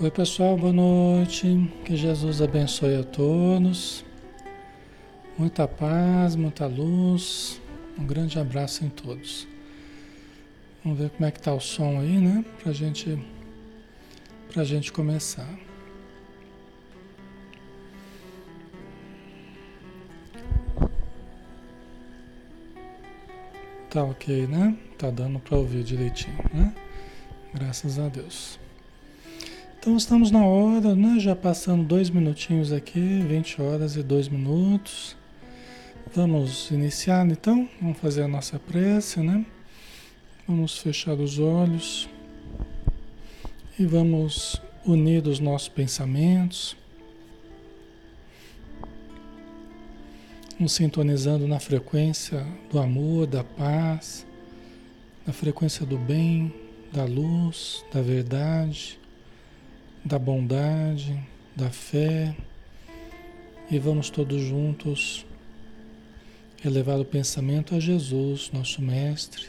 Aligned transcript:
Oi, 0.00 0.12
pessoal, 0.12 0.56
boa 0.56 0.72
noite. 0.72 1.68
Que 1.84 1.96
Jesus 1.96 2.40
abençoe 2.40 2.94
a 2.94 3.02
todos. 3.02 4.04
Muita 5.36 5.66
paz, 5.66 6.36
muita 6.36 6.66
luz. 6.66 7.60
Um 7.98 8.06
grande 8.06 8.38
abraço 8.38 8.84
em 8.84 8.88
todos. 8.90 9.48
Vamos 10.84 11.00
ver 11.00 11.10
como 11.10 11.26
é 11.26 11.32
que 11.32 11.40
tá 11.40 11.52
o 11.52 11.58
som 11.58 11.98
aí, 11.98 12.16
né? 12.16 12.44
Pra 12.62 12.72
gente, 12.72 13.18
pra 14.52 14.62
gente 14.62 14.92
começar. 14.92 15.52
Tá 23.90 24.04
ok, 24.04 24.46
né? 24.46 24.78
Tá 24.96 25.10
dando 25.10 25.40
para 25.40 25.58
ouvir 25.58 25.82
direitinho, 25.82 26.38
né? 26.54 26.72
Graças 27.52 27.98
a 27.98 28.08
Deus. 28.08 28.60
Então 29.88 29.96
estamos 29.96 30.30
na 30.30 30.44
hora, 30.44 30.94
né? 30.94 31.18
Já 31.18 31.34
passando 31.34 31.82
dois 31.82 32.10
minutinhos 32.10 32.74
aqui, 32.74 33.22
20 33.26 33.62
horas 33.62 33.96
e 33.96 34.02
dois 34.02 34.28
minutos. 34.28 35.16
Vamos 36.14 36.70
iniciar 36.70 37.26
então, 37.26 37.66
vamos 37.80 37.96
fazer 37.96 38.24
a 38.24 38.28
nossa 38.28 38.58
prece, 38.58 39.20
né? 39.20 39.46
Vamos 40.46 40.76
fechar 40.76 41.14
os 41.14 41.38
olhos 41.38 42.06
e 43.78 43.86
vamos 43.86 44.60
unir 44.84 45.26
os 45.26 45.40
nossos 45.40 45.70
pensamentos, 45.70 46.76
nos 50.60 50.72
sintonizando 50.72 51.48
na 51.48 51.58
frequência 51.58 52.46
do 52.70 52.78
amor, 52.78 53.26
da 53.26 53.42
paz, 53.42 54.26
na 55.26 55.32
frequência 55.32 55.86
do 55.86 55.96
bem, 55.96 56.52
da 56.92 57.06
luz, 57.06 57.82
da 57.90 58.02
verdade 58.02 58.97
da 60.08 60.18
bondade, 60.18 61.22
da 61.54 61.68
fé, 61.68 62.34
e 63.70 63.78
vamos 63.78 64.08
todos 64.08 64.40
juntos 64.40 65.26
elevar 66.64 66.98
o 66.98 67.04
pensamento 67.04 67.74
a 67.74 67.78
Jesus, 67.78 68.50
nosso 68.50 68.80
Mestre, 68.80 69.48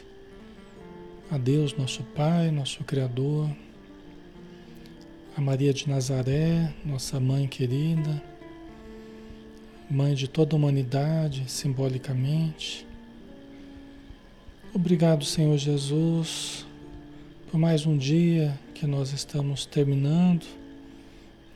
a 1.30 1.38
Deus, 1.38 1.74
nosso 1.74 2.02
Pai, 2.14 2.50
nosso 2.50 2.84
Criador, 2.84 3.50
a 5.34 5.40
Maria 5.40 5.72
de 5.72 5.88
Nazaré, 5.88 6.74
nossa 6.84 7.18
Mãe 7.18 7.48
querida, 7.48 8.22
Mãe 9.90 10.14
de 10.14 10.28
toda 10.28 10.54
a 10.54 10.58
humanidade, 10.58 11.50
simbolicamente. 11.50 12.86
Obrigado, 14.74 15.24
Senhor 15.24 15.56
Jesus, 15.56 16.66
por 17.50 17.58
mais 17.58 17.84
um 17.84 17.98
dia 17.98 18.56
que 18.74 18.86
nós 18.86 19.12
estamos 19.12 19.66
terminando, 19.66 20.46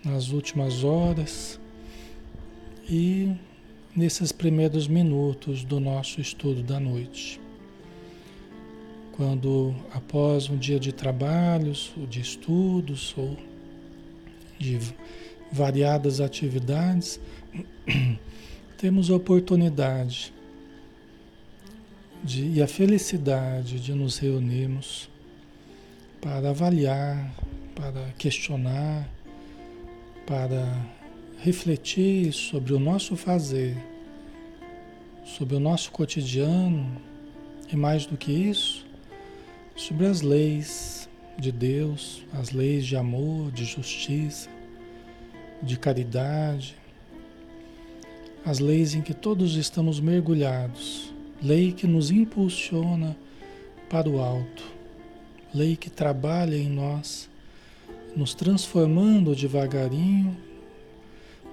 nas 0.04 0.30
últimas 0.30 0.82
horas 0.82 1.60
e 2.88 3.32
nesses 3.94 4.32
primeiros 4.32 4.88
minutos 4.88 5.62
do 5.62 5.78
nosso 5.78 6.20
estudo 6.20 6.64
da 6.64 6.80
noite. 6.80 7.40
Quando, 9.12 9.72
após 9.92 10.50
um 10.50 10.56
dia 10.56 10.80
de 10.80 10.92
trabalhos, 10.92 11.92
ou 11.96 12.06
de 12.08 12.20
estudos, 12.20 13.14
ou 13.16 13.36
de 14.58 14.80
variadas 15.52 16.20
atividades, 16.20 17.20
temos 18.76 19.12
a 19.12 19.14
oportunidade 19.14 20.34
de, 22.24 22.48
e 22.48 22.60
a 22.60 22.66
felicidade 22.66 23.78
de 23.78 23.94
nos 23.94 24.18
reunirmos 24.18 25.13
para 26.24 26.48
avaliar, 26.48 27.30
para 27.74 28.10
questionar, 28.16 29.06
para 30.26 30.74
refletir 31.38 32.32
sobre 32.32 32.72
o 32.72 32.78
nosso 32.78 33.14
fazer, 33.14 33.76
sobre 35.22 35.54
o 35.56 35.60
nosso 35.60 35.92
cotidiano 35.92 36.90
e 37.70 37.76
mais 37.76 38.06
do 38.06 38.16
que 38.16 38.32
isso, 38.32 38.86
sobre 39.76 40.06
as 40.06 40.22
leis 40.22 41.10
de 41.38 41.52
Deus, 41.52 42.24
as 42.32 42.52
leis 42.52 42.86
de 42.86 42.96
amor, 42.96 43.52
de 43.52 43.66
justiça, 43.66 44.48
de 45.62 45.78
caridade, 45.78 46.74
as 48.46 48.60
leis 48.60 48.94
em 48.94 49.02
que 49.02 49.12
todos 49.12 49.56
estamos 49.56 50.00
mergulhados, 50.00 51.12
lei 51.42 51.70
que 51.70 51.86
nos 51.86 52.10
impulsiona 52.10 53.14
para 53.90 54.08
o 54.08 54.22
alto 54.22 54.73
lei 55.54 55.76
que 55.76 55.88
trabalha 55.88 56.56
em 56.56 56.68
nós, 56.68 57.30
nos 58.16 58.34
transformando 58.34 59.36
devagarinho, 59.36 60.36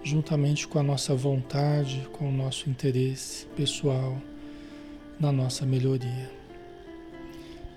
juntamente 0.04 0.68
com 0.68 0.80
a 0.80 0.84
nossa 0.84 1.14
vontade, 1.14 2.08
com 2.12 2.28
o 2.28 2.32
nosso 2.32 2.68
interesse 2.68 3.46
pessoal 3.56 4.20
na 5.20 5.32
nossa 5.32 5.68
melhoria. 5.68 6.32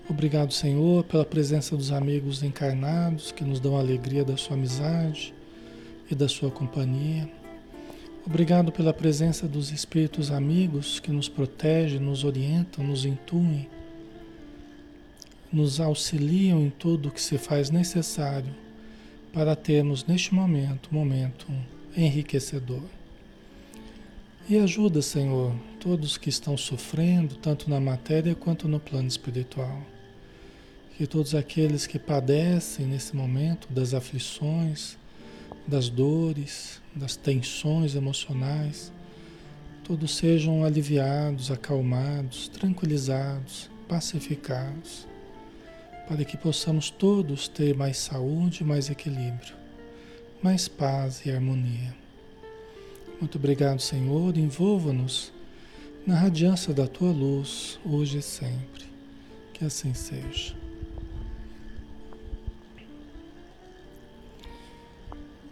Obrigado, 0.09 0.51
Senhor, 0.51 1.03
pela 1.03 1.23
presença 1.23 1.77
dos 1.77 1.91
amigos 1.91 2.41
encarnados 2.41 3.31
que 3.31 3.43
nos 3.43 3.59
dão 3.59 3.77
a 3.77 3.79
alegria 3.79 4.25
da 4.25 4.35
sua 4.35 4.55
amizade 4.55 5.31
e 6.09 6.15
da 6.15 6.27
sua 6.27 6.49
companhia. 6.49 7.29
Obrigado 8.25 8.71
pela 8.71 8.93
presença 8.93 9.47
dos 9.47 9.71
espíritos 9.71 10.31
amigos 10.31 10.99
que 10.99 11.11
nos 11.11 11.29
protegem, 11.29 11.99
nos 11.99 12.23
orientam, 12.23 12.83
nos 12.83 13.05
intuem 13.05 13.69
nos 15.51 15.79
auxiliam 15.79 16.61
em 16.61 16.69
tudo 16.69 17.09
o 17.09 17.11
que 17.11 17.21
se 17.21 17.37
faz 17.37 17.69
necessário 17.69 18.53
para 19.31 19.55
termos 19.55 20.05
neste 20.05 20.33
momento 20.33 20.89
um 20.91 20.95
momento 20.95 21.47
enriquecedor. 21.95 22.83
E 24.47 24.57
ajuda, 24.57 25.01
Senhor, 25.01 25.55
todos 25.79 26.17
que 26.17 26.29
estão 26.29 26.55
sofrendo, 26.55 27.35
tanto 27.35 27.69
na 27.69 27.79
matéria 27.79 28.35
quanto 28.35 28.67
no 28.67 28.79
plano 28.79 29.07
espiritual. 29.07 29.81
Que 30.95 31.07
todos 31.07 31.33
aqueles 31.33 31.87
que 31.87 31.97
padecem 31.97 32.85
nesse 32.85 33.15
momento 33.15 33.67
das 33.71 33.93
aflições, 33.93 34.97
das 35.67 35.89
dores, 35.89 36.79
das 36.95 37.15
tensões 37.15 37.95
emocionais, 37.95 38.93
todos 39.83 40.15
sejam 40.15 40.63
aliviados, 40.63 41.51
acalmados, 41.51 42.47
tranquilizados, 42.47 43.69
pacificados 43.87 45.07
para 46.07 46.23
que 46.23 46.37
possamos 46.37 46.89
todos 46.89 47.47
ter 47.47 47.75
mais 47.75 47.97
saúde, 47.97 48.63
mais 48.63 48.89
equilíbrio, 48.89 49.55
mais 50.41 50.67
paz 50.67 51.25
e 51.25 51.31
harmonia. 51.31 51.95
Muito 53.19 53.37
obrigado, 53.37 53.79
Senhor. 53.79 54.37
Envolva-nos 54.37 55.33
na 56.05 56.15
radiância 56.15 56.73
da 56.73 56.87
tua 56.87 57.11
luz, 57.11 57.79
hoje 57.85 58.19
e 58.19 58.21
sempre. 58.21 58.85
Que 59.53 59.65
assim 59.65 59.93
seja. 59.93 60.55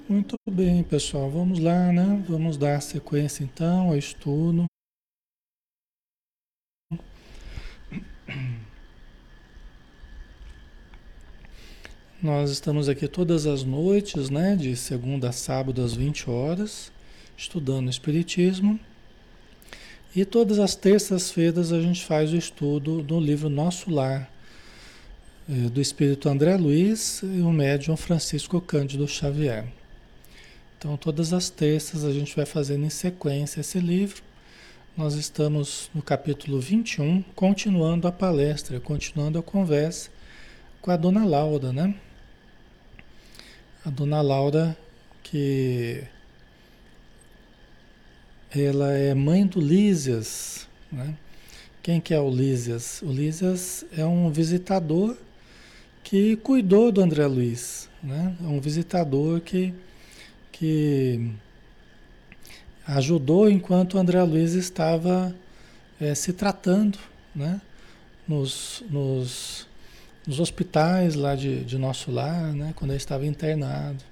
Muito 0.07 0.35
bem, 0.49 0.83
pessoal. 0.83 1.31
Vamos 1.31 1.59
lá, 1.59 1.91
né? 1.91 2.23
Vamos 2.27 2.57
dar 2.57 2.81
sequência 2.81 3.43
então 3.43 3.87
ao 3.87 3.97
estudo. 3.97 4.65
Nós 12.23 12.51
estamos 12.51 12.87
aqui 12.87 13.05
todas 13.05 13.45
as 13.45 13.65
noites, 13.65 14.29
né, 14.29 14.55
de 14.55 14.77
segunda 14.77 15.27
a 15.27 15.31
sábado 15.33 15.83
às 15.83 15.93
20 15.93 16.29
horas, 16.29 16.89
estudando 17.35 17.89
Espiritismo. 17.89 18.79
E 20.15 20.23
todas 20.23 20.57
as 20.57 20.73
terças-feiras 20.73 21.73
a 21.73 21.81
gente 21.81 22.05
faz 22.05 22.31
o 22.31 22.37
estudo 22.37 23.03
do 23.03 23.19
livro 23.19 23.49
Nosso 23.49 23.91
Lar, 23.91 24.31
eh, 25.49 25.67
do 25.67 25.81
Espírito 25.81 26.29
André 26.29 26.55
Luiz 26.55 27.21
e 27.23 27.41
o 27.41 27.51
médium 27.51 27.97
Francisco 27.97 28.61
Cândido 28.61 29.05
Xavier. 29.05 29.67
Então, 30.79 30.95
todas 30.95 31.33
as 31.33 31.49
terças 31.49 32.05
a 32.05 32.13
gente 32.13 32.33
vai 32.33 32.45
fazendo 32.45 32.85
em 32.85 32.89
sequência 32.89 33.59
esse 33.59 33.81
livro. 33.81 34.23
Nós 34.95 35.15
estamos 35.15 35.91
no 35.93 36.01
capítulo 36.01 36.61
21, 36.61 37.21
continuando 37.35 38.07
a 38.07 38.13
palestra, 38.13 38.79
continuando 38.79 39.37
a 39.37 39.43
conversa 39.43 40.09
com 40.81 40.89
a 40.89 40.95
dona 40.95 41.25
Laura, 41.25 41.73
né? 41.73 41.93
A 43.85 43.89
dona 43.89 44.21
Laura, 44.21 44.77
que 45.21 46.03
ela 48.55 48.93
é 48.93 49.13
mãe 49.13 49.45
do 49.45 49.59
Lísias, 49.59 50.67
né? 50.89 51.17
Quem 51.81 51.99
que 51.99 52.13
é 52.13 52.19
o 52.19 52.29
Lísias? 52.29 53.01
O 53.01 53.11
Lísias 53.11 53.83
é 53.97 54.05
um 54.05 54.31
visitador 54.31 55.17
que 56.01 56.37
cuidou 56.37 56.93
do 56.93 57.01
André 57.01 57.25
Luiz, 57.27 57.89
né? 58.01 58.33
É 58.41 58.47
um 58.47 58.61
visitador 58.61 59.41
que, 59.41 59.73
que 60.49 61.31
ajudou 62.87 63.49
enquanto 63.49 63.95
o 63.95 63.99
André 63.99 64.23
Luiz 64.23 64.53
estava 64.53 65.35
é, 65.99 66.15
se 66.15 66.31
tratando, 66.31 66.97
né? 67.35 67.59
Nos, 68.25 68.81
nos 68.89 69.67
nos 70.25 70.39
hospitais 70.39 71.15
lá 71.15 71.35
de, 71.35 71.63
de 71.63 71.77
nosso 71.77 72.11
lar, 72.11 72.53
né? 72.53 72.73
Quando 72.75 72.91
ele 72.91 72.97
estava 72.97 73.25
internado. 73.25 74.03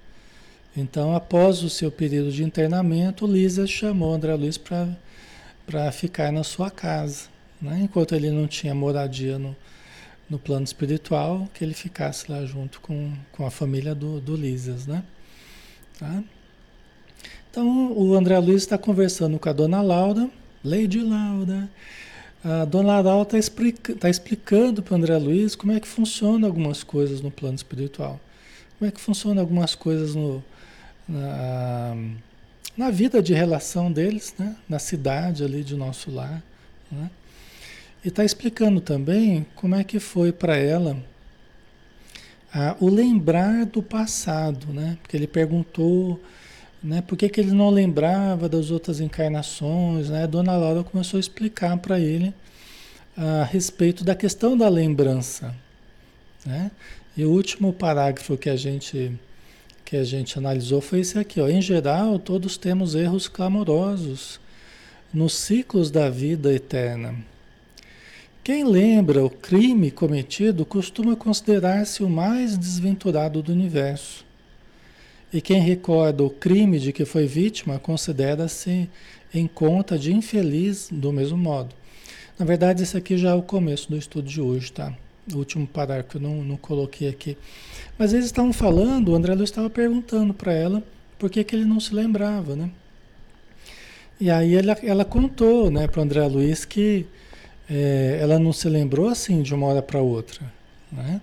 Então, 0.76 1.14
após 1.14 1.62
o 1.62 1.70
seu 1.70 1.90
período 1.90 2.30
de 2.32 2.42
internamento, 2.42 3.26
Lisa 3.26 3.66
chamou 3.66 4.14
André 4.14 4.34
Luiz 4.34 4.58
para 4.58 5.92
ficar 5.92 6.32
na 6.32 6.42
sua 6.42 6.70
casa, 6.70 7.28
né? 7.60 7.80
Enquanto 7.82 8.14
ele 8.14 8.30
não 8.30 8.46
tinha 8.46 8.74
moradia 8.74 9.38
no, 9.38 9.54
no 10.28 10.38
plano 10.38 10.64
espiritual, 10.64 11.48
que 11.52 11.62
ele 11.62 11.74
ficasse 11.74 12.30
lá 12.30 12.44
junto 12.46 12.80
com, 12.80 13.12
com 13.32 13.44
a 13.46 13.50
família 13.50 13.94
do, 13.94 14.20
do 14.20 14.34
Lisas, 14.34 14.86
né? 14.86 15.02
Tá? 15.98 16.22
Então, 17.50 17.92
o 17.92 18.14
André 18.14 18.38
Luiz 18.38 18.62
está 18.62 18.78
conversando 18.78 19.38
com 19.38 19.48
a 19.48 19.52
dona 19.52 19.82
Laura, 19.82 20.30
Lady 20.64 21.02
Laura. 21.02 21.68
A 22.44 22.64
dona 22.64 23.00
Laura 23.00 23.22
está 23.22 23.38
explica, 23.38 23.94
tá 23.94 24.10
explicando 24.10 24.82
para 24.82 24.94
o 24.94 24.96
André 24.96 25.16
Luiz 25.16 25.54
como 25.54 25.72
é 25.72 25.78
que 25.78 25.86
funciona 25.86 26.46
algumas 26.46 26.82
coisas 26.82 27.20
no 27.20 27.30
plano 27.30 27.54
espiritual. 27.54 28.20
Como 28.78 28.88
é 28.88 28.92
que 28.92 29.00
funciona 29.00 29.40
algumas 29.40 29.76
coisas 29.76 30.14
no, 30.16 30.42
na, 31.08 31.96
na 32.76 32.90
vida 32.90 33.22
de 33.22 33.32
relação 33.32 33.92
deles, 33.92 34.34
né? 34.36 34.56
na 34.68 34.80
cidade 34.80 35.44
ali 35.44 35.62
de 35.62 35.76
nosso 35.76 36.10
lar. 36.10 36.42
Né? 36.90 37.10
E 38.04 38.08
está 38.08 38.24
explicando 38.24 38.80
também 38.80 39.46
como 39.54 39.76
é 39.76 39.84
que 39.84 40.00
foi 40.00 40.32
para 40.32 40.56
ela 40.56 40.96
ah, 42.52 42.76
o 42.80 42.88
lembrar 42.88 43.64
do 43.66 43.82
passado, 43.82 44.66
né? 44.72 44.98
Porque 45.00 45.16
ele 45.16 45.26
perguntou, 45.26 46.20
né? 46.82 47.02
Por 47.02 47.16
que, 47.16 47.28
que 47.28 47.40
ele 47.40 47.52
não 47.52 47.70
lembrava 47.70 48.48
das 48.48 48.70
outras 48.70 49.00
encarnações, 49.00 50.10
né? 50.10 50.24
A 50.24 50.26
Dona 50.26 50.56
Laura 50.56 50.82
começou 50.82 51.18
a 51.18 51.20
explicar 51.20 51.76
para 51.78 51.98
ele 52.00 52.34
a 53.16 53.44
respeito 53.44 54.04
da 54.04 54.14
questão 54.14 54.56
da 54.56 54.68
lembrança, 54.68 55.54
né? 56.44 56.70
E 57.16 57.24
o 57.24 57.30
último 57.30 57.72
parágrafo 57.72 58.36
que 58.36 58.48
a 58.50 58.56
gente 58.56 59.12
que 59.84 59.96
a 59.96 60.04
gente 60.04 60.38
analisou 60.38 60.80
foi 60.80 61.00
esse 61.00 61.18
aqui, 61.18 61.38
ó. 61.40 61.48
Em 61.48 61.60
geral, 61.60 62.18
todos 62.18 62.56
temos 62.56 62.94
erros 62.94 63.28
clamorosos 63.28 64.40
nos 65.12 65.34
ciclos 65.34 65.90
da 65.90 66.08
vida 66.08 66.52
eterna 66.52 67.14
quem 68.44 68.64
lembra 68.64 69.24
o 69.24 69.30
crime 69.30 69.88
cometido 69.88 70.66
costuma 70.66 71.14
considerar-se 71.14 72.02
o 72.02 72.10
mais 72.10 72.58
desventurado 72.58 73.40
do 73.40 73.52
universo. 73.52 74.24
E 75.32 75.40
quem 75.40 75.60
recorda 75.60 76.22
o 76.22 76.30
crime 76.30 76.78
de 76.78 76.92
que 76.92 77.04
foi 77.04 77.26
vítima 77.26 77.78
considera-se 77.78 78.88
em 79.32 79.46
conta 79.46 79.98
de 79.98 80.12
infeliz 80.12 80.88
do 80.92 81.12
mesmo 81.12 81.38
modo. 81.38 81.74
Na 82.38 82.44
verdade, 82.44 82.82
esse 82.82 82.96
aqui 82.96 83.16
já 83.16 83.30
é 83.30 83.34
o 83.34 83.42
começo 83.42 83.90
do 83.90 83.96
estudo 83.96 84.28
de 84.28 84.40
hoje, 84.40 84.72
tá? 84.72 84.92
O 85.32 85.38
último 85.38 85.66
parágrafo 85.66 86.18
eu 86.18 86.20
não, 86.20 86.42
não 86.42 86.56
coloquei 86.56 87.08
aqui. 87.08 87.36
Mas 87.96 88.12
eles 88.12 88.26
estavam 88.26 88.52
falando, 88.52 89.10
o 89.10 89.14
André 89.14 89.34
Luiz 89.34 89.48
estava 89.48 89.70
perguntando 89.70 90.34
para 90.34 90.52
ela 90.52 90.82
por 91.18 91.30
que, 91.30 91.44
que 91.44 91.54
ele 91.54 91.64
não 91.64 91.78
se 91.78 91.94
lembrava, 91.94 92.56
né? 92.56 92.70
E 94.20 94.30
aí 94.30 94.54
ela, 94.54 94.76
ela 94.82 95.04
contou 95.04 95.70
né, 95.70 95.86
para 95.86 96.00
o 96.00 96.02
André 96.02 96.26
Luiz 96.26 96.64
que 96.64 97.06
é, 97.70 98.18
ela 98.20 98.38
não 98.38 98.52
se 98.52 98.68
lembrou 98.68 99.08
assim 99.08 99.42
de 99.42 99.54
uma 99.54 99.66
hora 99.66 99.82
para 99.82 100.00
outra. 100.00 100.40
Né? 100.90 101.20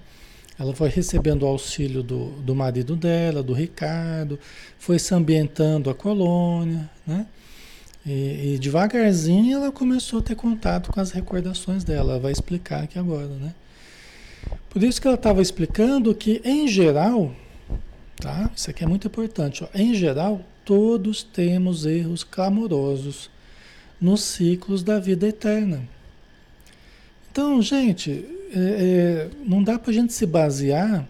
Ela 0.59 0.75
foi 0.75 0.89
recebendo 0.89 1.43
o 1.43 1.47
auxílio 1.47 2.03
do, 2.03 2.31
do 2.41 2.53
marido 2.53 2.95
dela, 2.95 3.41
do 3.41 3.53
Ricardo, 3.53 4.37
foi 4.77 4.99
se 4.99 5.15
ambientando 5.15 5.89
a 5.89 5.95
colônia, 5.95 6.89
né? 7.07 7.25
E, 8.05 8.55
e, 8.55 8.59
devagarzinho 8.59 9.55
ela 9.55 9.71
começou 9.71 10.19
a 10.19 10.21
ter 10.21 10.35
contato 10.35 10.91
com 10.91 10.99
as 10.99 11.11
recordações 11.11 11.83
dela. 11.83 12.13
Ela 12.13 12.19
vai 12.19 12.31
explicar 12.31 12.83
aqui 12.83 12.99
agora, 12.99 13.27
né? 13.27 13.53
Por 14.69 14.83
isso 14.83 15.01
que 15.01 15.07
ela 15.07 15.15
estava 15.15 15.41
explicando 15.41 16.13
que, 16.13 16.41
em 16.43 16.67
geral, 16.67 17.33
tá? 18.17 18.49
Isso 18.55 18.69
aqui 18.69 18.83
é 18.83 18.87
muito 18.87 19.07
importante. 19.07 19.63
Ó. 19.63 19.67
Em 19.73 19.93
geral, 19.93 20.41
todos 20.65 21.23
temos 21.23 21.85
erros 21.85 22.23
clamorosos 22.23 23.29
nos 23.99 24.21
ciclos 24.21 24.83
da 24.83 24.99
vida 24.99 25.27
eterna. 25.27 25.87
Então, 27.31 27.61
gente, 27.61 28.25
é, 28.53 28.59
é, 28.59 29.29
não 29.45 29.63
dá 29.63 29.77
para 29.77 29.91
a 29.91 29.93
gente 29.93 30.13
se 30.13 30.25
basear 30.25 31.07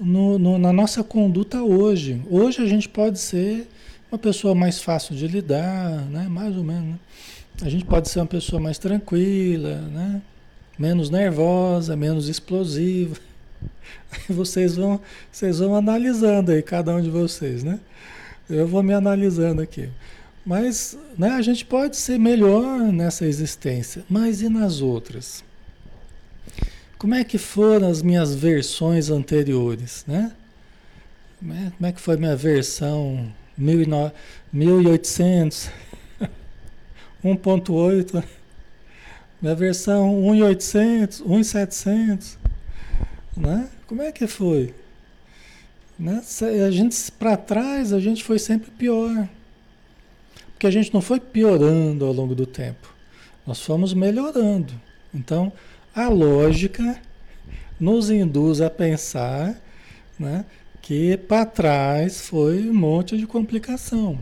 no, 0.00 0.38
no, 0.38 0.58
na 0.58 0.72
nossa 0.72 1.04
conduta 1.04 1.62
hoje. 1.62 2.20
Hoje 2.28 2.60
a 2.62 2.66
gente 2.66 2.88
pode 2.88 3.18
ser 3.18 3.68
uma 4.10 4.18
pessoa 4.18 4.54
mais 4.54 4.80
fácil 4.80 5.14
de 5.14 5.26
lidar, 5.26 6.04
né? 6.10 6.26
mais 6.28 6.56
ou 6.56 6.64
menos. 6.64 6.88
Né? 6.90 6.98
A 7.62 7.68
gente 7.68 7.84
pode 7.84 8.08
ser 8.08 8.18
uma 8.18 8.26
pessoa 8.26 8.60
mais 8.60 8.78
tranquila, 8.78 9.76
né? 9.92 10.22
menos 10.78 11.10
nervosa, 11.10 11.96
menos 11.96 12.28
explosiva. 12.28 13.16
Vocês 14.28 14.74
vão, 14.74 15.00
vocês 15.30 15.60
vão 15.60 15.76
analisando 15.76 16.50
aí, 16.50 16.60
cada 16.60 16.94
um 16.94 17.00
de 17.00 17.08
vocês, 17.08 17.62
né? 17.62 17.78
Eu 18.50 18.66
vou 18.66 18.82
me 18.82 18.92
analisando 18.92 19.62
aqui. 19.62 19.88
Mas 20.44 20.98
né, 21.16 21.30
a 21.30 21.40
gente 21.40 21.64
pode 21.64 21.96
ser 21.96 22.18
melhor 22.18 22.80
nessa 22.92 23.24
existência, 23.24 24.04
mas 24.10 24.42
e 24.42 24.48
nas 24.48 24.80
outras? 24.80 25.44
Como 27.02 27.16
é 27.16 27.24
que 27.24 27.36
foram 27.36 27.90
as 27.90 28.00
minhas 28.00 28.32
versões 28.32 29.10
anteriores, 29.10 30.04
né? 30.06 30.30
Como 31.40 31.84
é 31.84 31.90
que 31.90 32.00
foi 32.00 32.16
minha 32.16 32.36
versão 32.36 33.34
1800, 33.58 35.68
1.8, 37.24 38.22
minha 39.42 39.54
versão 39.56 40.30
1800, 40.30 41.22
1700, 41.22 42.38
né? 43.36 43.68
Como 43.88 44.00
é 44.00 44.12
que 44.12 44.28
foi? 44.28 44.72
Né? 45.98 46.22
A 46.64 46.70
gente 46.70 47.10
para 47.10 47.36
trás 47.36 47.92
a 47.92 47.98
gente 47.98 48.22
foi 48.22 48.38
sempre 48.38 48.70
pior. 48.70 49.28
Porque 50.52 50.68
a 50.68 50.70
gente 50.70 50.94
não 50.94 51.00
foi 51.00 51.18
piorando 51.18 52.04
ao 52.04 52.12
longo 52.12 52.36
do 52.36 52.46
tempo, 52.46 52.94
nós 53.44 53.60
fomos 53.60 53.92
melhorando. 53.92 54.72
Então, 55.12 55.52
a 55.94 56.08
lógica 56.08 57.00
nos 57.78 58.10
induz 58.10 58.60
a 58.60 58.70
pensar 58.70 59.60
né, 60.18 60.44
que 60.80 61.16
para 61.16 61.44
trás 61.44 62.28
foi 62.28 62.68
um 62.68 62.74
monte 62.74 63.16
de 63.16 63.26
complicação. 63.26 64.18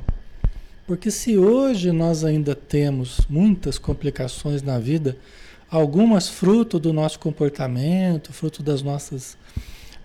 Porque 0.87 1.11
se 1.11 1.39
hoje 1.39 1.93
nós 1.93 2.25
ainda 2.25 2.55
temos 2.55 3.21
muitas 3.29 3.79
complicações 3.79 4.63
na 4.63 4.79
vida, 4.79 5.17
algumas 5.71 6.29
fruto 6.29 6.79
do 6.79 6.93
nosso 6.93 7.19
comportamento, 7.19 8.33
fruto 8.33 8.63
das 8.63 8.83
nossas 8.83 9.39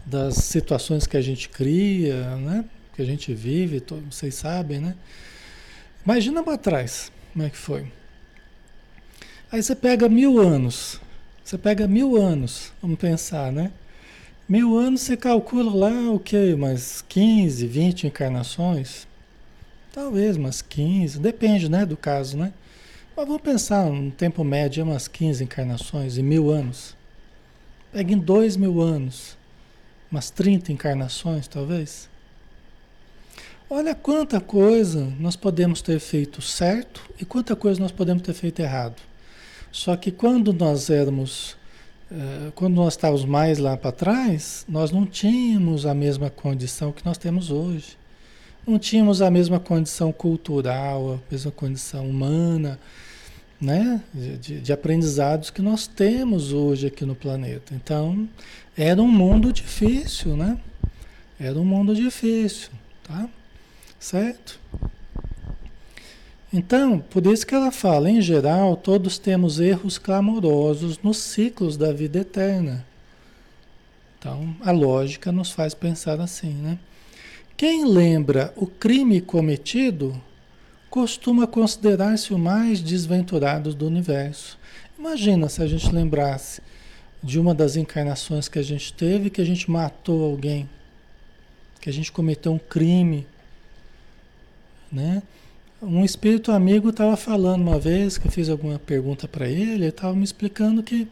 das 0.06 0.36
situações 0.36 1.08
que 1.08 1.18
a 1.18 1.22
gente 1.22 1.50
cria, 1.50 2.36
né? 2.36 2.64
Que 2.96 3.02
a 3.02 3.06
gente 3.06 3.34
vive, 3.34 3.84
vocês 4.10 4.36
sabem, 4.36 4.80
né? 4.80 4.96
Imagina 6.06 6.44
para 6.44 6.58
trás, 6.58 7.12
como 7.34 7.44
é 7.44 7.50
que 7.50 7.58
foi. 7.58 7.92
Aí 9.52 9.64
você 9.64 9.76
pega 9.76 10.08
mil 10.08 10.40
anos, 10.40 11.02
você 11.46 11.60
pega 11.60 11.88
mil 11.88 12.18
anos, 12.18 12.74
vamos 12.82 12.98
pensar, 12.98 13.52
né? 13.52 13.72
Mil 14.50 14.76
anos 14.80 15.02
você 15.02 15.16
calcula 15.16 15.72
lá 15.72 16.12
o 16.12 16.20
que? 16.20 16.52
Umas 16.56 17.04
15, 17.08 17.68
20 17.68 18.08
encarnações? 18.08 19.08
Talvez 19.94 20.38
umas 20.38 20.64
15, 20.64 21.20
depende 21.20 21.70
né, 21.70 21.86
do 21.86 21.96
caso, 21.96 22.36
né? 22.36 22.52
Mas 23.16 23.28
vamos 23.28 23.44
pensar 23.44 23.86
um 23.86 24.10
tempo 24.10 24.44
médio, 24.44 24.84
umas 24.84 25.08
15 25.08 25.44
encarnações 25.44 26.18
em 26.18 26.24
mil 26.24 26.50
anos. 26.50 26.96
Pega 27.94 28.12
em 28.12 28.18
dois 28.18 28.58
mil 28.58 28.82
anos, 28.82 29.38
umas 30.12 30.32
30 30.32 30.72
encarnações, 30.72 31.48
talvez. 31.48 32.10
Olha 33.70 33.94
quanta 33.94 34.42
coisa 34.42 35.14
nós 35.20 35.36
podemos 35.36 35.84
ter 35.84 36.00
feito 36.00 36.42
certo 36.42 37.08
e 37.22 37.24
quanta 37.24 37.56
coisa 37.56 37.80
nós 37.80 37.92
podemos 37.92 38.24
ter 38.24 38.34
feito 38.34 38.62
errado. 38.62 39.00
Só 39.76 39.94
que 39.98 40.10
quando 40.10 40.54
nós 40.54 40.90
éramos, 40.90 41.58
eh, 42.10 42.50
quando 42.56 42.76
nós 42.76 42.94
estávamos 42.94 43.26
mais 43.26 43.60
lá 43.60 43.76
para 43.76 43.92
trás, 43.92 44.66
nós 44.70 44.90
não 44.90 45.06
tínhamos 45.06 45.86
a 45.86 45.94
mesma 45.94 46.30
condição 46.30 46.94
que 46.94 47.06
nós 47.06 47.18
temos 47.18 47.52
hoje. 47.52 47.98
Não 48.66 48.80
tínhamos 48.80 49.22
a 49.22 49.30
mesma 49.30 49.60
condição 49.60 50.14
cultural, 50.14 51.16
a 51.16 51.20
mesma 51.30 51.52
condição 51.52 52.10
humana, 52.10 52.80
né? 53.60 54.02
de, 54.14 54.62
de 54.62 54.72
aprendizados 54.72 55.50
que 55.50 55.62
nós 55.62 55.88
temos 55.88 56.54
hoje 56.54 56.88
aqui 56.88 57.04
no 57.04 57.14
planeta. 57.14 57.76
Então, 57.76 58.30
era 58.78 59.02
um 59.02 59.12
mundo 59.12 59.52
difícil, 59.52 60.38
né? 60.38 60.58
Era 61.38 61.60
um 61.60 61.66
mundo 61.66 61.94
difícil, 61.94 62.70
tá? 63.04 63.28
Certo? 64.00 64.58
Então, 66.58 67.00
por 67.00 67.28
isso 67.28 67.46
que 67.46 67.54
ela 67.54 67.70
fala, 67.70 68.10
em 68.10 68.22
geral, 68.22 68.78
todos 68.78 69.18
temos 69.18 69.60
erros 69.60 69.98
clamorosos 69.98 70.98
nos 71.04 71.18
ciclos 71.18 71.76
da 71.76 71.92
vida 71.92 72.20
eterna. 72.20 72.86
Então, 74.18 74.56
a 74.62 74.72
lógica 74.72 75.34
nos 75.34 75.52
faz 75.52 75.74
pensar 75.74 76.22
assim, 76.22 76.54
né? 76.54 76.80
Quem 77.58 77.84
lembra 77.84 78.54
o 78.56 78.68
crime 78.68 79.20
cometido 79.20 80.16
costuma 80.90 81.46
considerar-se 81.46 82.34
o 82.34 82.40
mais 82.40 82.80
desventurado 82.80 83.74
do 83.74 83.86
universo. 83.86 84.58
Imagina 84.98 85.50
se 85.50 85.62
a 85.62 85.68
gente 85.68 85.92
lembrasse 85.92 86.62
de 87.22 87.38
uma 87.38 87.54
das 87.54 87.76
encarnações 87.76 88.48
que 88.48 88.60
a 88.60 88.64
gente 88.64 88.94
teve, 88.94 89.30
que 89.30 89.42
a 89.42 89.46
gente 89.46 89.70
matou 89.70 90.24
alguém, 90.24 90.70
que 91.82 91.90
a 91.90 91.94
gente 91.94 92.14
cometeu 92.14 92.54
um 92.54 92.58
crime, 92.58 93.28
né? 94.90 95.22
Um 95.86 96.04
espírito 96.04 96.52
amigo 96.52 96.90
estava 96.90 97.16
falando 97.16 97.62
uma 97.62 97.78
vez 97.78 98.18
que 98.18 98.26
eu 98.26 98.32
fiz 98.32 98.50
alguma 98.50 98.80
pergunta 98.80 99.28
para 99.28 99.48
ele, 99.48 99.74
ele 99.74 99.86
estava 99.86 100.16
me 100.16 100.24
explicando 100.24 100.82
que 100.82 101.08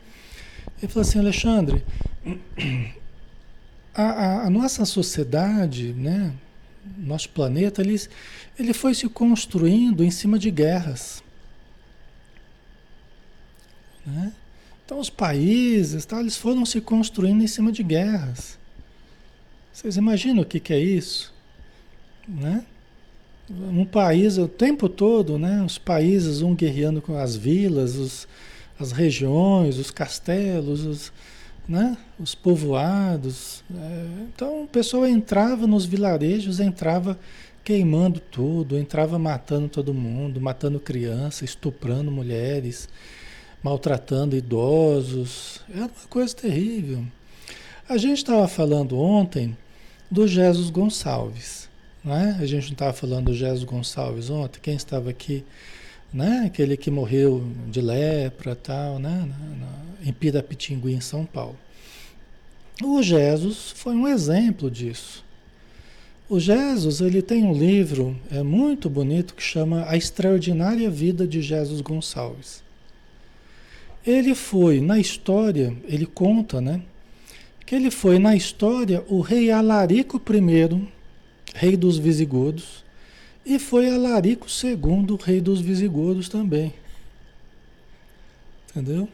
ele 0.81 0.91
falou 0.91 1.07
assim, 1.07 1.19
Alexandre, 1.19 1.83
a, 3.93 4.03
a, 4.03 4.47
a 4.47 4.49
nossa 4.49 4.83
sociedade, 4.83 5.93
né, 5.93 6.33
nosso 6.97 7.29
planeta, 7.29 7.83
ele, 7.83 8.01
ele 8.57 8.73
foi 8.73 8.95
se 8.95 9.07
construindo 9.07 10.03
em 10.03 10.09
cima 10.09 10.39
de 10.39 10.49
guerras. 10.49 11.23
Né? 14.03 14.33
Então 14.83 14.97
os 14.97 15.11
países, 15.11 16.03
tá, 16.03 16.19
eles 16.19 16.35
foram 16.35 16.65
se 16.65 16.81
construindo 16.81 17.43
em 17.43 17.47
cima 17.47 17.71
de 17.71 17.83
guerras. 17.83 18.57
Vocês 19.71 19.97
imaginam 19.97 20.41
o 20.41 20.45
que, 20.45 20.59
que 20.59 20.73
é 20.73 20.79
isso? 20.79 21.31
Né? 22.27 22.65
Um 23.49 23.85
país, 23.85 24.37
o 24.37 24.47
tempo 24.47 24.87
todo, 24.87 25.37
né? 25.37 25.61
os 25.63 25.77
países, 25.77 26.41
um 26.41 26.55
guerreando 26.55 27.01
com 27.01 27.17
as 27.17 27.35
vilas, 27.35 27.95
os, 27.95 28.27
as 28.79 28.91
regiões, 28.91 29.77
os 29.77 29.91
castelos, 29.91 30.85
os, 30.85 31.13
né? 31.67 31.97
os 32.19 32.33
povoados. 32.33 33.63
É, 33.75 34.05
então 34.33 34.63
o 34.63 34.67
pessoal 34.67 35.05
entrava 35.05 35.67
nos 35.67 35.85
vilarejos, 35.85 36.59
entrava 36.59 37.19
queimando 37.63 38.19
tudo, 38.19 38.77
entrava 38.77 39.19
matando 39.19 39.67
todo 39.67 39.93
mundo, 39.93 40.39
matando 40.39 40.79
crianças, 40.79 41.49
estuprando 41.49 42.11
mulheres 42.11 42.87
maltratando 43.63 44.35
idosos. 44.35 45.61
Era 45.73 45.85
uma 45.85 46.07
coisa 46.09 46.35
terrível. 46.35 47.05
A 47.87 47.97
gente 47.97 48.17
estava 48.17 48.47
falando 48.47 48.99
ontem 48.99 49.57
do 50.11 50.27
Jesus 50.27 50.69
Gonçalves. 50.69 51.69
Né? 52.03 52.37
A 52.39 52.45
gente 52.45 52.65
não 52.65 52.73
estava 52.73 52.93
falando 52.93 53.25
do 53.25 53.33
Jesus 53.33 53.63
Gonçalves 53.63 54.29
ontem. 54.29 54.59
Quem 54.61 54.75
estava 54.75 55.09
aqui, 55.09 55.43
né? 56.13 56.43
aquele 56.45 56.75
que 56.75 56.91
morreu 56.91 57.43
de 57.69 57.81
lepra 57.81 58.55
tal, 58.55 58.99
né? 58.99 59.29
Em 60.05 60.11
Pirapitingui, 60.11 60.93
em 60.93 61.01
São 61.01 61.25
Paulo. 61.25 61.57
O 62.81 63.01
Jesus 63.01 63.71
foi 63.75 63.95
um 63.95 64.07
exemplo 64.07 64.69
disso. 64.69 65.23
O 66.27 66.39
Jesus 66.39 66.99
ele 67.01 67.21
tem 67.21 67.43
um 67.43 67.53
livro 67.53 68.19
é 68.31 68.41
muito 68.41 68.89
bonito 68.89 69.35
que 69.35 69.43
chama 69.43 69.85
A 69.87 69.95
Extraordinária 69.95 70.89
Vida 70.89 71.27
de 71.27 71.41
Jesus 71.41 71.79
Gonçalves. 71.81 72.63
Ele 74.05 74.33
foi 74.35 74.81
na 74.81 74.99
história, 74.99 75.73
ele 75.85 76.05
conta, 76.05 76.59
né? 76.59 76.81
Que 77.65 77.75
ele 77.75 77.91
foi 77.91 78.19
na 78.19 78.35
história 78.35 79.03
o 79.07 79.21
rei 79.21 79.51
Alarico 79.51 80.17
I, 80.17 80.87
rei 81.53 81.77
dos 81.77 81.97
Visigodos, 81.97 82.83
e 83.45 83.59
foi 83.59 83.89
Alarico 83.89 84.47
II, 84.47 85.17
rei 85.23 85.41
dos 85.41 85.61
Visigodos 85.61 86.29
também. 86.29 86.73
Entendeu? 88.69 89.07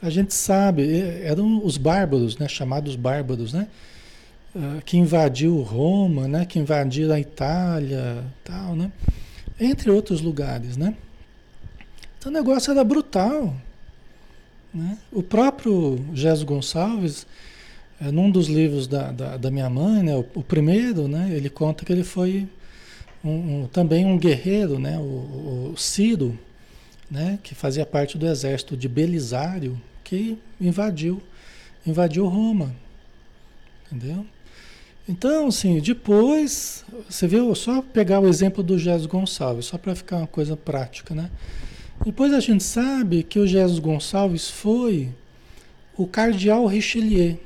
A 0.00 0.10
gente 0.10 0.32
sabe, 0.32 1.00
eram 1.22 1.64
os 1.64 1.76
bárbaros, 1.76 2.38
né? 2.38 2.46
Chamados 2.46 2.94
bárbaros, 2.94 3.52
né? 3.52 3.66
Uh, 4.54 4.80
que 4.84 4.96
invadiu 4.96 5.60
Roma, 5.60 6.28
né? 6.28 6.46
Que 6.46 6.58
invadiram 6.58 7.14
a 7.14 7.20
Itália, 7.20 8.24
tal, 8.44 8.76
né? 8.76 8.92
Entre 9.58 9.90
outros 9.90 10.20
lugares, 10.20 10.76
né? 10.76 10.96
Então 12.18 12.30
o 12.30 12.34
negócio 12.34 12.70
era 12.70 12.84
brutal. 12.84 13.54
Né? 14.72 14.98
O 15.10 15.22
próprio 15.22 15.98
Jesus 16.14 16.44
Gonçalves, 16.44 17.26
é, 17.26 17.26
num 18.00 18.30
dos 18.30 18.46
livros 18.48 18.86
da, 18.86 19.10
da, 19.10 19.36
da 19.36 19.50
minha 19.50 19.68
mãe, 19.68 20.02
né, 20.02 20.14
o, 20.14 20.24
o, 20.34 20.42
primeiro, 20.42 21.08
né, 21.08 21.30
ele 21.32 21.50
conta 21.50 21.84
que 21.84 21.92
ele 21.92 22.04
foi 22.04 22.46
um, 23.24 23.30
um, 23.62 23.66
também 23.66 24.06
um 24.06 24.16
guerreiro, 24.16 24.78
né, 24.78 24.98
o, 24.98 25.72
o 25.72 25.76
Ciro, 25.76 26.38
né, 27.10 27.38
que 27.42 27.54
fazia 27.54 27.84
parte 27.84 28.16
do 28.16 28.26
exército 28.26 28.76
de 28.76 28.88
Belisário, 28.88 29.80
que 30.04 30.38
invadiu, 30.60 31.20
invadiu 31.86 32.26
Roma. 32.26 32.74
Entendeu? 33.90 34.24
Então, 35.08 35.48
assim, 35.48 35.80
depois, 35.80 36.84
você 37.08 37.26
viu, 37.26 37.54
só 37.54 37.80
pegar 37.80 38.20
o 38.20 38.28
exemplo 38.28 38.62
do 38.62 38.78
Jesus 38.78 39.06
Gonçalves, 39.06 39.64
só 39.64 39.78
para 39.78 39.94
ficar 39.94 40.18
uma 40.18 40.26
coisa 40.26 40.54
prática, 40.54 41.14
né? 41.14 41.30
Depois 42.04 42.32
a 42.32 42.40
gente 42.40 42.62
sabe 42.62 43.22
que 43.22 43.38
o 43.38 43.46
Jesus 43.46 43.78
Gonçalves 43.78 44.50
foi 44.50 45.08
o 45.96 46.06
cardeal 46.06 46.66
Richelieu, 46.66 47.40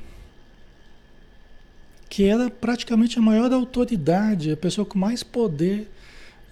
que 2.13 2.25
era 2.25 2.47
praticamente 2.47 3.17
a 3.17 3.21
maior 3.23 3.51
autoridade, 3.51 4.51
a 4.51 4.55
pessoa 4.55 4.85
com 4.85 4.99
mais 4.99 5.23
poder 5.23 5.89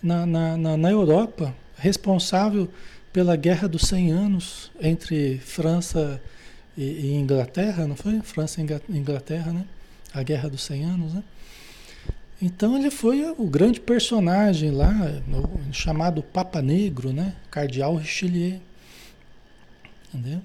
na, 0.02 0.26
na, 0.26 0.58
na, 0.58 0.76
na 0.76 0.90
Europa, 0.90 1.54
responsável 1.78 2.68
pela 3.14 3.36
Guerra 3.36 3.68
dos 3.68 3.84
100 3.84 4.12
Anos 4.12 4.72
entre 4.82 5.38
França 5.38 6.20
e, 6.76 6.82
e 6.82 7.14
Inglaterra, 7.14 7.86
não 7.86 7.96
foi? 7.96 8.20
França 8.22 8.60
e 8.60 8.98
Inglaterra, 8.98 9.54
né? 9.54 9.64
A 10.12 10.24
Guerra 10.24 10.50
dos 10.50 10.64
100 10.64 10.84
Anos, 10.84 11.14
né? 11.14 11.24
Então 12.42 12.76
ele 12.76 12.90
foi 12.90 13.24
o 13.38 13.46
grande 13.46 13.80
personagem 13.80 14.72
lá, 14.72 14.92
chamado 15.72 16.24
Papa 16.24 16.60
Negro, 16.60 17.14
né? 17.14 17.36
Cardeal 17.52 17.98
Richelieu. 17.98 18.60
Entendeu? 20.12 20.42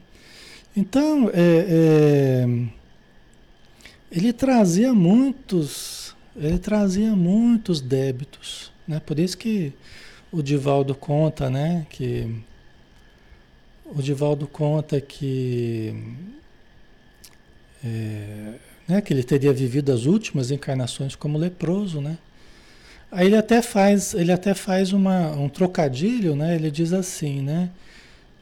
Então, 0.76 1.30
é, 1.32 1.66
é, 1.70 2.66
ele 4.10 4.32
trazia 4.32 4.92
muitos, 4.94 6.14
ele 6.36 6.58
trazia 6.58 7.14
muitos 7.14 7.80
débitos, 7.80 8.72
né? 8.86 9.00
Por 9.00 9.18
isso 9.18 9.36
que 9.36 9.72
o 10.30 10.42
Divaldo 10.42 10.94
conta, 10.94 11.50
né? 11.50 11.86
Que 11.90 12.42
o 13.84 14.02
Divaldo 14.02 14.46
conta 14.46 15.00
que 15.00 15.94
é, 17.84 18.54
né? 18.88 19.00
Que 19.00 19.12
ele 19.12 19.24
teria 19.24 19.52
vivido 19.52 19.92
as 19.92 20.06
últimas 20.06 20.50
encarnações 20.50 21.16
como 21.16 21.38
leproso, 21.38 22.00
né? 22.00 22.18
Aí 23.10 23.26
ele 23.26 23.36
até 23.36 23.62
faz, 23.62 24.14
ele 24.14 24.32
até 24.32 24.52
faz 24.54 24.92
uma, 24.92 25.30
um 25.32 25.48
trocadilho, 25.48 26.34
né? 26.34 26.54
Ele 26.54 26.70
diz 26.70 26.92
assim, 26.92 27.40
né? 27.40 27.70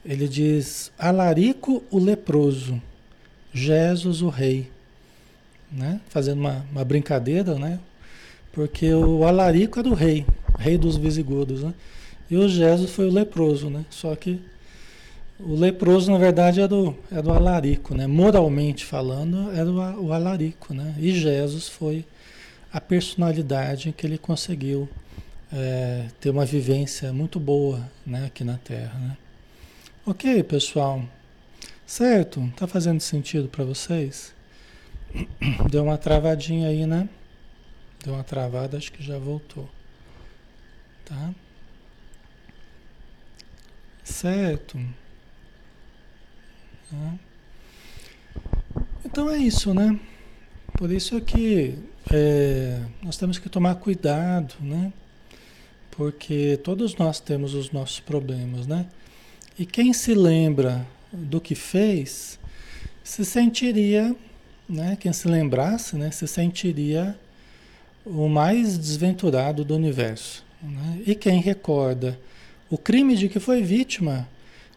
Ele 0.05 0.29
diz 0.29 0.93
Alarico 0.99 1.83
o 1.91 1.99
leproso, 1.99 2.81
Jesus 3.53 4.21
o 4.21 4.29
rei, 4.29 4.71
né? 5.75 6.01
Fazendo 6.09 6.39
uma, 6.41 6.65
uma 6.71 6.85
brincadeira, 6.85 7.59
né? 7.59 7.79
Porque 8.53 8.93
o 8.93 9.25
Alarico 9.25 9.79
era 9.81 9.89
o 9.89 9.95
rei, 9.95 10.25
rei 10.59 10.79
dos 10.79 10.97
visigodos, 10.97 11.63
né? 11.63 11.75
E 12.31 12.37
o 12.37 12.49
Jesus 12.49 12.91
foi 12.91 13.07
o 13.07 13.13
leproso, 13.13 13.69
né? 13.69 13.85
Só 13.91 14.15
que 14.17 14.41
o 15.39 15.55
leproso, 15.55 16.11
na 16.11 16.19
verdade, 16.19 16.61
é 16.61 16.69
do, 16.69 16.97
é 17.11 17.21
do 17.21 17.33
alarico, 17.33 17.95
né? 17.95 18.07
Moralmente 18.07 18.85
falando, 18.85 19.51
é 19.53 19.65
do 19.65 19.75
o 20.01 20.13
alarico, 20.13 20.73
né? 20.73 20.95
E 20.99 21.13
Jesus 21.13 21.69
foi 21.69 22.05
a 22.73 22.81
personalidade 22.81 23.93
que 23.93 24.07
ele 24.07 24.17
conseguiu 24.17 24.89
é, 25.53 26.07
ter 26.21 26.31
uma 26.31 26.45
vivência 26.45 27.13
muito 27.13 27.39
boa, 27.41 27.89
né? 28.07 28.27
Aqui 28.27 28.45
na 28.45 28.57
Terra, 28.59 28.99
né? 28.99 29.17
Ok, 30.07 30.43
pessoal. 30.45 31.05
Certo? 31.87 32.51
Tá 32.57 32.67
fazendo 32.67 33.01
sentido 33.01 33.49
para 33.49 33.65
vocês? 33.65 34.33
Deu 35.71 35.85
uma 35.85 35.99
travadinha 35.99 36.69
aí, 36.69 36.87
né? 36.87 37.09
Deu 38.05 38.15
uma 38.15 38.25
travada, 38.25 38.77
acho 38.77 38.93
que 38.93 39.03
já 39.03 39.19
voltou. 39.19 39.69
Tá? 41.05 41.35
Certo. 44.03 44.79
Né? 46.91 47.19
Então 49.05 49.31
é 49.31 49.39
isso, 49.39 49.73
né? 49.73 49.99
Por 50.77 50.91
isso 50.91 51.17
é 51.17 51.21
que 51.21 51.79
é, 52.13 52.83
nós 53.03 53.17
temos 53.17 53.39
que 53.39 53.49
tomar 53.49 53.77
cuidado, 53.77 54.55
né? 54.61 54.93
Porque 55.91 56.59
todos 56.65 56.97
nós 56.97 57.21
temos 57.21 57.55
os 57.55 57.71
nossos 57.71 58.01
problemas, 58.01 58.67
né? 58.67 58.87
E 59.59 59.65
quem 59.65 59.93
se 59.93 60.15
lembra 60.15 60.85
do 61.13 61.41
que 61.41 61.55
fez, 61.55 62.39
se 63.05 63.25
sentiria, 63.25 64.15
né? 64.69 64.97
Quem 64.99 65.13
se 65.13 65.29
lembrasse, 65.29 65.97
né? 65.97 66.11
Se 66.11 66.27
sentiria 66.27 67.19
o 68.05 68.29
mais 68.29 68.77
desventurado 68.77 69.65
do 69.65 69.75
universo. 69.75 70.45
Né? 70.63 71.03
E 71.07 71.15
quem 71.15 71.41
recorda 71.41 72.19
o 72.71 72.79
crime 72.79 73.17
de 73.17 73.29
que 73.29 73.39
foi 73.39 73.63
vítima, 73.63 74.29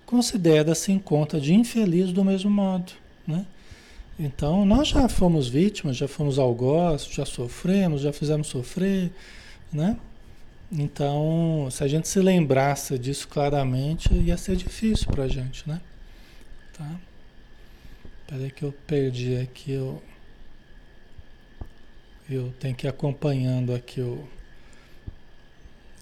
considera-se 0.06 0.92
em 0.92 1.00
conta 1.00 1.40
de 1.40 1.54
infeliz 1.54 2.12
do 2.12 2.24
mesmo 2.24 2.50
modo, 2.50 2.92
né? 3.26 3.46
Então, 4.20 4.66
nós 4.66 4.88
já 4.88 5.08
fomos 5.08 5.48
vítimas, 5.48 5.96
já 5.96 6.08
fomos 6.08 6.40
algozes, 6.40 7.08
já 7.08 7.26
sofremos, 7.26 8.02
já 8.02 8.12
fizemos 8.12 8.48
sofrer, 8.48 9.12
né? 9.72 9.98
Então, 10.72 11.68
se 11.72 11.84
a 11.84 11.88
gente 11.88 12.08
se 12.08 12.20
lembrasse 12.20 12.98
disso 12.98 13.28
claramente, 13.28 14.14
ia 14.14 14.36
ser 14.38 14.56
difícil 14.56 15.08
para 15.08 15.24
a 15.24 15.28
gente, 15.28 15.68
né? 15.68 15.80
Tá? 16.78 16.90
Peraí 18.28 18.52
que 18.52 18.64
eu 18.64 18.74
perdi 18.86 19.38
aqui, 19.38 19.72
eu, 19.72 20.04
eu 22.30 22.54
tenho 22.60 22.76
que 22.76 22.86
ir 22.86 22.90
acompanhando 22.90 23.74
aqui 23.74 24.02
o... 24.02 24.28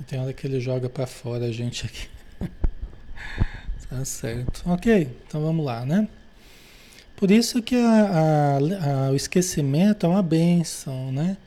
Tem 0.07 0.19
hora 0.19 0.33
que 0.33 0.47
ele 0.47 0.59
joga 0.59 0.89
para 0.89 1.05
fora 1.05 1.45
a 1.45 1.51
gente 1.51 1.85
aqui. 1.85 2.09
tá 3.87 4.03
certo. 4.03 4.63
Ok, 4.65 5.07
então 5.27 5.39
vamos 5.39 5.63
lá, 5.63 5.85
né? 5.85 6.07
Por 7.15 7.29
isso 7.29 7.61
que 7.61 7.75
a, 7.75 7.79
a, 7.79 8.57
a, 8.57 9.11
o 9.11 9.15
esquecimento 9.15 10.07
é 10.07 10.09
uma 10.09 10.23
benção, 10.23 11.11
né? 11.11 11.37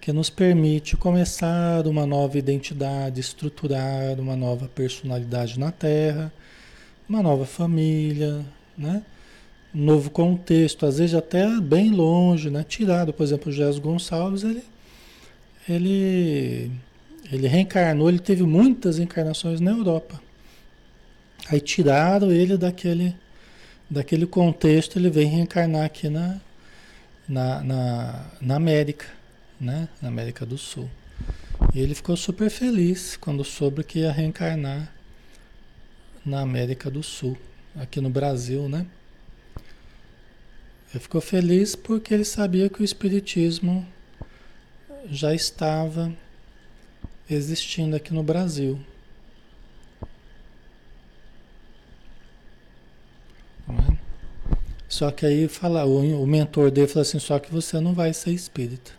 Que 0.00 0.12
nos 0.12 0.30
permite 0.30 0.96
começar 0.96 1.84
uma 1.86 2.06
nova 2.06 2.38
identidade, 2.38 3.20
estruturar 3.20 4.18
uma 4.20 4.36
nova 4.36 4.68
personalidade 4.68 5.58
na 5.58 5.72
Terra, 5.72 6.32
uma 7.08 7.22
nova 7.22 7.44
família, 7.44 8.44
né? 8.78 9.02
Novo 9.74 10.10
contexto, 10.10 10.84
às 10.84 10.98
vezes 10.98 11.14
até 11.14 11.58
bem 11.60 11.90
longe, 11.90 12.50
né? 12.50 12.62
Tirado, 12.62 13.12
por 13.12 13.22
exemplo, 13.22 13.50
o 13.50 13.52
Jesus 13.52 13.78
Gonçalves, 13.78 14.44
ele, 14.44 14.62
ele, 15.66 16.70
ele 17.30 17.48
reencarnou, 17.48 18.08
ele 18.08 18.18
teve 18.18 18.42
muitas 18.42 18.98
encarnações 18.98 19.60
na 19.60 19.70
Europa. 19.70 20.20
Aí 21.48 21.58
tiraram 21.58 22.30
ele 22.30 22.58
daquele, 22.58 23.14
daquele 23.88 24.26
contexto, 24.26 24.98
ele 24.98 25.08
vem 25.08 25.26
reencarnar 25.26 25.86
aqui 25.86 26.10
na, 26.10 26.38
na, 27.26 27.62
na, 27.62 28.26
na 28.40 28.56
América, 28.56 29.06
né? 29.58 29.88
Na 30.02 30.08
América 30.08 30.44
do 30.44 30.58
Sul. 30.58 30.88
E 31.74 31.80
ele 31.80 31.94
ficou 31.94 32.16
super 32.16 32.50
feliz 32.50 33.16
quando 33.16 33.42
soube 33.42 33.84
que 33.84 34.00
ia 34.00 34.12
reencarnar 34.12 34.92
na 36.24 36.40
América 36.40 36.90
do 36.90 37.02
Sul, 37.02 37.36
aqui 37.74 38.00
no 38.00 38.10
Brasil, 38.10 38.68
né? 38.68 38.86
Ele 40.92 41.00
ficou 41.00 41.20
feliz 41.22 41.74
porque 41.74 42.12
ele 42.12 42.24
sabia 42.24 42.68
que 42.68 42.82
o 42.82 42.84
Espiritismo 42.84 43.86
já 45.08 45.34
estava 45.34 46.12
existindo 47.30 47.96
aqui 47.96 48.12
no 48.12 48.22
Brasil. 48.22 48.78
É? 53.68 53.96
Só 54.86 55.10
que 55.10 55.24
aí 55.24 55.48
fala, 55.48 55.86
o, 55.86 56.22
o 56.22 56.26
mentor 56.26 56.70
dele 56.70 56.86
falou 56.86 57.00
assim, 57.00 57.18
só 57.18 57.38
que 57.38 57.50
você 57.50 57.80
não 57.80 57.94
vai 57.94 58.12
ser 58.12 58.30
espírita. 58.30 58.92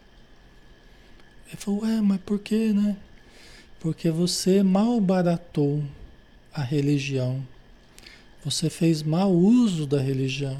Ele 1.47 1.57
falou, 1.57 1.83
ué, 1.83 2.01
mas 2.01 2.19
por 2.21 2.39
que, 2.39 2.73
né? 2.73 2.97
Porque 3.79 4.09
você 4.09 4.63
mal 4.63 4.99
baratou 4.99 5.83
a 6.51 6.63
religião. 6.63 7.45
Você 8.43 8.71
fez 8.71 9.03
mau 9.03 9.31
uso 9.31 9.85
da 9.85 9.99
religião. 9.99 10.57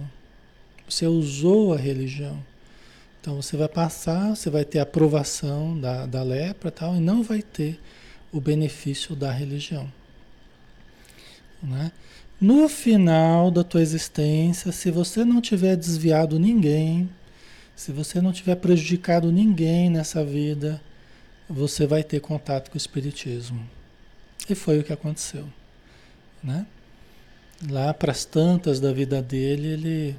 Você 0.93 1.07
usou 1.07 1.73
a 1.73 1.77
religião. 1.77 2.37
Então 3.19 3.41
você 3.41 3.57
vai 3.57 3.67
passar, 3.67 4.35
você 4.35 4.47
vai 4.47 4.63
ter 4.63 4.77
a 4.77 4.83
aprovação 4.83 5.79
da, 5.79 6.05
da 6.05 6.21
lepra 6.21 6.69
tal, 6.69 6.95
e 6.95 6.99
não 6.99 7.23
vai 7.23 7.41
ter 7.41 7.79
o 8.31 8.39
benefício 8.39 9.15
da 9.15 9.31
religião. 9.31 9.91
Né? 11.63 11.91
No 12.39 12.69
final 12.69 13.49
da 13.49 13.63
tua 13.63 13.81
existência, 13.81 14.71
se 14.71 14.91
você 14.91 15.25
não 15.25 15.41
tiver 15.41 15.75
desviado 15.75 16.37
ninguém, 16.37 17.09
se 17.75 17.91
você 17.91 18.21
não 18.21 18.31
tiver 18.31 18.55
prejudicado 18.57 19.31
ninguém 19.31 19.89
nessa 19.89 20.23
vida, 20.23 20.79
você 21.49 21.87
vai 21.87 22.03
ter 22.03 22.19
contato 22.19 22.69
com 22.69 22.75
o 22.75 22.77
Espiritismo. 22.77 23.67
E 24.47 24.53
foi 24.53 24.77
o 24.77 24.83
que 24.83 24.93
aconteceu. 24.93 25.47
Né? 26.43 26.67
Lá 27.67 27.95
para 27.95 28.11
as 28.11 28.25
tantas 28.25 28.79
da 28.79 28.93
vida 28.93 29.23
dele, 29.23 29.69
ele 29.69 30.15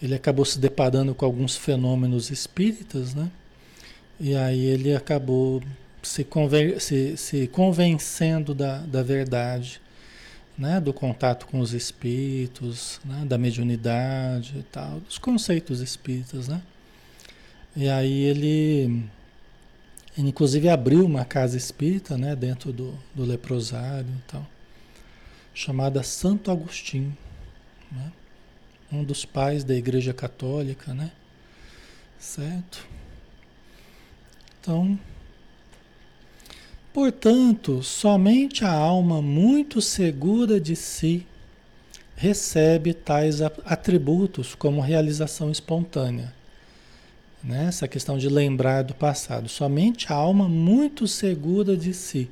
ele 0.00 0.14
acabou 0.14 0.44
se 0.44 0.58
deparando 0.58 1.14
com 1.14 1.24
alguns 1.24 1.56
fenômenos 1.56 2.30
espíritas, 2.30 3.14
né? 3.14 3.30
E 4.20 4.34
aí 4.34 4.64
ele 4.64 4.94
acabou 4.94 5.62
se, 6.02 6.24
conven 6.24 6.78
se, 6.78 7.16
se 7.16 7.46
convencendo 7.48 8.54
da, 8.54 8.78
da 8.78 9.02
verdade, 9.02 9.80
né? 10.56 10.80
Do 10.80 10.92
contato 10.92 11.46
com 11.46 11.60
os 11.60 11.72
espíritos, 11.72 13.00
né? 13.04 13.24
da 13.26 13.38
mediunidade 13.38 14.58
e 14.58 14.62
tal, 14.64 15.00
dos 15.00 15.18
conceitos 15.18 15.80
espíritas, 15.80 16.48
né? 16.48 16.62
E 17.74 17.88
aí 17.88 18.24
ele, 18.24 19.04
ele 20.16 20.28
inclusive 20.28 20.68
abriu 20.68 21.04
uma 21.04 21.24
casa 21.24 21.56
espírita, 21.56 22.16
né? 22.16 22.36
Dentro 22.36 22.72
do, 22.72 22.94
do 23.14 23.24
leprosário 23.24 24.08
e 24.08 24.30
tal, 24.30 24.46
chamada 25.54 26.02
Santo 26.02 26.50
Agostinho, 26.50 27.16
né? 27.90 28.12
Um 28.92 29.02
dos 29.02 29.24
pais 29.24 29.64
da 29.64 29.74
Igreja 29.74 30.12
Católica, 30.12 30.94
né? 30.94 31.10
Certo? 32.18 32.86
Então, 34.60 34.98
portanto, 36.92 37.82
somente 37.82 38.64
a 38.64 38.72
alma 38.72 39.20
muito 39.20 39.80
segura 39.80 40.60
de 40.60 40.74
si 40.74 41.26
recebe 42.16 42.94
tais 42.94 43.42
atributos 43.42 44.54
como 44.54 44.80
realização 44.80 45.50
espontânea. 45.50 46.32
Né? 47.44 47.66
Essa 47.68 47.86
questão 47.86 48.16
de 48.16 48.28
lembrar 48.28 48.82
do 48.82 48.94
passado. 48.94 49.48
Somente 49.48 50.12
a 50.12 50.16
alma 50.16 50.48
muito 50.48 51.06
segura 51.06 51.76
de 51.76 51.92
si 51.92 52.28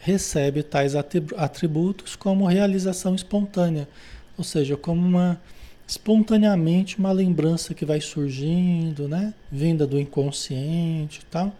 recebe 0.00 0.62
tais 0.62 0.94
atributos 0.94 2.16
como 2.16 2.46
realização 2.46 3.14
espontânea, 3.14 3.88
ou 4.36 4.44
seja, 4.44 4.76
como 4.76 5.00
uma 5.00 5.40
espontaneamente 5.86 6.98
uma 6.98 7.12
lembrança 7.12 7.74
que 7.74 7.84
vai 7.84 8.00
surgindo, 8.00 9.08
né? 9.08 9.34
Vinda 9.50 9.86
do 9.86 9.98
inconsciente 10.00 11.20
e 11.20 11.24
tal. 11.26 11.54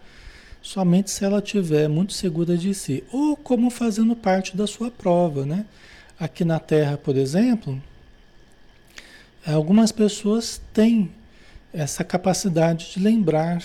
Somente 0.61 1.11
se 1.11 1.23
ela 1.23 1.41
tiver 1.41 1.87
muito 1.87 2.13
segura 2.13 2.57
de 2.57 2.73
si. 2.73 3.03
Ou 3.11 3.37
como 3.37 3.69
fazendo 3.69 4.15
parte 4.15 4.57
da 4.57 4.65
sua 4.65 4.89
prova, 4.89 5.45
né? 5.45 5.65
Aqui 6.19 6.43
na 6.43 6.59
Terra, 6.59 6.97
por 6.97 7.15
exemplo, 7.17 7.81
algumas 9.45 9.91
pessoas 9.91 10.61
têm 10.73 11.11
essa 11.71 12.03
capacidade 12.03 12.93
de 12.93 12.99
lembrar 12.99 13.61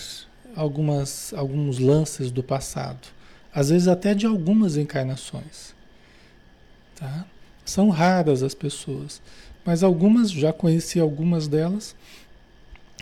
algumas, 0.54 1.32
alguns 1.32 1.78
lances 1.78 2.30
do 2.30 2.42
passado. 2.42 3.08
Às 3.52 3.70
vezes 3.70 3.88
até 3.88 4.14
de 4.14 4.26
algumas 4.26 4.76
encarnações. 4.76 5.74
Tá? 6.96 7.24
São 7.64 7.88
raras 7.88 8.42
as 8.42 8.54
pessoas. 8.54 9.22
Mas 9.64 9.82
algumas, 9.82 10.30
já 10.30 10.52
conheci 10.52 10.98
algumas 10.98 11.46
delas, 11.46 11.94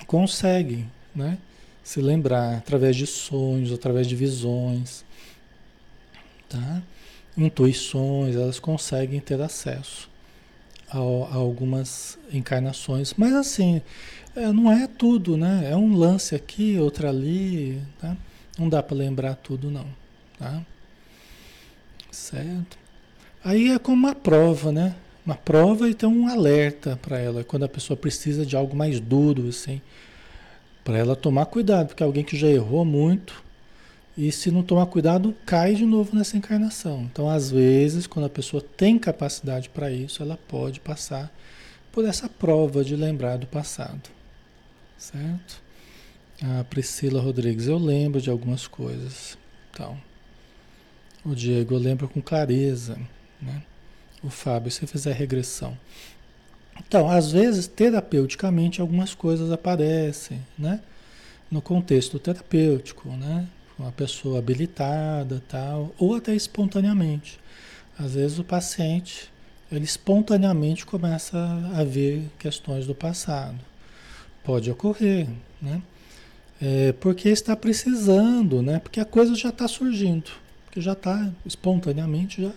conseguem 0.07 0.91
né, 1.15 1.39
se 1.83 2.01
lembrar 2.01 2.59
através 2.59 2.97
de 2.97 3.07
sonhos, 3.07 3.73
através 3.73 4.07
de 4.07 4.17
visões, 4.17 5.05
tá? 6.49 6.83
intuições, 7.37 8.35
elas 8.35 8.59
conseguem 8.59 9.21
ter 9.21 9.41
acesso 9.41 10.11
a, 10.91 10.99
a 10.99 11.35
algumas 11.37 12.19
encarnações. 12.33 13.15
Mas 13.17 13.33
assim, 13.35 13.81
é, 14.35 14.53
não 14.53 14.71
é 14.71 14.87
tudo, 14.87 15.37
né? 15.37 15.69
É 15.71 15.77
um 15.77 15.97
lance 15.97 16.35
aqui, 16.35 16.79
outro 16.79 17.09
ali, 17.09 17.81
tá? 18.01 18.17
Não 18.59 18.69
dá 18.69 18.83
para 18.83 18.97
lembrar 18.97 19.37
tudo 19.37 19.71
não, 19.71 19.87
tá? 20.39 20.63
Certo? 22.11 22.77
Aí 23.45 23.71
é 23.71 23.79
como 23.79 23.97
uma 23.97 24.15
prova, 24.15 24.73
né? 24.73 24.97
Uma 25.29 25.37
prova 25.37 25.91
e 25.91 25.95
tem 25.95 26.09
um 26.09 26.27
alerta 26.27 26.99
para 27.03 27.19
ela, 27.19 27.45
quando 27.45 27.65
a 27.65 27.69
pessoa 27.69 27.95
precisa 27.95 28.47
de 28.47 28.57
algo 28.57 28.75
mais 28.75 28.99
duro, 28.99 29.49
assim, 29.49 29.79
para 30.83 30.97
ela 30.97 31.15
tomar 31.15 31.45
cuidado, 31.45 31.89
porque 31.89 32.03
alguém 32.03 32.25
que 32.25 32.35
já 32.35 32.49
errou 32.49 32.83
muito 32.83 33.45
e 34.17 34.33
se 34.33 34.51
não 34.51 34.63
tomar 34.63 34.87
cuidado, 34.87 35.37
cai 35.45 35.75
de 35.75 35.85
novo 35.85 36.17
nessa 36.17 36.39
encarnação. 36.39 37.03
Então, 37.13 37.29
às 37.29 37.51
vezes, 37.51 38.07
quando 38.07 38.25
a 38.25 38.31
pessoa 38.31 38.65
tem 38.75 38.99
capacidade 38.99 39.69
para 39.69 39.93
isso, 39.93 40.23
ela 40.23 40.39
pode 40.49 40.81
passar 40.81 41.31
por 41.93 42.07
essa 42.07 42.27
prova 42.27 42.83
de 42.83 42.97
lembrar 42.97 43.37
do 43.37 43.47
passado. 43.47 44.09
Certo? 44.97 45.63
A 46.43 46.65
Priscila 46.65 47.21
Rodrigues, 47.21 47.67
eu 47.67 47.77
lembro 47.77 48.19
de 48.19 48.31
algumas 48.31 48.67
coisas. 48.67 49.37
Então, 49.71 49.95
o 51.23 51.35
Diego, 51.35 51.75
eu 51.75 51.79
lembro 51.79 52.09
com 52.09 52.23
clareza, 52.23 52.99
né? 53.43 53.63
O 54.23 54.31
Fábio, 54.31 54.71
se 54.71 54.87
fizer 54.87 55.13
regressão. 55.13 55.77
Então, 56.79 57.11
às 57.11 57.33
vezes, 57.33 57.67
terapeuticamente, 57.67 58.81
algumas 58.81 59.15
coisas 59.15 59.51
aparecem, 59.51 60.41
né? 60.59 60.81
No 61.51 61.61
contexto 61.61 62.19
terapêutico, 62.19 63.09
né? 63.11 63.47
Uma 63.79 63.93
pessoa 63.93 64.39
habilitada, 64.39 65.43
tal, 65.49 65.95
ou 65.99 66.15
até 66.17 66.35
espontaneamente. 66.35 67.39
Às 67.99 68.15
vezes 68.15 68.39
o 68.39 68.45
paciente, 68.45 69.31
ele 69.71 69.85
espontaneamente 69.85 70.87
começa 70.87 71.39
a 71.75 71.85
ver 71.85 72.29
questões 72.39 72.87
do 72.87 72.95
passado. 72.95 73.59
Pode 74.45 74.71
ocorrer, 74.71 75.29
né? 75.61 75.83
É 76.61 76.93
porque 76.93 77.29
está 77.29 77.55
precisando, 77.55 78.63
né? 78.63 78.79
Porque 78.81 79.01
a 79.01 79.05
coisa 79.05 79.35
já 79.35 79.51
está 79.51 79.69
surgindo, 79.69 80.31
porque 80.65 80.81
já 80.81 80.93
está 80.93 81.31
espontaneamente 81.47 82.43
já 82.43 82.53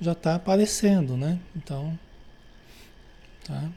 já 0.00 0.12
está 0.12 0.34
aparecendo, 0.34 1.16
né? 1.16 1.38
Então, 1.56 1.98
tá? 3.44 3.68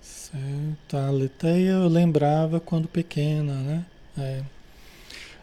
Certo. 0.00 0.96
A 0.96 1.10
Leteia 1.10 1.70
eu 1.72 1.88
lembrava 1.88 2.60
quando 2.60 2.86
pequena, 2.86 3.54
né? 3.54 3.84
É. 4.16 4.42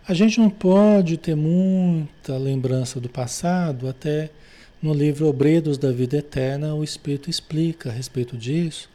A 0.08 0.14
gente 0.14 0.40
não 0.40 0.50
pode 0.50 1.18
ter 1.18 1.36
muita 1.36 2.38
lembrança 2.38 3.00
do 3.00 3.10
passado, 3.10 3.90
até 3.90 4.30
no 4.82 4.94
livro 4.94 5.28
Obredos 5.28 5.78
da 5.78 5.92
Vida 5.92 6.18
Eterna 6.18 6.74
o 6.74 6.84
Espírito 6.84 7.30
explica 7.30 7.90
a 7.90 7.92
respeito 7.92 8.38
disso, 8.38 8.90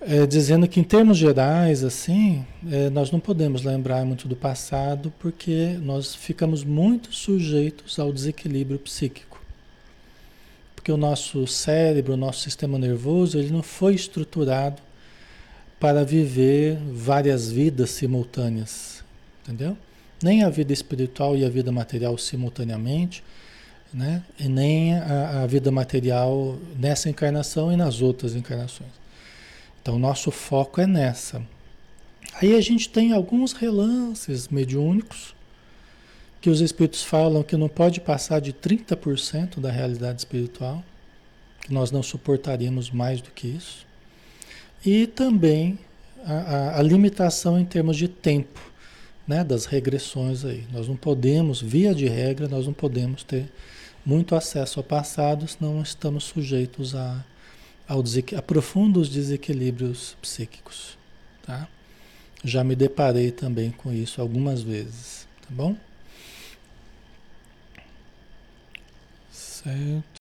é, 0.00 0.26
dizendo 0.26 0.68
que 0.68 0.78
em 0.78 0.84
termos 0.84 1.18
gerais, 1.18 1.82
assim, 1.82 2.46
é, 2.70 2.88
nós 2.90 3.10
não 3.10 3.18
podemos 3.18 3.62
lembrar 3.64 4.04
muito 4.04 4.28
do 4.28 4.36
passado 4.36 5.12
porque 5.18 5.76
nós 5.82 6.14
ficamos 6.14 6.62
muito 6.62 7.12
sujeitos 7.12 7.98
ao 7.98 8.12
desequilíbrio 8.12 8.78
psíquico. 8.78 9.42
Porque 10.74 10.92
o 10.92 10.96
nosso 10.96 11.46
cérebro, 11.46 12.14
o 12.14 12.16
nosso 12.16 12.40
sistema 12.40 12.78
nervoso, 12.78 13.38
ele 13.38 13.50
não 13.50 13.62
foi 13.62 13.94
estruturado 13.94 14.80
para 15.80 16.04
viver 16.04 16.78
várias 16.92 17.50
vidas 17.50 17.90
simultâneas, 17.90 19.02
entendeu? 19.42 19.76
Nem 20.22 20.42
a 20.42 20.50
vida 20.50 20.72
espiritual 20.72 21.36
e 21.36 21.44
a 21.44 21.48
vida 21.48 21.70
material 21.70 22.16
simultaneamente, 22.18 23.22
né? 23.92 24.22
E 24.38 24.48
nem 24.48 24.94
a, 24.94 25.42
a 25.42 25.46
vida 25.46 25.70
material 25.70 26.56
nessa 26.78 27.08
encarnação 27.08 27.72
e 27.72 27.76
nas 27.76 28.00
outras 28.00 28.34
encarnações. 28.34 28.90
Então, 29.88 29.98
nosso 29.98 30.30
foco 30.30 30.82
é 30.82 30.86
nessa. 30.86 31.40
Aí 32.34 32.54
a 32.54 32.60
gente 32.60 32.90
tem 32.90 33.10
alguns 33.10 33.54
relances 33.54 34.46
mediúnicos 34.48 35.34
que 36.42 36.50
os 36.50 36.60
espíritos 36.60 37.02
falam 37.02 37.42
que 37.42 37.56
não 37.56 37.70
pode 37.70 37.98
passar 37.98 38.38
de 38.38 38.52
30% 38.52 39.60
da 39.60 39.70
realidade 39.70 40.20
espiritual, 40.20 40.84
que 41.62 41.72
nós 41.72 41.90
não 41.90 42.02
suportaríamos 42.02 42.90
mais 42.90 43.22
do 43.22 43.30
que 43.30 43.48
isso. 43.48 43.86
E 44.84 45.06
também 45.06 45.78
a, 46.22 46.34
a, 46.34 46.78
a 46.80 46.82
limitação 46.82 47.58
em 47.58 47.64
termos 47.64 47.96
de 47.96 48.08
tempo, 48.08 48.60
né, 49.26 49.42
das 49.42 49.64
regressões 49.64 50.44
aí. 50.44 50.66
Nós 50.70 50.86
não 50.86 50.96
podemos, 50.96 51.62
via 51.62 51.94
de 51.94 52.06
regra, 52.06 52.46
nós 52.46 52.66
não 52.66 52.74
podemos 52.74 53.24
ter 53.24 53.50
muito 54.04 54.34
acesso 54.34 54.80
ao 54.80 54.84
passado, 54.84 55.48
senão 55.48 55.80
estamos 55.80 56.24
sujeitos 56.24 56.94
a 56.94 57.24
ao 57.88 58.04
a 58.36 58.42
profundos 58.42 59.08
desequilíbrios 59.08 60.16
psíquicos. 60.20 60.98
Tá? 61.42 61.66
Já 62.44 62.62
me 62.62 62.76
deparei 62.76 63.32
também 63.32 63.70
com 63.70 63.92
isso 63.92 64.20
algumas 64.20 64.62
vezes, 64.62 65.26
tá 65.40 65.48
bom? 65.50 65.74
Certo. 69.32 70.18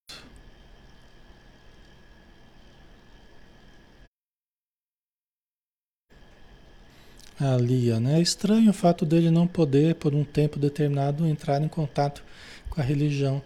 A 7.40 7.56
Lia, 7.58 8.00
né? 8.00 8.18
É 8.18 8.22
estranho 8.22 8.72
o 8.72 8.74
fato 8.74 9.06
dele 9.06 9.30
não 9.30 9.46
poder, 9.46 9.94
por 9.96 10.16
um 10.16 10.24
tempo 10.24 10.58
determinado, 10.58 11.28
entrar 11.28 11.62
em 11.62 11.68
contato 11.68 12.24
com 12.70 12.82
a 12.82 12.84
religião. 12.84 13.44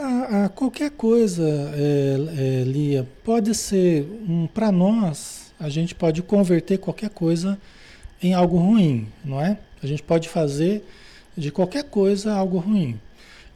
A, 0.00 0.44
a 0.44 0.48
qualquer 0.48 0.92
coisa, 0.92 1.42
é, 1.74 2.60
é, 2.60 2.64
Lia, 2.64 3.04
pode 3.24 3.52
ser 3.52 4.06
um 4.28 4.46
para 4.46 4.70
nós, 4.70 5.52
a 5.58 5.68
gente 5.68 5.92
pode 5.92 6.22
converter 6.22 6.78
qualquer 6.78 7.10
coisa 7.10 7.58
em 8.22 8.32
algo 8.32 8.58
ruim, 8.58 9.08
não 9.24 9.40
é? 9.40 9.58
A 9.82 9.86
gente 9.88 10.00
pode 10.04 10.28
fazer 10.28 10.86
de 11.36 11.50
qualquer 11.50 11.82
coisa 11.82 12.32
algo 12.32 12.58
ruim. 12.58 13.00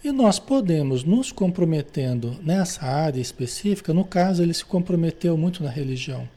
E 0.02 0.10
nós 0.10 0.40
podemos 0.40 1.04
nos 1.04 1.30
comprometendo 1.30 2.36
nessa 2.42 2.84
área 2.86 3.20
específica, 3.20 3.94
no 3.94 4.04
caso 4.04 4.42
ele 4.42 4.52
se 4.52 4.64
comprometeu 4.64 5.36
muito 5.36 5.62
na 5.62 5.70
religião. 5.70 6.28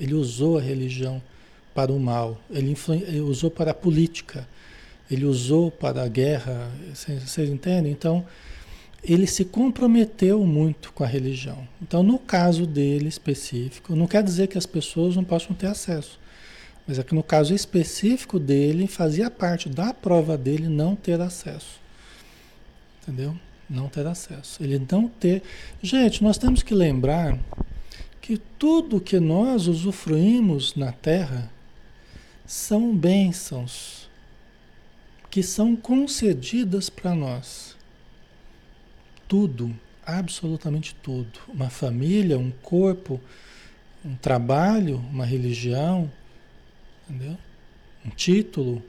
Ele 0.00 0.14
usou 0.14 0.58
a 0.58 0.60
religião 0.60 1.22
para 1.72 1.92
o 1.92 2.00
mal, 2.00 2.36
ele, 2.50 2.76
ele 3.06 3.20
usou 3.20 3.48
para 3.48 3.70
a 3.70 3.74
política, 3.74 4.44
ele 5.08 5.24
usou 5.24 5.70
para 5.70 6.02
a 6.02 6.08
guerra, 6.08 6.68
vocês 6.92 7.48
entendem? 7.48 7.92
Então, 7.92 8.26
ele 9.02 9.26
se 9.26 9.44
comprometeu 9.44 10.46
muito 10.46 10.92
com 10.92 11.02
a 11.02 11.06
religião. 11.06 11.66
Então, 11.80 12.02
no 12.02 12.18
caso 12.18 12.66
dele 12.66 13.08
específico, 13.08 13.96
não 13.96 14.06
quer 14.06 14.22
dizer 14.22 14.46
que 14.46 14.56
as 14.56 14.66
pessoas 14.66 15.16
não 15.16 15.24
possam 15.24 15.54
ter 15.54 15.66
acesso, 15.66 16.20
mas 16.86 16.98
é 16.98 17.02
que 17.02 17.14
no 17.14 17.22
caso 17.22 17.52
específico 17.54 18.38
dele, 18.38 18.86
fazia 18.86 19.30
parte 19.30 19.68
da 19.68 19.92
prova 19.92 20.38
dele 20.38 20.68
não 20.68 20.94
ter 20.94 21.20
acesso. 21.20 21.80
Entendeu? 23.02 23.36
Não 23.68 23.88
ter 23.88 24.06
acesso. 24.06 24.62
Ele 24.62 24.80
não 24.90 25.08
ter. 25.08 25.42
Gente, 25.82 26.22
nós 26.22 26.38
temos 26.38 26.62
que 26.62 26.74
lembrar 26.74 27.38
que 28.20 28.36
tudo 28.36 29.00
que 29.00 29.18
nós 29.18 29.66
usufruímos 29.66 30.76
na 30.76 30.92
Terra 30.92 31.50
são 32.46 32.94
bênçãos 32.94 34.08
que 35.30 35.42
são 35.42 35.74
concedidas 35.74 36.90
para 36.90 37.14
nós 37.14 37.71
tudo, 39.32 39.74
absolutamente 40.04 40.94
tudo. 41.02 41.40
Uma 41.48 41.70
família, 41.70 42.38
um 42.38 42.50
corpo, 42.50 43.18
um 44.04 44.14
trabalho, 44.14 44.98
uma 45.10 45.24
religião, 45.24 46.12
entendeu? 47.08 47.38
Um 48.04 48.10
título 48.10 48.82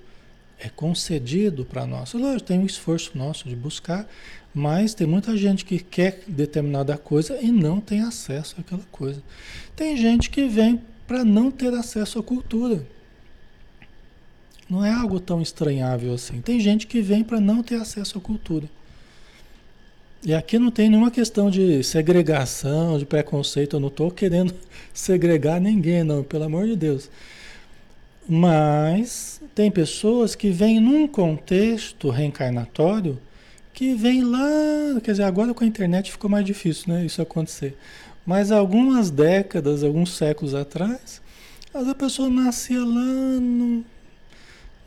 é 0.59 0.67
concedido 0.67 1.63
para 1.63 1.85
nós. 1.85 2.11
Lógico, 2.11 2.43
tem 2.43 2.59
um 2.59 2.65
esforço 2.65 3.17
nosso 3.17 3.47
de 3.47 3.55
buscar, 3.55 4.05
mas 4.53 4.93
tem 4.93 5.07
muita 5.07 5.37
gente 5.37 5.63
que 5.63 5.79
quer 5.79 6.21
determinada 6.27 6.97
coisa 6.97 7.39
e 7.41 7.49
não 7.49 7.79
tem 7.79 8.01
acesso 8.01 8.59
àquela 8.59 8.83
coisa. 8.91 9.23
Tem 9.77 9.95
gente 9.95 10.29
que 10.29 10.45
vem 10.45 10.81
para 11.07 11.23
não 11.23 11.51
ter 11.51 11.73
acesso 11.73 12.19
à 12.19 12.23
cultura. 12.23 12.85
Não 14.69 14.83
é 14.83 14.91
algo 14.91 15.21
tão 15.21 15.41
estranhável 15.41 16.13
assim. 16.13 16.41
Tem 16.41 16.59
gente 16.59 16.85
que 16.85 16.99
vem 16.99 17.23
para 17.23 17.39
não 17.39 17.63
ter 17.63 17.75
acesso 17.75 18.17
à 18.17 18.21
cultura. 18.21 18.67
E 20.25 20.33
aqui 20.33 20.57
não 20.57 20.71
tem 20.71 20.89
nenhuma 20.89 21.11
questão 21.11 21.51
de 21.51 21.83
segregação, 21.83 22.97
de 22.97 23.05
preconceito. 23.05 23.75
Eu 23.75 23.79
não 23.81 23.89
estou 23.89 24.09
querendo 24.09 24.53
segregar 24.93 25.59
ninguém, 25.59 26.03
não, 26.03 26.23
pelo 26.23 26.45
amor 26.45 26.65
de 26.65 26.77
Deus. 26.77 27.09
Mas 28.27 29.41
tem 29.53 29.69
pessoas 29.69 30.33
que 30.33 30.49
vêm 30.49 30.79
num 30.79 31.07
contexto 31.07 32.09
reencarnatório 32.09 33.19
que 33.73 33.95
vem 33.95 34.23
lá, 34.23 35.01
quer 35.03 35.11
dizer, 35.11 35.23
agora 35.23 35.53
com 35.53 35.63
a 35.63 35.67
internet 35.67 36.11
ficou 36.11 36.29
mais 36.29 36.45
difícil, 36.45 36.93
né, 36.93 37.05
isso 37.05 37.21
acontecer. 37.21 37.75
Mas 38.25 38.51
algumas 38.51 39.09
décadas, 39.09 39.83
alguns 39.83 40.15
séculos 40.15 40.55
atrás, 40.55 41.21
a 41.73 41.95
pessoa 41.95 42.29
nascia 42.29 42.79
lá 42.79 43.39
no, 43.41 43.83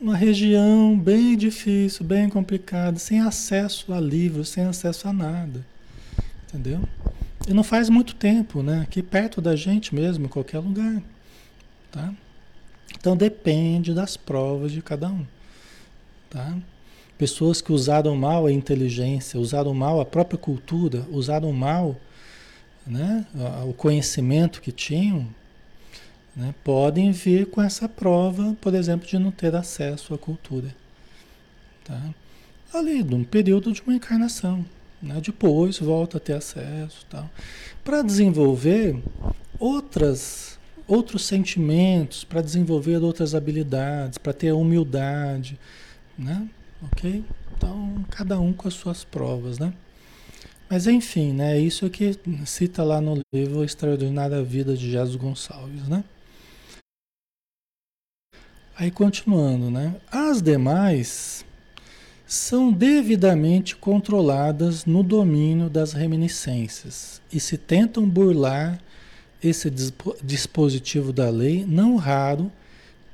uma 0.01 0.17
região 0.17 0.99
bem 0.99 1.37
difícil, 1.37 2.05
bem 2.05 2.29
complicada, 2.29 2.99
sem 2.99 3.21
acesso 3.21 3.93
a 3.93 4.01
livros, 4.01 4.51
sem 4.51 4.65
acesso 4.65 5.09
a 5.09 5.13
nada. 5.13 5.65
Entendeu? 6.49 6.81
E 7.49 7.55
não 7.55 7.63
faz 7.63 7.89
muito 7.89 8.15
tempo, 8.15 8.63
né? 8.63 8.81
Aqui 8.83 9.03
perto 9.03 9.41
da 9.41 9.57
gente 9.57 9.95
mesmo, 9.95 10.27
em 10.27 10.29
qualquer 10.29 10.59
lugar. 10.59 11.03
Tá? 11.91 12.13
Então 12.99 13.17
depende 13.17 13.95
das 13.95 14.17
provas 14.17 14.73
de 14.73 14.83
cada 14.83 15.09
um. 15.09 15.25
Tá? 16.29 16.57
Pessoas 17.17 17.63
que 17.63 17.73
usaram 17.73 18.15
mal 18.15 18.47
a 18.47 18.53
inteligência, 18.53 19.41
usaram 19.41 19.73
mal 19.73 20.01
a 20.01 20.05
própria 20.05 20.39
cultura, 20.39 21.07
usaram 21.11 21.53
mal 21.53 21.97
né, 22.87 23.27
o 23.67 23.73
conhecimento 23.73 24.61
que 24.61 24.71
tinham, 24.71 25.27
né, 26.37 26.55
podem 26.63 27.11
vir 27.13 27.47
com 27.47 27.63
essa 27.63 27.89
prova, 27.89 28.55
por 28.61 28.75
exemplo, 28.75 29.09
de 29.09 29.19
não 29.19 29.31
ter 29.31 29.57
acesso 29.57 30.13
à 30.13 30.19
cultura. 30.19 30.75
Tá? 31.83 31.99
Ali, 32.75 33.03
num 33.03 33.25
período 33.25 33.73
de 33.73 33.81
uma 33.81 33.95
encarnação. 33.95 34.65
Né? 35.01 35.19
Depois 35.25 35.79
volta 35.79 36.19
a 36.19 36.21
ter 36.21 36.35
acesso. 36.35 37.07
Para 37.83 38.03
desenvolver 38.03 39.03
outras, 39.59 40.59
outros 40.87 41.25
sentimentos, 41.25 42.23
para 42.23 42.43
desenvolver 42.43 42.99
outras 42.99 43.35
habilidades, 43.35 44.19
para 44.19 44.35
ter 44.35 44.53
humildade. 44.53 45.59
Né? 46.19 46.47
Ok? 46.83 47.25
Então, 47.57 48.05
cada 48.11 48.39
um 48.39 48.53
com 48.53 48.69
as 48.69 48.75
suas 48.75 49.05
provas, 49.05 49.59
né? 49.59 49.73
Mas 50.69 50.87
enfim, 50.87 51.33
né? 51.33 51.59
Isso 51.59 51.89
que 51.89 52.19
cita 52.45 52.83
lá 52.83 53.01
no 53.01 53.21
livro 53.33 53.65
Extraordinária 53.65 54.43
Vida 54.43 54.77
de 54.77 54.91
Jesus 54.91 55.17
Gonçalves, 55.17 55.89
né? 55.89 56.05
Aí 58.79 58.91
continuando, 58.91 59.71
né? 59.71 59.95
As 60.11 60.43
demais 60.43 61.45
são 62.27 62.73
devidamente 62.73 63.75
controladas 63.77 64.85
no 64.85 65.03
domínio 65.03 65.71
das 65.71 65.93
reminiscências 65.93 67.23
e 67.33 67.41
se 67.41 67.57
tentam 67.57 68.07
burlar 68.07 68.79
esse 69.43 69.71
dispositivo 70.23 71.13
da 71.13 71.31
lei, 71.31 71.65
não 71.67 71.97
raro 71.97 72.51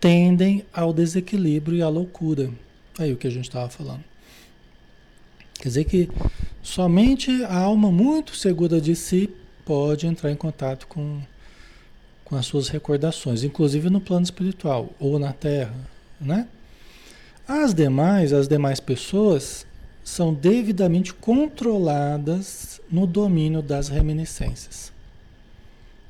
tendem 0.00 0.64
ao 0.72 0.92
desequilíbrio 0.92 1.78
e 1.78 1.82
à 1.82 1.88
loucura. 1.88 2.50
Aí 2.98 3.12
o 3.12 3.16
que 3.16 3.28
a 3.28 3.30
gente 3.30 3.44
estava 3.44 3.68
falando. 3.68 4.02
Quer 5.54 5.68
dizer 5.68 5.84
que 5.84 6.08
somente 6.60 7.30
a 7.44 7.56
alma 7.56 7.92
muito 7.92 8.34
segura 8.34 8.80
de 8.80 8.96
si 8.96 9.30
pode 9.64 10.08
entrar 10.08 10.32
em 10.32 10.36
contato 10.36 10.88
com, 10.88 11.20
com 12.32 12.38
as 12.38 12.46
suas 12.46 12.68
recordações, 12.68 13.44
inclusive 13.44 13.90
no 13.90 14.00
plano 14.00 14.24
espiritual 14.24 14.88
ou 14.98 15.18
na 15.18 15.34
Terra, 15.34 15.74
né? 16.18 16.48
As 17.46 17.74
demais, 17.74 18.32
as 18.32 18.48
demais 18.48 18.80
pessoas 18.80 19.66
são 20.02 20.32
devidamente 20.32 21.12
controladas 21.12 22.80
no 22.90 23.06
domínio 23.06 23.60
das 23.60 23.88
reminiscências. 23.88 24.90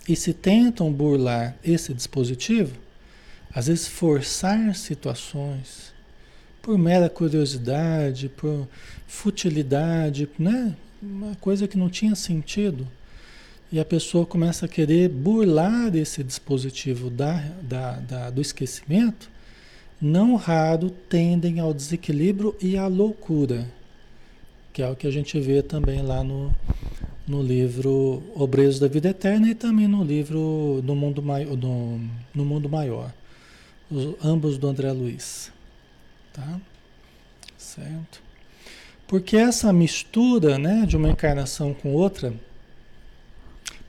E 0.08 0.14
se 0.14 0.32
tentam 0.32 0.92
burlar 0.92 1.56
esse 1.64 1.92
dispositivo, 1.92 2.76
às 3.52 3.66
vezes 3.66 3.88
forçar 3.88 4.76
situações 4.76 5.92
por 6.62 6.78
mera 6.78 7.10
curiosidade, 7.10 8.28
por 8.28 8.68
futilidade, 9.08 10.30
né? 10.38 10.76
Uma 11.02 11.34
coisa 11.40 11.66
que 11.66 11.76
não 11.76 11.90
tinha 11.90 12.14
sentido. 12.14 12.86
E 13.72 13.80
a 13.80 13.86
pessoa 13.86 14.26
começa 14.26 14.66
a 14.66 14.68
querer 14.68 15.08
burlar 15.08 15.96
esse 15.96 16.22
dispositivo 16.22 17.08
da, 17.08 17.38
da, 17.62 17.92
da, 17.92 18.30
do 18.30 18.42
esquecimento, 18.42 19.30
não 19.98 20.36
raro 20.36 20.90
tendem 20.90 21.58
ao 21.58 21.72
desequilíbrio 21.72 22.54
e 22.60 22.76
à 22.76 22.86
loucura, 22.86 23.66
que 24.74 24.82
é 24.82 24.90
o 24.90 24.94
que 24.94 25.06
a 25.06 25.10
gente 25.10 25.40
vê 25.40 25.62
também 25.62 26.02
lá 26.02 26.22
no, 26.22 26.54
no 27.26 27.42
livro 27.42 28.22
Obreiros 28.34 28.78
da 28.78 28.88
Vida 28.88 29.08
Eterna 29.08 29.48
e 29.48 29.54
também 29.54 29.88
no 29.88 30.04
livro 30.04 30.82
No 30.84 30.94
Mundo, 30.94 31.22
no, 31.22 31.98
no 32.34 32.44
Mundo 32.44 32.68
Maior, 32.68 33.10
os, 33.90 34.14
ambos 34.22 34.58
do 34.58 34.68
André 34.68 34.92
Luiz. 34.92 35.50
Tá? 36.30 36.60
Certo? 37.56 38.20
Porque 39.06 39.34
essa 39.34 39.72
mistura 39.72 40.58
né, 40.58 40.84
de 40.86 40.94
uma 40.94 41.08
encarnação 41.08 41.72
com 41.72 41.94
outra, 41.94 42.34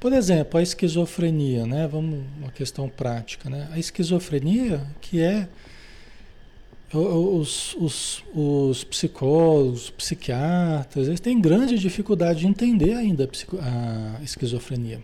por 0.03 0.11
exemplo, 0.11 0.59
a 0.59 0.61
esquizofrenia, 0.61 1.65
né? 1.65 1.87
Vamos 1.87 2.25
uma 2.37 2.51
questão 2.51 2.89
prática, 2.89 3.49
né? 3.49 3.69
A 3.71 3.79
esquizofrenia, 3.79 4.85
que 4.99 5.21
é 5.21 5.47
os, 6.93 7.73
os, 7.75 8.21
os 8.35 8.83
psicólogos, 8.83 9.89
psiquiatras, 9.91 11.07
eles 11.07 11.21
têm 11.21 11.39
grande 11.39 11.79
dificuldade 11.79 12.41
de 12.41 12.47
entender 12.47 12.95
ainda 12.95 13.29
a, 13.61 14.17
a 14.19 14.21
esquizofrenia. 14.21 15.01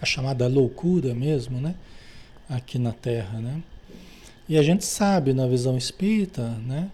A 0.00 0.06
chamada 0.06 0.48
loucura 0.48 1.14
mesmo, 1.14 1.60
né? 1.60 1.74
Aqui 2.48 2.78
na 2.78 2.92
Terra, 2.92 3.40
né? 3.40 3.62
E 4.48 4.56
a 4.56 4.62
gente 4.62 4.86
sabe 4.86 5.34
na 5.34 5.46
visão 5.46 5.76
espírita, 5.76 6.48
né? 6.66 6.90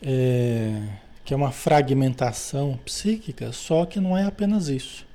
É, 0.00 0.86
que 1.24 1.34
é 1.34 1.36
uma 1.36 1.50
fragmentação 1.50 2.78
psíquica, 2.84 3.50
só 3.50 3.84
que 3.84 3.98
não 3.98 4.16
é 4.16 4.22
apenas 4.22 4.68
isso. 4.68 5.07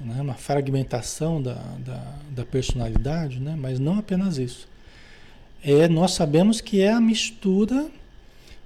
Né? 0.00 0.20
Uma 0.20 0.34
fragmentação 0.34 1.40
da, 1.40 1.54
da, 1.54 2.14
da 2.30 2.44
personalidade, 2.44 3.40
né? 3.40 3.56
mas 3.58 3.78
não 3.78 3.98
apenas 3.98 4.38
isso 4.38 4.72
é, 5.62 5.86
nós 5.88 6.12
sabemos 6.12 6.60
que 6.60 6.80
é 6.80 6.92
a 6.92 7.00
mistura 7.00 7.88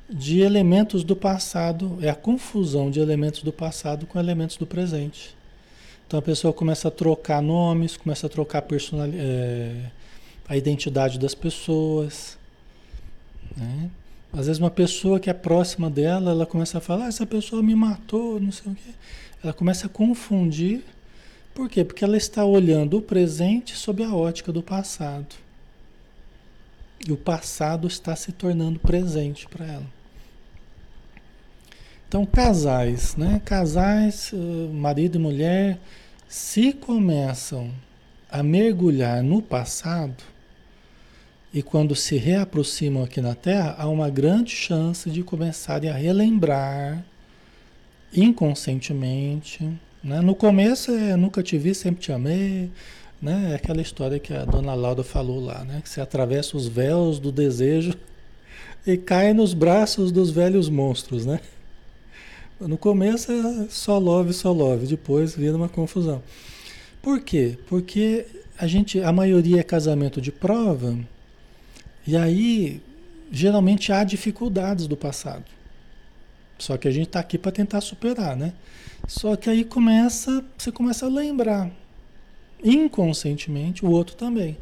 de 0.09 0.41
elementos 0.41 1.05
do 1.05 1.15
passado, 1.15 1.99
é 2.01 2.09
a 2.09 2.15
confusão 2.15 2.91
de 2.91 3.01
elementos 3.01 3.43
do 3.43 3.53
passado 3.53 4.07
com 4.07 4.19
elementos 4.19 4.57
do 4.57 4.67
presente. 4.67 5.37
Então 6.07 6.19
a 6.19 6.23
pessoa 6.23 6.53
começa 6.53 6.89
a 6.89 6.91
trocar 6.91 7.43
nomes, 7.43 7.97
começa 7.97 8.27
a 8.27 8.31
trocar 8.31 8.63
personal, 8.63 9.09
é, 9.13 9.91
a 10.49 10.57
identidade 10.57 11.19
das 11.19 11.35
pessoas. 11.35 12.39
Né? 13.57 13.91
Às 14.33 14.47
vezes 14.47 14.59
uma 14.59 14.71
pessoa 14.71 15.21
que 15.21 15.29
é 15.29 15.35
próxima 15.35 15.91
dela, 15.91 16.31
ela 16.31 16.47
começa 16.47 16.79
a 16.79 16.81
falar, 16.81 17.07
ah, 17.07 17.09
essa 17.09 17.27
pessoa 17.27 17.63
me 17.63 17.75
matou, 17.75 18.41
não 18.41 18.53
sei 18.53 18.73
o 18.73 18.75
quê. 18.75 18.91
Ela 19.43 19.53
começa 19.53 19.87
a 19.87 19.89
confundir. 19.89 20.83
Por 21.57 21.71
quê? 21.71 21.83
Porque 21.83 22.05
ela 22.05 22.19
está 22.19 22.45
olhando 22.45 22.99
o 22.99 23.03
presente 23.03 23.75
sob 23.75 24.05
a 24.05 24.15
ótica 24.15 24.53
do 24.53 24.63
passado. 24.63 25.35
E 27.09 27.11
o 27.11 27.17
passado 27.17 27.89
está 27.89 28.15
se 28.15 28.31
tornando 28.31 28.79
presente 28.79 29.49
para 29.49 29.65
ela. 29.65 29.87
Então, 32.07 32.27
casais, 32.27 33.17
né? 33.17 33.41
Casais, 33.43 34.33
eh, 34.35 34.37
marido 34.71 35.17
e 35.17 35.19
mulher, 35.19 35.79
se 36.29 36.75
começam 36.75 37.73
a 38.31 38.43
mergulhar 38.43 39.23
no 39.23 39.41
passado 39.41 40.23
e 41.55 41.63
quando 41.63 41.97
se 41.97 42.19
reaproximam 42.19 43.03
aqui 43.03 43.23
na 43.23 43.35
Terra, 43.35 43.77
há 43.79 43.89
uma 43.89 44.11
grande 44.11 44.51
chance 44.51 45.11
de 45.11 45.23
começarem 45.23 45.89
a 45.89 45.95
relembrar 45.95 47.03
inconscientemente. 48.13 49.67
Né? 50.07 50.21
No 50.21 50.37
começo 50.37 50.93
é 50.93 51.17
nunca 51.17 51.43
te 51.43 51.59
vi, 51.59 51.75
sempre 51.75 52.01
te 52.01 52.13
amei, 52.13 52.71
né? 53.21 53.51
É 53.51 53.55
aquela 53.57 53.83
história 53.83 54.21
que 54.21 54.33
a 54.33 54.45
dona 54.45 54.73
Laura 54.73 55.03
falou 55.03 55.41
lá, 55.45 55.65
né? 55.65 55.81
Que 55.83 55.89
você 55.89 56.01
atravessa 56.01 56.57
os 56.57 56.69
véus 56.69 57.19
do 57.19 57.33
desejo 57.33 57.93
e 58.87 58.97
cai 58.97 59.33
nos 59.33 59.53
braços 59.53 60.13
dos 60.13 60.31
velhos 60.31 60.69
monstros, 60.69 61.27
né? 61.27 61.41
No 62.61 62.79
começo 62.79 63.33
é 63.33 63.67
só 63.69 63.99
love, 63.99 64.33
só 64.33 64.53
love, 64.53 64.87
depois 64.87 65.35
vira 65.35 65.57
uma 65.57 65.69
confusão. 65.69 66.23
Por 67.03 67.21
quê? 67.21 67.59
Porque 67.67 68.27
a 68.57 68.69
gente, 68.69 69.01
a 69.01 69.11
maioria 69.11 69.59
é 69.59 69.65
casamento 69.65 70.21
de 70.21 70.31
prova, 70.31 70.97
e 72.07 72.17
aí 72.17 72.81
geralmente 73.33 73.91
há 73.91 74.05
dificuldades 74.05 74.87
do 74.87 74.97
passado. 74.97 75.45
Só 76.61 76.77
que 76.77 76.87
a 76.87 76.93
gente 76.93 77.09
está 77.09 77.19
aqui 77.19 77.37
para 77.37 77.51
tentar 77.51 77.81
superar, 77.81 78.37
né? 78.37 78.53
Só 79.07 79.37
que 79.37 79.49
aí 79.49 79.65
começa, 79.65 80.45
você 80.59 80.73
começa 80.73 81.07
a 81.07 81.09
lembrar 81.09 81.71
inconscientemente 82.63 83.85
o 83.85 83.91
outro 83.91 84.17
também. 84.17 84.57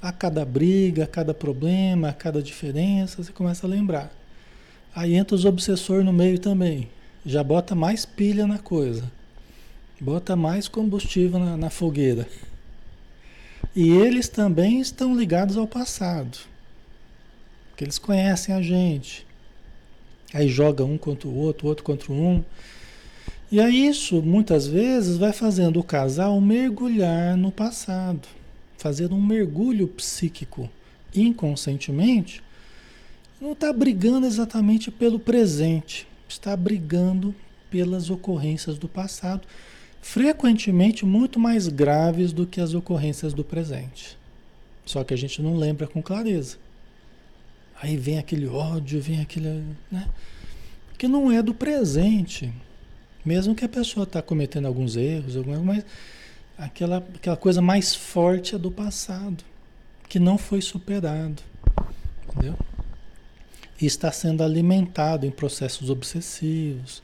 A 0.00 0.12
cada 0.12 0.44
briga, 0.44 1.04
a 1.04 1.06
cada 1.06 1.34
problema, 1.34 2.08
a 2.08 2.12
cada 2.12 2.42
diferença, 2.42 3.22
você 3.22 3.32
começa 3.32 3.66
a 3.66 3.70
lembrar. 3.70 4.12
Aí 4.94 5.14
entra 5.14 5.34
os 5.34 5.44
obsessores 5.44 6.04
no 6.04 6.12
meio 6.12 6.38
também. 6.38 6.88
Já 7.24 7.42
bota 7.42 7.74
mais 7.74 8.06
pilha 8.06 8.46
na 8.46 8.58
coisa. 8.58 9.10
Bota 10.00 10.36
mais 10.36 10.68
combustível 10.68 11.38
na, 11.38 11.56
na 11.56 11.70
fogueira. 11.70 12.26
E 13.74 13.90
eles 13.90 14.28
também 14.28 14.80
estão 14.80 15.14
ligados 15.16 15.56
ao 15.56 15.66
passado. 15.66 16.38
Porque 17.68 17.84
eles 17.84 17.98
conhecem 17.98 18.54
a 18.54 18.62
gente. 18.62 19.26
Aí 20.32 20.48
joga 20.48 20.84
um 20.84 20.96
contra 20.96 21.28
o 21.28 21.36
outro, 21.36 21.66
outro 21.66 21.84
contra 21.84 22.12
um. 22.12 22.42
E 23.50 23.60
aí 23.60 23.86
isso 23.86 24.20
muitas 24.22 24.66
vezes 24.66 25.16
vai 25.16 25.32
fazendo 25.32 25.78
o 25.78 25.84
casal 25.84 26.40
mergulhar 26.40 27.36
no 27.36 27.52
passado, 27.52 28.26
fazer 28.76 29.12
um 29.12 29.20
mergulho 29.20 29.86
psíquico 29.86 30.68
inconscientemente. 31.14 32.42
Não 33.40 33.52
está 33.52 33.72
brigando 33.72 34.26
exatamente 34.26 34.90
pelo 34.90 35.20
presente, 35.20 36.08
está 36.28 36.56
brigando 36.56 37.34
pelas 37.70 38.10
ocorrências 38.10 38.78
do 38.78 38.88
passado, 38.88 39.42
frequentemente 40.00 41.04
muito 41.04 41.38
mais 41.38 41.68
graves 41.68 42.32
do 42.32 42.46
que 42.46 42.60
as 42.60 42.74
ocorrências 42.74 43.32
do 43.32 43.44
presente. 43.44 44.18
Só 44.84 45.04
que 45.04 45.14
a 45.14 45.16
gente 45.16 45.40
não 45.40 45.56
lembra 45.56 45.86
com 45.86 46.02
clareza. 46.02 46.56
Aí 47.80 47.96
vem 47.96 48.18
aquele 48.18 48.46
ódio, 48.46 49.00
vem 49.00 49.20
aquele. 49.20 49.62
Né? 49.90 50.08
Que 50.96 51.06
não 51.06 51.30
é 51.30 51.42
do 51.42 51.52
presente. 51.52 52.52
Mesmo 53.26 53.56
que 53.56 53.64
a 53.64 53.68
pessoa 53.68 54.04
está 54.04 54.22
cometendo 54.22 54.66
alguns 54.66 54.94
erros, 54.94 55.34
mas 55.64 55.84
aquela, 56.56 56.98
aquela 56.98 57.36
coisa 57.36 57.60
mais 57.60 57.92
forte 57.92 58.54
é 58.54 58.58
do 58.58 58.70
passado, 58.70 59.42
que 60.08 60.20
não 60.20 60.38
foi 60.38 60.62
superado. 60.62 61.42
Entendeu? 62.28 62.56
E 63.80 63.84
está 63.84 64.12
sendo 64.12 64.44
alimentado 64.44 65.26
em 65.26 65.30
processos 65.32 65.90
obsessivos. 65.90 67.02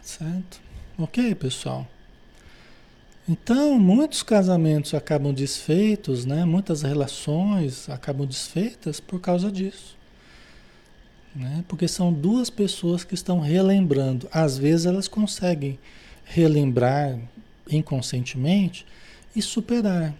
Certo? 0.00 0.60
Ok, 0.96 1.34
pessoal? 1.34 1.84
Então, 3.28 3.76
muitos 3.76 4.22
casamentos 4.22 4.94
acabam 4.94 5.34
desfeitos, 5.34 6.24
né? 6.24 6.44
muitas 6.44 6.82
relações 6.82 7.88
acabam 7.88 8.24
desfeitas 8.24 9.00
por 9.00 9.20
causa 9.20 9.50
disso. 9.50 9.93
Né? 11.34 11.64
Porque 11.66 11.88
são 11.88 12.12
duas 12.12 12.48
pessoas 12.48 13.02
que 13.02 13.14
estão 13.14 13.40
relembrando. 13.40 14.28
Às 14.30 14.56
vezes 14.56 14.86
elas 14.86 15.08
conseguem 15.08 15.78
relembrar 16.24 17.18
inconscientemente 17.70 18.86
e 19.34 19.42
superar. 19.42 20.14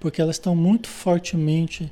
Porque 0.00 0.20
elas 0.20 0.36
estão 0.36 0.56
muito 0.56 0.88
fortemente 0.88 1.90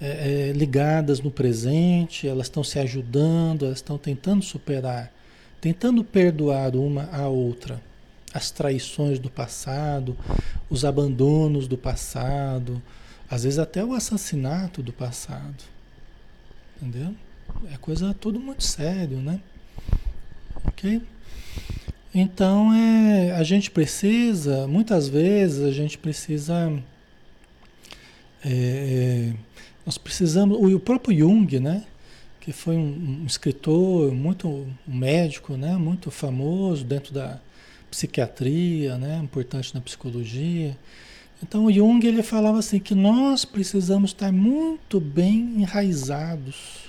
é, 0.00 0.48
é, 0.48 0.52
ligadas 0.52 1.20
no 1.20 1.30
presente, 1.30 2.26
elas 2.26 2.46
estão 2.46 2.64
se 2.64 2.78
ajudando, 2.78 3.66
elas 3.66 3.78
estão 3.78 3.96
tentando 3.96 4.42
superar, 4.42 5.12
tentando 5.60 6.02
perdoar 6.02 6.74
uma 6.74 7.08
a 7.12 7.28
outra. 7.28 7.80
As 8.32 8.50
traições 8.50 9.20
do 9.20 9.30
passado, 9.30 10.16
os 10.68 10.84
abandonos 10.84 11.68
do 11.68 11.78
passado, 11.78 12.82
às 13.30 13.44
vezes 13.44 13.60
até 13.60 13.84
o 13.84 13.92
assassinato 13.92 14.82
do 14.82 14.92
passado. 14.92 15.62
Entendeu? 16.76 17.14
É 17.72 17.76
coisa 17.76 18.14
tudo 18.14 18.38
muito 18.38 18.64
sério, 18.64 19.18
né? 19.18 19.40
Ok? 20.66 21.00
Então 22.14 22.72
é, 22.72 23.32
a 23.32 23.42
gente 23.42 23.70
precisa, 23.70 24.68
muitas 24.68 25.08
vezes 25.08 25.64
a 25.64 25.72
gente 25.72 25.98
precisa. 25.98 26.72
É, 28.44 29.32
é 29.32 29.32
nós 29.84 29.98
precisamos. 29.98 30.58
O, 30.58 30.78
próprio 30.78 31.18
Jung, 31.18 31.58
né? 31.58 31.84
Que 32.40 32.52
foi 32.52 32.76
um, 32.76 33.22
um 33.22 33.26
escritor 33.26 34.12
muito 34.12 34.48
um 34.48 34.68
médico, 34.86 35.56
né? 35.56 35.76
Muito 35.76 36.10
famoso 36.10 36.84
dentro 36.84 37.12
da 37.12 37.40
psiquiatria, 37.90 38.96
né? 38.96 39.18
Importante 39.22 39.74
na 39.74 39.80
psicologia. 39.80 40.76
Então 41.42 41.66
o 41.66 41.72
Jung 41.72 42.06
ele 42.06 42.22
falava 42.22 42.58
assim 42.58 42.78
que 42.78 42.94
nós 42.94 43.44
precisamos 43.44 44.10
estar 44.10 44.32
muito 44.32 45.00
bem 45.00 45.56
enraizados 45.58 46.83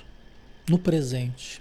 no 0.68 0.78
presente. 0.78 1.60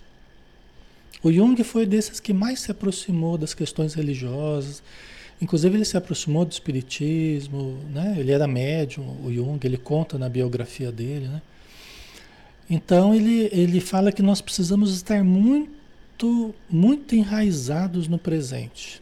O 1.23 1.31
Jung 1.31 1.61
foi 1.63 1.85
desses 1.85 2.19
que 2.19 2.33
mais 2.33 2.59
se 2.59 2.71
aproximou 2.71 3.37
das 3.37 3.53
questões 3.53 3.93
religiosas. 3.93 4.83
Inclusive 5.41 5.75
ele 5.75 5.85
se 5.85 5.97
aproximou 5.97 6.45
do 6.45 6.51
espiritismo, 6.51 7.79
né? 7.91 8.15
Ele 8.17 8.31
era 8.31 8.47
médium, 8.47 9.17
o 9.23 9.33
Jung, 9.33 9.59
ele 9.65 9.77
conta 9.77 10.17
na 10.17 10.29
biografia 10.29 10.91
dele, 10.91 11.27
né? 11.27 11.41
Então 12.69 13.13
ele, 13.13 13.49
ele 13.51 13.79
fala 13.79 14.11
que 14.11 14.21
nós 14.21 14.41
precisamos 14.41 14.95
estar 14.95 15.23
muito, 15.23 16.53
muito 16.69 17.15
enraizados 17.15 18.07
no 18.07 18.17
presente 18.17 19.01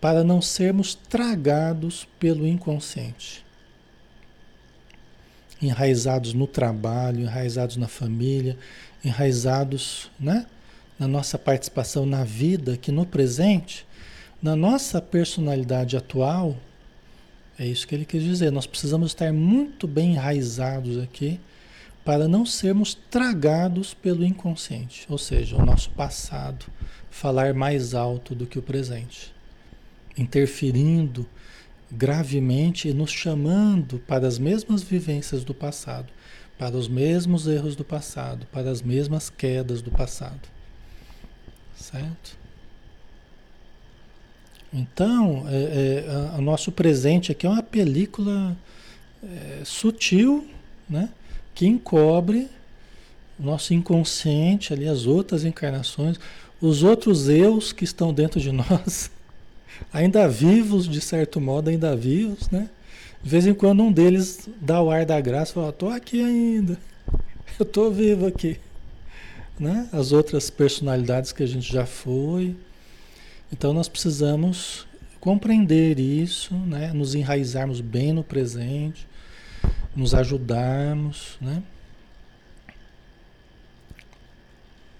para 0.00 0.22
não 0.22 0.40
sermos 0.40 0.94
tragados 0.94 2.06
pelo 2.18 2.46
inconsciente. 2.46 3.44
Enraizados 5.60 6.32
no 6.32 6.46
trabalho, 6.46 7.20
enraizados 7.20 7.76
na 7.76 7.88
família, 7.88 8.56
enraizados 9.04 10.10
né, 10.18 10.46
na 10.98 11.08
nossa 11.08 11.38
participação 11.38 12.06
na 12.06 12.24
vida, 12.24 12.76
que 12.76 12.92
no 12.92 13.04
presente, 13.04 13.86
na 14.42 14.54
nossa 14.54 15.00
personalidade 15.00 15.96
atual, 15.96 16.56
é 17.58 17.66
isso 17.66 17.86
que 17.86 17.94
ele 17.94 18.04
quis 18.04 18.22
dizer, 18.22 18.52
nós 18.52 18.66
precisamos 18.66 19.10
estar 19.10 19.32
muito 19.32 19.88
bem 19.88 20.12
enraizados 20.12 20.98
aqui 20.98 21.40
para 22.04 22.28
não 22.28 22.46
sermos 22.46 22.94
tragados 22.94 23.94
pelo 23.94 24.24
inconsciente, 24.24 25.06
ou 25.08 25.18
seja, 25.18 25.56
o 25.56 25.66
nosso 25.66 25.90
passado 25.90 26.66
falar 27.10 27.52
mais 27.52 27.94
alto 27.94 28.34
do 28.34 28.46
que 28.46 28.58
o 28.58 28.62
presente 28.62 29.36
interferindo 30.18 31.26
gravemente 31.90 32.92
nos 32.92 33.10
chamando 33.10 33.98
para 34.00 34.26
as 34.26 34.38
mesmas 34.38 34.82
vivências 34.82 35.44
do 35.44 35.54
passado, 35.54 36.12
para 36.58 36.76
os 36.76 36.88
mesmos 36.88 37.46
erros 37.46 37.76
do 37.76 37.84
passado, 37.84 38.46
para 38.52 38.70
as 38.70 38.82
mesmas 38.82 39.30
quedas 39.30 39.80
do 39.80 39.90
passado. 39.90 40.48
Certo? 41.74 42.36
Então, 44.72 45.46
é, 45.48 46.04
é, 46.34 46.38
o 46.38 46.42
nosso 46.42 46.70
presente 46.70 47.32
aqui 47.32 47.46
é 47.46 47.50
uma 47.50 47.62
película 47.62 48.56
é, 49.22 49.62
sutil, 49.64 50.46
né? 50.88 51.08
Que 51.54 51.66
encobre 51.66 52.48
o 53.38 53.42
nosso 53.42 53.72
inconsciente, 53.72 54.72
ali, 54.72 54.86
as 54.86 55.06
outras 55.06 55.44
encarnações, 55.44 56.18
os 56.60 56.82
outros 56.82 57.28
eus 57.28 57.72
que 57.72 57.84
estão 57.84 58.12
dentro 58.12 58.40
de 58.40 58.50
nós, 58.52 59.10
ainda 59.92 60.28
vivos, 60.28 60.88
de 60.88 61.00
certo 61.00 61.40
modo, 61.40 61.70
ainda 61.70 61.96
vivos, 61.96 62.50
né? 62.50 62.68
De 63.22 63.30
vez 63.30 63.46
em 63.46 63.54
quando 63.54 63.82
um 63.82 63.92
deles 63.92 64.48
dá 64.60 64.80
o 64.80 64.90
ar 64.90 65.04
da 65.04 65.20
graça 65.20 65.50
e 65.52 65.54
fala, 65.54 65.72
tô 65.72 65.88
aqui 65.88 66.22
ainda, 66.22 66.78
eu 67.58 67.64
tô 67.66 67.90
vivo 67.90 68.26
aqui. 68.26 68.58
Né? 69.58 69.88
As 69.92 70.12
outras 70.12 70.50
personalidades 70.50 71.32
que 71.32 71.42
a 71.42 71.46
gente 71.46 71.72
já 71.72 71.84
foi. 71.84 72.54
Então 73.52 73.72
nós 73.72 73.88
precisamos 73.88 74.86
compreender 75.18 75.98
isso, 75.98 76.54
né? 76.54 76.92
nos 76.92 77.14
enraizarmos 77.16 77.80
bem 77.80 78.12
no 78.12 78.22
presente, 78.22 79.04
nos 79.96 80.14
ajudarmos, 80.14 81.36
né? 81.40 81.62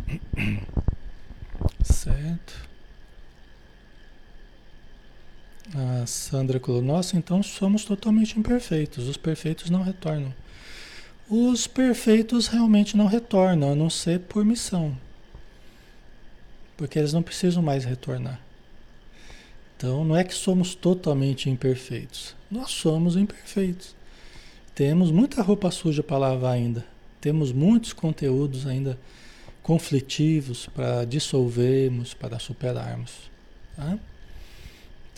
Certo. 1.85 2.68
A 5.75 6.07
Sandra 6.07 6.59
falou, 6.59 6.81
nossa, 6.81 7.17
então 7.17 7.43
somos 7.43 7.85
totalmente 7.85 8.39
imperfeitos. 8.39 9.07
Os 9.07 9.17
perfeitos 9.17 9.69
não 9.69 9.83
retornam. 9.83 10.35
Os 11.29 11.67
perfeitos 11.67 12.47
realmente 12.47 12.97
não 12.97 13.07
retornam, 13.07 13.73
a 13.73 13.75
não 13.75 13.91
ser 13.91 14.21
por 14.21 14.45
missão. 14.45 14.97
Porque 16.77 16.99
eles 16.99 17.13
não 17.13 17.23
precisam 17.23 17.63
mais 17.63 17.85
retornar. 17.85 18.41
Então 19.77 20.05
não 20.05 20.17
é 20.17 20.25
que 20.25 20.35
somos 20.35 20.75
totalmente 20.75 21.51
imperfeitos. 21.51 22.35
Nós 22.51 22.71
somos 22.71 23.17
imperfeitos. 23.17 23.95
Temos 24.75 25.11
muita 25.11 25.43
roupa 25.43 25.71
suja 25.71 26.03
para 26.03 26.19
lavar 26.19 26.55
ainda. 26.55 26.87
Temos 27.21 27.53
muitos 27.53 27.93
conteúdos 27.93 28.67
ainda 28.67 28.99
conflitivos 29.63 30.67
para 30.67 31.05
dissolvermos, 31.05 32.15
para 32.15 32.39
superarmos. 32.39 33.31
Tá? 33.77 33.99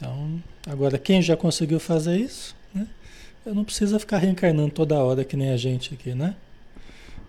Então, 0.00 0.42
agora 0.66 0.96
quem 0.96 1.20
já 1.20 1.36
conseguiu 1.36 1.78
fazer 1.78 2.16
isso, 2.16 2.56
né? 2.74 2.88
Eu 3.44 3.54
não 3.54 3.64
precisa 3.64 3.98
ficar 3.98 4.16
reencarnando 4.16 4.70
toda 4.70 4.98
hora 4.98 5.26
que 5.26 5.36
nem 5.36 5.50
a 5.50 5.58
gente 5.58 5.92
aqui, 5.92 6.14
né? 6.14 6.34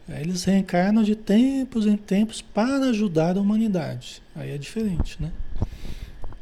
Eles 0.08 0.46
reencarnam 0.46 1.04
de 1.04 1.14
tempos 1.14 1.86
em 1.86 1.98
tempos 1.98 2.42
para 2.42 2.86
ajudar 2.90 3.38
a 3.38 3.42
humanidade. 3.42 4.22
Aí 4.34 4.52
é 4.52 4.58
diferente, 4.58 5.22
né? 5.22 5.34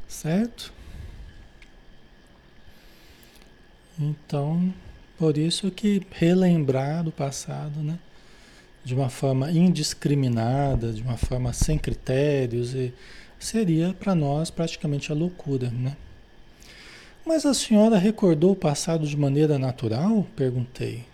Certo? 0.08 0.72
Então, 4.00 4.72
por 5.18 5.36
isso 5.36 5.72
que 5.72 6.04
relembrar 6.12 7.04
do 7.04 7.12
passado, 7.12 7.80
né? 7.80 7.98
De 8.86 8.94
uma 8.94 9.10
forma 9.10 9.52
indiscriminada, 9.52 10.94
de 10.94 11.02
uma 11.02 11.18
forma 11.18 11.52
sem 11.54 11.80
critérios, 11.80 12.76
seria 13.40 13.96
para 13.96 14.14
nós 14.14 14.52
praticamente 14.52 15.12
a 15.12 15.16
loucura, 15.16 15.72
né? 15.72 15.98
Mas 17.30 17.46
a 17.46 17.54
senhora 17.54 17.96
recordou 17.96 18.54
o 18.54 18.56
passado 18.56 19.06
de 19.06 19.16
maneira 19.16 19.60
natural? 19.60 20.26
perguntei. 20.36 21.06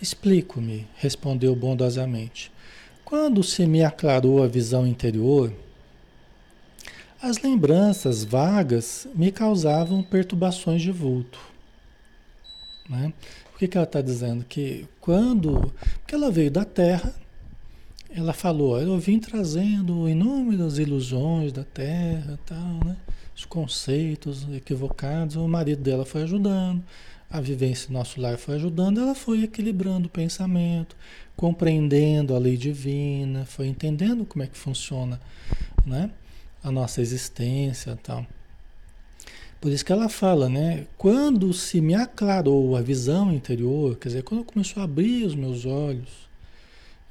Explico-me, 0.00 0.86
respondeu 0.94 1.56
bondosamente. 1.56 2.52
Quando 3.04 3.42
se 3.42 3.66
me 3.66 3.82
aclarou 3.82 4.44
a 4.44 4.46
visão 4.46 4.86
interior, 4.86 5.52
as 7.20 7.38
lembranças 7.38 8.22
vagas 8.22 9.08
me 9.12 9.32
causavam 9.32 10.04
perturbações 10.04 10.82
de 10.82 10.92
vulto. 10.92 11.40
Né? 12.88 13.12
Por 13.50 13.58
que, 13.58 13.66
que 13.66 13.76
ela 13.76 13.86
está 13.86 14.00
dizendo? 14.00 14.44
Que 14.44 14.86
quando. 15.00 15.74
Porque 15.98 16.14
ela 16.14 16.30
veio 16.30 16.52
da 16.52 16.64
Terra, 16.64 17.12
ela 18.08 18.32
falou: 18.32 18.80
Eu 18.80 18.96
vim 19.00 19.18
trazendo 19.18 20.08
inúmeras 20.08 20.78
ilusões 20.78 21.52
da 21.52 21.64
Terra, 21.64 22.38
tal, 22.46 22.84
né? 22.84 22.96
Os 23.38 23.44
conceitos 23.44 24.46
equivocados. 24.52 25.36
O 25.36 25.46
marido 25.46 25.80
dela 25.80 26.04
foi 26.04 26.22
ajudando, 26.22 26.82
a 27.30 27.40
vivência 27.40 27.86
do 27.86 27.92
nosso 27.92 28.20
lar 28.20 28.36
foi 28.36 28.56
ajudando, 28.56 29.00
ela 29.00 29.14
foi 29.14 29.44
equilibrando 29.44 30.08
o 30.08 30.10
pensamento, 30.10 30.96
compreendendo 31.36 32.34
a 32.34 32.38
lei 32.38 32.56
divina, 32.56 33.44
foi 33.46 33.68
entendendo 33.68 34.24
como 34.24 34.42
é 34.42 34.48
que 34.48 34.58
funciona 34.58 35.20
né? 35.86 36.10
a 36.64 36.72
nossa 36.72 37.00
existência 37.00 37.96
tal. 38.02 38.26
Por 39.60 39.70
isso 39.70 39.84
que 39.84 39.92
ela 39.92 40.08
fala, 40.08 40.48
né? 40.48 40.86
Quando 40.96 41.52
se 41.52 41.80
me 41.80 41.92
aclarou 41.92 42.76
a 42.76 42.80
visão 42.80 43.32
interior, 43.32 43.96
quer 43.96 44.08
dizer, 44.08 44.22
quando 44.22 44.44
começou 44.44 44.80
a 44.80 44.84
abrir 44.84 45.24
os 45.24 45.34
meus 45.34 45.66
olhos, 45.66 46.28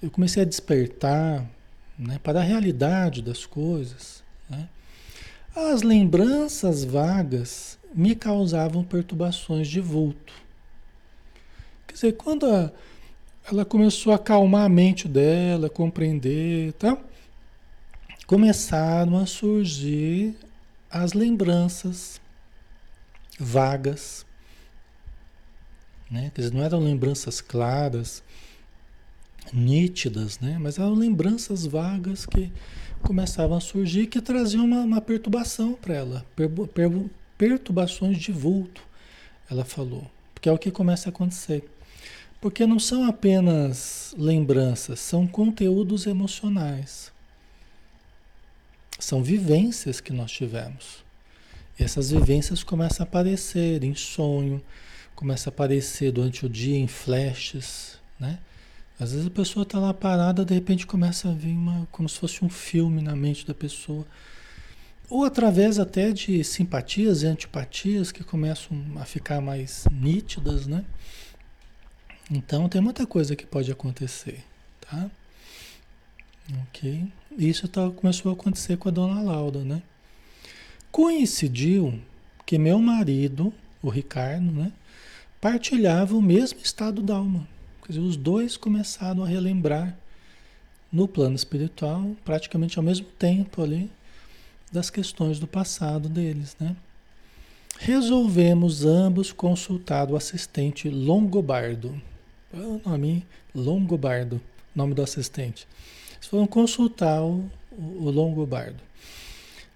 eu 0.01 0.09
comecei 0.09 0.43
a 0.43 0.45
despertar 0.45 1.45
né, 1.99 2.19
para 2.23 2.39
a 2.39 2.43
realidade 2.43 3.21
das 3.21 3.45
coisas. 3.45 4.23
Né? 4.49 4.69
As 5.58 5.82
lembranças 5.82 6.84
vagas 6.84 7.80
me 7.91 8.14
causavam 8.14 8.84
perturbações 8.84 9.68
de 9.68 9.82
vulto. 9.82 10.32
Quer 11.88 11.93
dizer, 11.95 12.12
quando 12.14 12.45
a, 12.45 12.72
ela 13.51 13.66
começou 13.66 14.14
a 14.14 14.18
acalmar 14.18 14.66
a 14.66 14.70
mente 14.70 15.08
dela, 15.08 15.68
compreender, 15.68 16.74
tá? 16.74 16.95
começaram 18.28 19.18
a 19.18 19.26
surgir 19.26 20.36
as 20.91 21.14
lembranças 21.14 22.22
vagas. 23.39 24.28
Né? 26.12 26.32
Quer 26.36 26.41
dizer, 26.41 26.53
não 26.53 26.64
eram 26.64 26.80
lembranças 26.80 27.41
claras, 27.41 28.22
nítidas, 29.51 30.39
né? 30.39 30.60
mas 30.60 30.78
eram 30.78 30.93
lembranças 30.93 31.66
vagas 31.66 32.28
que 32.28 32.51
começavam 33.02 33.58
a 33.58 33.62
surgir 33.62 34.08
que 34.08 34.22
traziam 34.22 34.66
uma, 34.66 34.82
uma 34.82 35.02
perturbação 35.02 35.74
para 35.74 35.95
ela, 35.95 36.26
per, 36.36 36.50
per, 36.50 36.91
perturbações 37.38 38.18
de 38.18 38.32
vulto, 38.32 38.82
ela 39.50 39.64
falou, 39.64 40.10
porque 40.34 40.50
é 40.50 40.52
o 40.52 40.58
que 40.58 40.72
começa 40.72 41.10
a 41.10 41.12
acontecer. 41.12 41.64
Porque 42.39 42.66
não 42.68 42.80
são 42.80 43.06
apenas 43.06 44.14
lembranças, 44.18 45.00
são 45.00 45.26
conteúdos 45.26 46.06
emocionais. 46.06 47.12
São 49.00 49.24
vivências 49.24 50.00
que 50.00 50.14
nós 50.14 50.32
tivemos. 50.32 51.04
E 51.80 51.84
essas 51.84 52.12
vivências 52.12 52.64
começam 52.64 53.04
a 53.04 53.08
aparecer 53.08 53.84
em 53.84 53.95
sonho, 53.95 54.62
começam 55.16 55.50
a 55.50 55.54
aparecer 55.54 56.12
durante 56.12 56.45
o 56.45 56.50
dia 56.50 56.78
em 56.78 56.88
flashes, 56.88 58.00
né? 58.20 58.39
Às 59.00 59.12
vezes 59.12 59.28
a 59.28 59.32
pessoa 59.32 59.64
está 59.64 59.78
lá 59.78 59.93
parada, 59.93 60.43
de 60.43 60.54
repente 60.54 60.88
começa 60.88 61.30
a 61.30 61.34
vir 61.34 61.52
uma, 61.52 61.88
como 61.91 62.10
se 62.10 62.18
fosse 62.18 62.43
um 62.43 62.50
filme 62.50 63.02
na 63.02 63.16
mente 63.16 63.45
da 63.45 63.54
pessoa. 63.54 64.06
Ou 65.10 65.24
através 65.24 65.78
até 65.78 66.12
de 66.12 66.43
simpatias 66.43 67.22
e 67.22 67.28
antipatias 67.28 68.12
que 68.12 68.24
começam 68.24 68.78
a 68.98 69.06
ficar 69.06 69.39
mais 69.39 69.86
nítidas, 69.91 70.66
né? 70.66 70.84
Então 72.30 72.68
tem 72.68 72.82
muita 72.82 73.06
coisa 73.06 73.36
que 73.36 73.45
pode 73.45 73.72
acontecer, 73.72 74.43
tá? 74.82 75.10
Ok? 76.64 77.08
Isso 77.38 77.68
tá, 77.68 77.89
começou 77.91 78.32
a 78.32 78.34
acontecer 78.34 78.78
com 78.78 78.89
a 78.89 78.91
dona 78.91 79.22
Laura, 79.22 79.64
né? 79.64 79.82
Coincidiu 80.91 82.02
que 82.45 82.58
meu 82.58 82.80
marido, 82.80 83.54
o 83.82 83.89
Ricardo, 83.89 84.52
né? 84.52 84.72
Partilhava 85.39 86.16
o 86.16 86.22
mesmo 86.22 86.60
estado 86.60 87.02
da 87.02 87.16
alma. 87.16 87.48
Quer 87.88 87.93
dizer, 87.93 88.05
os 88.05 88.17
dois 88.17 88.57
começaram 88.57 89.23
a 89.23 89.27
relembrar 89.27 89.97
no 90.91 91.07
plano 91.07 91.38
espiritual, 91.38 92.11
praticamente 92.25 92.77
ao 92.77 92.83
mesmo 92.83 93.05
tempo 93.17 93.63
ali, 93.63 93.89
das 94.69 94.89
questões 94.89 95.39
do 95.39 95.47
passado 95.47 96.09
deles, 96.09 96.55
né? 96.59 96.75
Resolvemos 97.79 98.83
ambos 98.83 99.31
consultar 99.31 100.11
o 100.11 100.17
assistente 100.17 100.89
Longobardo. 100.89 102.01
É 102.53 102.59
o 102.59 102.81
nome 102.85 103.25
Longobardo, 103.55 104.41
nome 104.75 104.93
do 104.93 105.01
assistente. 105.01 105.65
Eles 106.15 106.27
foram 106.27 106.45
consultar 106.45 107.21
o, 107.23 107.49
o 107.71 108.09
Longobardo. 108.09 108.83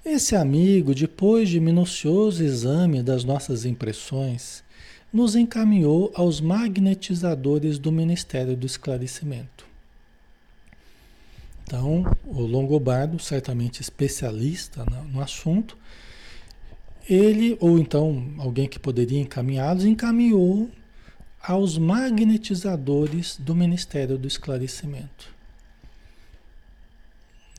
Esse 0.04 0.36
amigo, 0.36 0.94
depois 0.94 1.48
de 1.48 1.62
minucioso 1.62 2.44
exame 2.44 3.02
das 3.02 3.24
nossas 3.24 3.64
impressões, 3.64 4.64
nos 5.12 5.36
encaminhou 5.36 6.12
aos 6.16 6.40
magnetizadores 6.40 7.78
do 7.78 7.92
Ministério 7.92 8.56
do 8.56 8.66
Esclarecimento. 8.66 9.66
Então, 11.64 12.06
o 12.26 12.42
Longobardo, 12.42 13.18
certamente 13.20 13.82
especialista 13.82 14.86
no 15.12 15.22
assunto, 15.22 15.78
ele, 17.10 17.58
ou 17.60 17.80
então 17.80 18.34
alguém 18.38 18.68
que 18.68 18.80
poderia 18.80 19.20
encaminhá-los, 19.20 19.86
encaminhou 19.86 20.70
aos 21.42 21.78
magnetizadores 21.78 23.38
do 23.38 23.56
Ministério 23.56 24.18
do 24.18 24.28
Esclarecimento. 24.28 25.34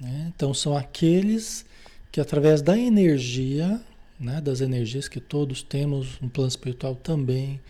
Né? 0.00 0.32
Então, 0.34 0.54
são 0.54 0.76
aqueles 0.76 1.64
que, 2.10 2.20
através 2.20 2.62
da 2.62 2.78
energia, 2.78 3.80
né, 4.22 4.40
das 4.40 4.60
energias 4.60 5.08
que 5.08 5.20
todos 5.20 5.62
temos 5.62 6.20
no 6.20 6.30
plano 6.30 6.48
espiritual 6.48 6.94
também, 6.94 7.60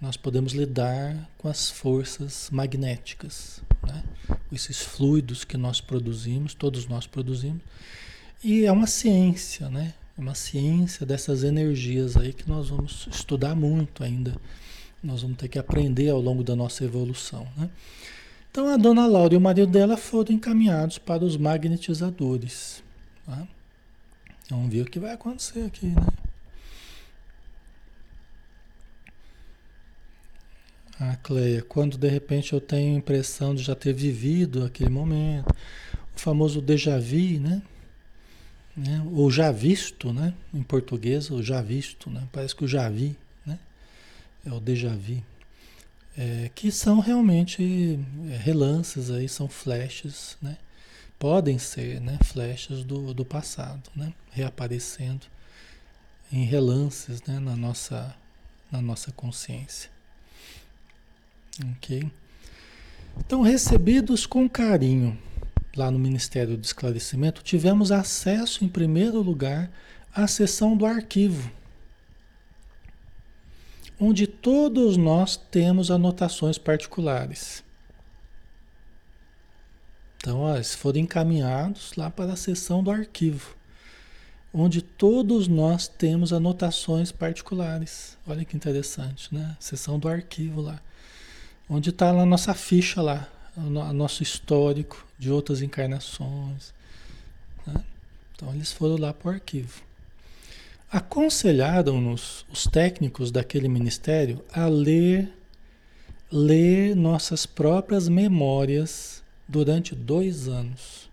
nós 0.00 0.16
podemos 0.16 0.52
lidar 0.52 1.28
com 1.36 1.48
as 1.48 1.70
forças 1.70 2.48
magnéticas, 2.52 3.60
né? 3.84 4.04
esses 4.52 4.80
fluidos 4.80 5.44
que 5.44 5.56
nós 5.56 5.80
produzimos, 5.80 6.54
todos 6.54 6.86
nós 6.86 7.06
produzimos. 7.06 7.60
E 8.42 8.64
é 8.64 8.70
uma 8.70 8.86
ciência, 8.86 9.68
né? 9.68 9.92
É 10.16 10.20
uma 10.20 10.36
ciência 10.36 11.04
dessas 11.04 11.42
energias 11.42 12.16
aí 12.16 12.32
que 12.32 12.48
nós 12.48 12.68
vamos 12.68 13.08
estudar 13.10 13.56
muito 13.56 14.04
ainda. 14.04 14.36
Nós 15.02 15.22
vamos 15.22 15.36
ter 15.36 15.48
que 15.48 15.58
aprender 15.58 16.10
ao 16.10 16.20
longo 16.20 16.44
da 16.44 16.54
nossa 16.54 16.84
evolução, 16.84 17.48
né? 17.56 17.68
Então 18.50 18.68
a 18.68 18.76
dona 18.76 19.06
Laura 19.06 19.34
e 19.34 19.36
o 19.36 19.40
marido 19.40 19.70
dela 19.70 19.96
foram 19.96 20.32
encaminhados 20.32 20.98
para 20.98 21.24
os 21.24 21.36
magnetizadores. 21.36 22.82
Tá? 23.26 23.46
Vamos 24.50 24.72
ver 24.72 24.82
o 24.82 24.86
que 24.86 24.98
vai 24.98 25.12
acontecer 25.12 25.66
aqui, 25.66 25.86
né? 25.86 26.06
A 31.00 31.16
Cleia, 31.16 31.62
quando 31.62 31.96
de 31.96 32.08
repente 32.08 32.52
eu 32.52 32.60
tenho 32.60 32.94
a 32.94 32.98
impressão 32.98 33.54
de 33.54 33.62
já 33.62 33.74
ter 33.74 33.92
vivido 33.92 34.64
aquele 34.64 34.90
momento, 34.90 35.54
o 36.16 36.18
famoso 36.18 36.60
déjà 36.60 36.98
vu, 36.98 37.38
né? 37.38 37.62
né? 38.78 39.04
Ou 39.12 39.30
já 39.30 39.50
visto, 39.50 40.12
né? 40.12 40.32
Em 40.54 40.62
português, 40.62 41.30
o 41.30 41.42
já 41.42 41.60
visto, 41.60 42.08
né? 42.10 42.26
Parece 42.32 42.54
que 42.54 42.64
o 42.64 42.68
já 42.68 42.88
vi, 42.88 43.16
né? 43.44 43.58
É 44.46 44.52
o 44.52 44.60
déjà 44.60 44.90
vu. 44.90 45.22
É, 46.16 46.50
que 46.54 46.70
são 46.72 47.00
realmente 47.00 47.98
é, 48.30 48.36
relances 48.36 49.10
aí, 49.10 49.28
são 49.28 49.48
flashes, 49.48 50.36
né? 50.40 50.56
Podem 51.18 51.58
ser 51.58 52.00
né, 52.00 52.18
flechas 52.24 52.84
do, 52.84 53.12
do 53.12 53.24
passado, 53.24 53.90
né, 53.94 54.12
reaparecendo 54.30 55.26
em 56.32 56.44
relances 56.44 57.22
né, 57.22 57.38
na, 57.38 57.56
nossa, 57.56 58.14
na 58.70 58.80
nossa 58.80 59.10
consciência. 59.12 59.90
Ok? 61.76 62.08
Então, 63.18 63.42
recebidos 63.42 64.26
com 64.26 64.48
carinho 64.48 65.18
lá 65.76 65.90
no 65.90 65.98
Ministério 65.98 66.56
do 66.56 66.64
Esclarecimento, 66.64 67.42
tivemos 67.42 67.90
acesso, 67.92 68.64
em 68.64 68.68
primeiro 68.68 69.20
lugar, 69.20 69.70
à 70.14 70.26
seção 70.26 70.76
do 70.76 70.86
arquivo, 70.86 71.50
onde 73.98 74.26
todos 74.26 74.96
nós 74.96 75.36
temos 75.36 75.90
anotações 75.90 76.58
particulares. 76.58 77.62
Então, 80.28 80.40
ó, 80.40 80.56
eles 80.56 80.74
foram 80.74 81.00
encaminhados 81.00 81.94
lá 81.96 82.10
para 82.10 82.34
a 82.34 82.36
seção 82.36 82.84
do 82.84 82.90
arquivo, 82.90 83.56
onde 84.52 84.82
todos 84.82 85.48
nós 85.48 85.88
temos 85.88 86.34
anotações 86.34 87.10
particulares. 87.10 88.18
Olha 88.26 88.44
que 88.44 88.54
interessante, 88.54 89.34
né? 89.34 89.56
Seção 89.58 89.98
do 89.98 90.06
arquivo 90.06 90.60
lá, 90.60 90.82
onde 91.66 91.88
está 91.88 92.10
a 92.10 92.26
nossa 92.26 92.52
ficha 92.52 93.00
lá, 93.00 93.26
o 93.56 93.70
nosso 93.94 94.22
histórico 94.22 95.02
de 95.18 95.30
outras 95.30 95.62
encarnações. 95.62 96.74
Né? 97.66 97.82
Então, 98.36 98.52
eles 98.52 98.70
foram 98.70 98.98
lá 98.98 99.14
para 99.14 99.28
o 99.28 99.32
arquivo. 99.32 99.80
Aconselharam-nos 100.92 102.44
os 102.52 102.64
técnicos 102.64 103.30
daquele 103.30 103.66
ministério 103.66 104.44
a 104.52 104.66
ler, 104.66 105.32
ler 106.30 106.94
nossas 106.94 107.46
próprias 107.46 108.10
memórias 108.10 109.26
durante 109.48 109.94
dois 109.94 110.46
anos, 110.46 111.08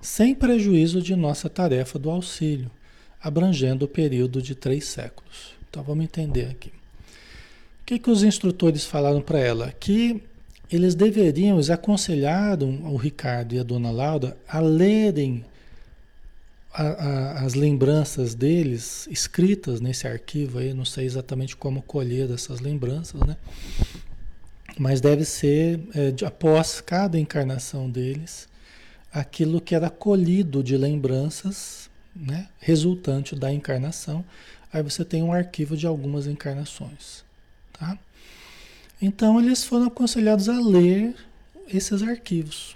sem 0.00 0.34
prejuízo 0.34 1.00
de 1.00 1.16
nossa 1.16 1.48
tarefa 1.48 1.98
do 1.98 2.10
auxílio, 2.10 2.70
abrangendo 3.22 3.86
o 3.86 3.88
período 3.88 4.42
de 4.42 4.54
três 4.54 4.86
séculos. 4.86 5.54
Então 5.68 5.82
vamos 5.82 6.04
entender 6.04 6.46
aqui. 6.46 6.68
O 6.68 7.84
que, 7.86 7.98
que 7.98 8.10
os 8.10 8.22
instrutores 8.22 8.84
falaram 8.84 9.20
para 9.20 9.38
ela? 9.38 9.72
Que 9.72 10.22
eles 10.70 10.94
deveriam, 10.94 11.56
eles 11.56 11.70
aconselharam 11.70 12.84
o 12.84 12.96
Ricardo 12.96 13.54
e 13.54 13.58
a 13.58 13.62
dona 13.62 13.90
Laura 13.90 14.36
a 14.46 14.60
lerem 14.60 15.44
a, 16.72 16.82
a, 16.82 17.44
as 17.44 17.54
lembranças 17.54 18.34
deles 18.34 19.08
escritas 19.10 19.80
nesse 19.80 20.06
arquivo 20.06 20.58
aí, 20.58 20.72
não 20.72 20.84
sei 20.84 21.04
exatamente 21.04 21.56
como 21.56 21.82
colher 21.82 22.30
essas 22.30 22.60
lembranças, 22.60 23.20
né? 23.22 23.36
Mas 24.80 24.98
deve 24.98 25.26
ser, 25.26 25.78
é, 25.94 26.10
de, 26.10 26.24
após 26.24 26.80
cada 26.80 27.18
encarnação 27.18 27.90
deles, 27.90 28.48
aquilo 29.12 29.60
que 29.60 29.74
era 29.74 29.90
colhido 29.90 30.64
de 30.64 30.74
lembranças, 30.74 31.90
né, 32.16 32.48
resultante 32.58 33.36
da 33.36 33.52
encarnação. 33.52 34.24
Aí 34.72 34.82
você 34.82 35.04
tem 35.04 35.22
um 35.22 35.34
arquivo 35.34 35.76
de 35.76 35.86
algumas 35.86 36.26
encarnações. 36.26 37.22
Tá? 37.74 37.98
Então 39.02 39.38
eles 39.38 39.62
foram 39.64 39.88
aconselhados 39.88 40.48
a 40.48 40.58
ler 40.58 41.14
esses 41.68 42.02
arquivos, 42.02 42.74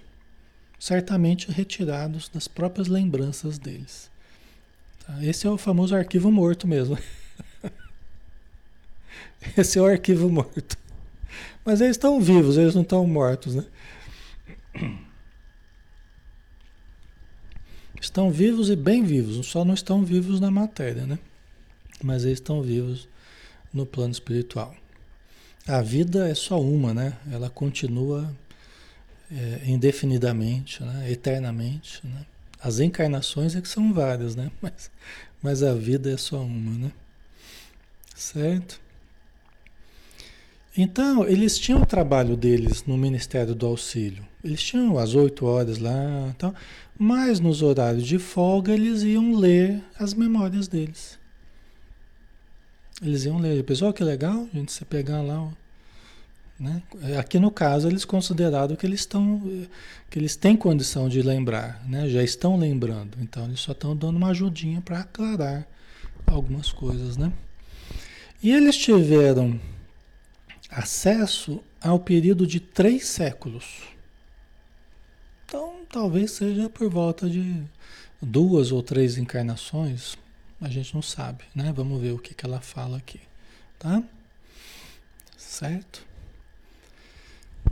certamente 0.78 1.50
retirados 1.50 2.28
das 2.28 2.46
próprias 2.46 2.86
lembranças 2.86 3.58
deles. 3.58 4.10
Tá? 5.06 5.24
Esse 5.24 5.46
é 5.46 5.50
o 5.50 5.56
famoso 5.56 5.96
arquivo 5.96 6.30
morto 6.30 6.68
mesmo. 6.68 6.98
Esse 9.56 9.78
é 9.78 9.80
o 9.80 9.86
arquivo 9.86 10.28
morto. 10.28 10.83
Mas 11.64 11.80
eles 11.80 11.96
estão 11.96 12.20
vivos, 12.20 12.56
eles 12.56 12.74
não 12.74 12.82
estão 12.82 13.06
mortos, 13.06 13.54
né? 13.54 13.64
Estão 18.00 18.30
vivos 18.30 18.68
e 18.68 18.76
bem 18.76 19.02
vivos, 19.02 19.46
só 19.46 19.64
não 19.64 19.72
estão 19.72 20.04
vivos 20.04 20.40
na 20.40 20.50
matéria, 20.50 21.06
né? 21.06 21.18
Mas 22.02 22.24
eles 22.24 22.38
estão 22.38 22.60
vivos 22.60 23.08
no 23.72 23.86
plano 23.86 24.12
espiritual. 24.12 24.74
A 25.66 25.80
vida 25.80 26.28
é 26.28 26.34
só 26.34 26.60
uma, 26.60 26.92
né? 26.92 27.16
Ela 27.32 27.48
continua 27.48 28.30
é, 29.32 29.62
indefinidamente, 29.64 30.82
né? 30.82 31.10
eternamente, 31.10 32.06
né? 32.06 32.26
As 32.60 32.78
encarnações 32.78 33.56
é 33.56 33.60
que 33.60 33.68
são 33.68 33.92
várias, 33.92 34.36
né? 34.36 34.50
Mas, 34.60 34.90
mas 35.42 35.62
a 35.62 35.74
vida 35.74 36.10
é 36.10 36.16
só 36.16 36.40
uma, 36.42 36.86
né? 36.86 36.92
Certo? 38.14 38.80
Então, 40.76 41.26
eles 41.26 41.56
tinham 41.56 41.82
o 41.82 41.86
trabalho 41.86 42.36
deles 42.36 42.84
no 42.84 42.96
Ministério 42.96 43.54
do 43.54 43.64
Auxílio. 43.64 44.26
Eles 44.42 44.62
tinham 44.62 44.98
as 44.98 45.14
oito 45.14 45.46
horas 45.46 45.78
lá, 45.78 46.28
então, 46.34 46.52
mas 46.98 47.38
nos 47.38 47.62
horários 47.62 48.04
de 48.04 48.18
folga 48.18 48.72
eles 48.72 49.02
iam 49.02 49.34
ler 49.34 49.82
as 49.98 50.14
memórias 50.14 50.66
deles. 50.66 51.18
Eles 53.00 53.24
iam 53.24 53.38
ler. 53.38 53.62
Pessoal, 53.64 53.92
que 53.92 54.02
legal, 54.02 54.48
gente, 54.52 54.72
você 54.72 54.84
pegar 54.84 55.22
lá. 55.22 55.48
Né? 56.58 56.82
Aqui 57.18 57.38
no 57.38 57.50
caso, 57.50 57.88
eles 57.88 58.04
consideraram 58.04 58.76
que 58.76 58.86
eles 58.86 59.00
estão. 59.00 59.40
que 60.10 60.18
eles 60.18 60.36
têm 60.36 60.56
condição 60.56 61.08
de 61.08 61.22
lembrar, 61.22 61.84
né? 61.88 62.08
já 62.08 62.22
estão 62.22 62.56
lembrando. 62.56 63.16
Então 63.20 63.44
eles 63.44 63.60
só 63.60 63.72
estão 63.72 63.96
dando 63.96 64.16
uma 64.16 64.28
ajudinha 64.28 64.80
para 64.80 65.00
aclarar 65.00 65.66
algumas 66.26 66.72
coisas. 66.72 67.16
Né? 67.16 67.32
E 68.42 68.52
eles 68.52 68.76
tiveram 68.76 69.58
acesso 70.74 71.62
ao 71.80 72.00
período 72.00 72.46
de 72.46 72.58
três 72.58 73.06
séculos. 73.06 73.82
Então, 75.46 75.82
talvez 75.88 76.32
seja 76.32 76.68
por 76.68 76.90
volta 76.90 77.30
de 77.30 77.62
duas 78.20 78.72
ou 78.72 78.82
três 78.82 79.16
encarnações, 79.16 80.16
a 80.60 80.68
gente 80.68 80.92
não 80.94 81.02
sabe, 81.02 81.44
né? 81.54 81.72
Vamos 81.74 82.00
ver 82.00 82.12
o 82.12 82.18
que, 82.18 82.34
que 82.34 82.44
ela 82.44 82.60
fala 82.60 82.96
aqui, 82.96 83.20
tá? 83.78 84.02
Certo? 85.36 86.04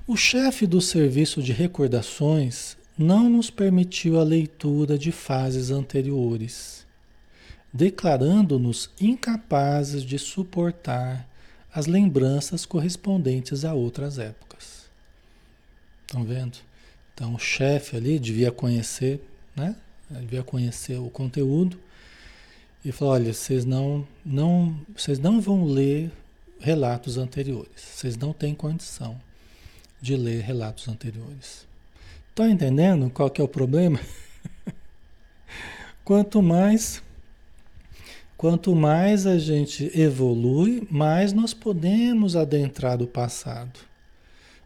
O 0.06 0.16
chefe 0.16 0.66
do 0.66 0.80
serviço 0.80 1.42
de 1.42 1.52
recordações 1.52 2.76
não 2.96 3.28
nos 3.28 3.50
permitiu 3.50 4.20
a 4.20 4.22
leitura 4.22 4.96
de 4.96 5.10
fases 5.10 5.70
anteriores, 5.70 6.86
declarando-nos 7.72 8.90
incapazes 9.00 10.02
de 10.04 10.18
suportar 10.18 11.26
as 11.74 11.86
lembranças 11.86 12.66
correspondentes 12.66 13.64
a 13.64 13.72
outras 13.72 14.18
épocas. 14.18 14.86
Estão 16.06 16.22
vendo? 16.24 16.58
Então 17.14 17.34
o 17.34 17.38
chefe 17.38 17.96
ali 17.96 18.18
devia 18.18 18.52
conhecer, 18.52 19.20
né? 19.56 19.76
Devia 20.10 20.42
conhecer 20.42 20.98
o 20.98 21.08
conteúdo 21.08 21.78
e 22.84 22.92
falou: 22.92 23.14
olha, 23.14 23.32
vocês 23.32 23.64
não, 23.64 24.06
não, 24.24 24.76
vocês 24.94 25.18
não 25.18 25.40
vão 25.40 25.64
ler 25.64 26.10
relatos 26.60 27.16
anteriores. 27.16 27.70
Vocês 27.76 28.16
não 28.16 28.32
têm 28.32 28.54
condição 28.54 29.18
de 30.00 30.16
ler 30.16 30.42
relatos 30.42 30.88
anteriores. 30.88 31.66
Estão 32.28 32.48
entendendo 32.48 33.10
qual 33.10 33.30
que 33.30 33.40
é 33.40 33.44
o 33.44 33.48
problema? 33.48 34.00
Quanto 36.04 36.42
mais 36.42 37.02
Quanto 38.42 38.74
mais 38.74 39.24
a 39.24 39.38
gente 39.38 39.88
evolui, 39.96 40.82
mais 40.90 41.32
nós 41.32 41.54
podemos 41.54 42.34
adentrar 42.34 43.00
o 43.00 43.06
passado. 43.06 43.78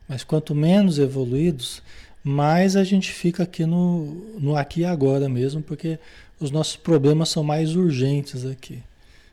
Mas 0.09 0.24
quanto 0.24 0.55
menos 0.55 0.99
evoluídos, 0.99 1.83
mais 2.24 2.74
a 2.74 2.83
gente 2.83 3.12
fica 3.12 3.43
aqui 3.43 3.66
no, 3.66 4.39
no 4.41 4.57
aqui 4.57 4.81
e 4.81 4.85
agora 4.87 5.29
mesmo, 5.29 5.61
porque 5.61 5.99
os 6.41 6.51
nossos 6.51 6.74
problemas 6.74 7.29
são 7.29 7.45
mais 7.45 7.77
urgentes 7.77 8.47
aqui. 8.47 8.83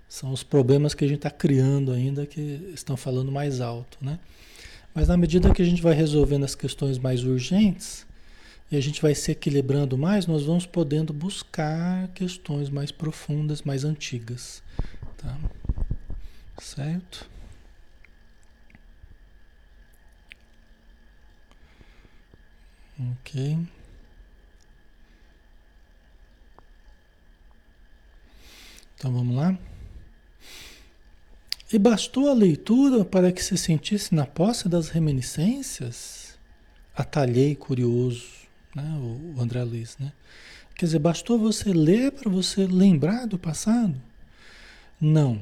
São 0.10 0.34
os 0.34 0.44
problemas 0.44 0.94
que 0.94 1.06
a 1.06 1.08
gente 1.08 1.20
está 1.20 1.32
criando 1.32 1.94
ainda 1.94 2.26
que 2.26 2.70
estão 2.74 2.98
falando 2.98 3.32
mais 3.32 3.62
alto, 3.62 3.98
né? 4.02 4.20
Mas 4.94 5.08
na 5.08 5.16
medida 5.16 5.54
que 5.54 5.62
a 5.62 5.66
gente 5.66 5.82
vai 5.82 5.94
resolvendo 5.94 6.44
as 6.44 6.54
questões 6.54 7.00
mais 7.00 7.24
urgentes, 7.24 8.06
e 8.72 8.78
a 8.78 8.82
gente 8.82 9.01
vai 9.01 9.14
se 9.14 9.32
equilibrando 9.32 9.97
mais, 9.97 10.26
nós 10.26 10.43
vamos 10.43 10.66
podendo 10.66 11.14
buscar 11.14 12.07
questões 12.09 12.70
mais 12.70 12.91
profundas, 12.91 13.61
mais 13.61 13.84
antigas. 13.84 14.64
Tá? 15.18 15.38
Certo? 16.59 17.30
Ok. 22.99 23.59
Então 28.95 29.11
vamos 29.11 29.36
lá. 29.36 29.57
E 31.72 31.78
bastou 31.78 32.30
a 32.30 32.34
leitura 32.34 33.03
para 33.03 33.32
que 33.32 33.43
se 33.43 33.57
sentisse 33.57 34.16
na 34.16 34.26
posse 34.26 34.70
das 34.70 34.89
reminiscências? 34.89 36.39
Atalhei 36.95 37.55
curioso 37.55 38.43
né? 38.76 38.84
o 38.99 39.39
André 39.39 39.63
Luiz. 39.63 39.97
Né? 39.99 40.11
Quer 40.76 40.86
dizer, 40.86 40.99
bastou 40.99 41.38
você 41.38 41.71
ler 41.71 42.11
para 42.11 42.30
você 42.30 42.65
lembrar 42.65 43.26
do 43.28 43.38
passado? 43.38 43.95
Não. 44.99 45.41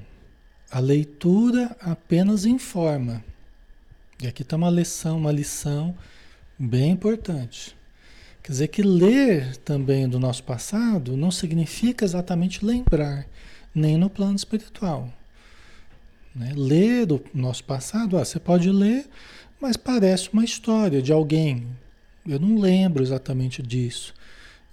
A 0.69 0.79
leitura 0.79 1.75
apenas 1.79 2.45
informa. 2.45 3.23
E 4.21 4.27
aqui 4.27 4.41
está 4.43 4.55
uma 4.55 4.69
lição, 4.69 5.17
uma 5.17 5.31
lição 5.31 5.95
bem 6.57 6.91
importante. 6.91 7.75
Quer 8.43 8.51
dizer 8.51 8.67
que 8.67 8.81
ler 8.81 9.57
também 9.57 10.07
do 10.07 10.19
nosso 10.19 10.43
passado 10.43 11.15
não 11.15 11.31
significa 11.31 12.05
exatamente 12.05 12.65
lembrar, 12.65 13.27
nem 13.73 13.97
no 13.97 14.09
plano 14.09 14.35
espiritual. 14.35 15.11
Né? 16.35 16.53
Ler 16.55 17.05
do 17.05 17.23
nosso 17.33 17.63
passado, 17.63 18.17
ah, 18.17 18.25
você 18.25 18.39
pode 18.39 18.69
ler, 18.71 19.07
mas 19.59 19.77
parece 19.77 20.29
uma 20.31 20.43
história 20.43 21.01
de 21.01 21.11
alguém, 21.11 21.67
eu 22.33 22.39
não 22.39 22.59
lembro 22.59 23.03
exatamente 23.03 23.61
disso. 23.61 24.13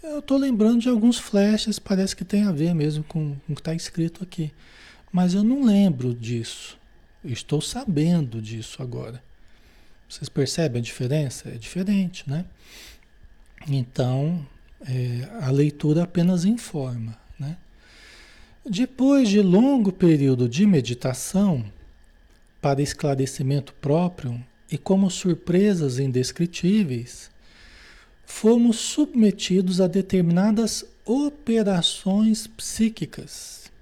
Eu 0.02 0.20
estou 0.20 0.38
lembrando 0.38 0.80
de 0.80 0.88
alguns 0.88 1.18
flashes, 1.18 1.78
parece 1.78 2.14
que 2.14 2.24
tem 2.24 2.44
a 2.44 2.52
ver 2.52 2.74
mesmo 2.74 3.02
com, 3.04 3.36
com 3.46 3.52
o 3.52 3.54
que 3.54 3.60
está 3.60 3.74
escrito 3.74 4.22
aqui. 4.22 4.52
Mas 5.12 5.34
eu 5.34 5.42
não 5.42 5.64
lembro 5.64 6.14
disso. 6.14 6.78
Estou 7.24 7.60
sabendo 7.60 8.40
disso 8.40 8.82
agora. 8.82 9.22
Vocês 10.08 10.28
percebem 10.28 10.80
a 10.80 10.82
diferença? 10.82 11.48
É 11.48 11.58
diferente, 11.58 12.28
né? 12.28 12.44
Então, 13.68 14.46
é, 14.86 15.28
a 15.40 15.50
leitura 15.50 16.04
apenas 16.04 16.44
informa, 16.44 17.18
né? 17.38 17.56
Depois 18.64 19.28
de 19.28 19.40
longo 19.40 19.90
período 19.90 20.48
de 20.48 20.64
meditação, 20.66 21.64
para 22.60 22.82
esclarecimento 22.82 23.72
próprio 23.74 24.42
e 24.70 24.76
como 24.76 25.10
surpresas 25.10 25.98
indescritíveis, 25.98 27.30
fomos 28.28 28.76
submetidos 28.76 29.80
a 29.80 29.86
determinadas 29.86 30.84
operações 31.04 32.46
psíquicas, 32.46 33.72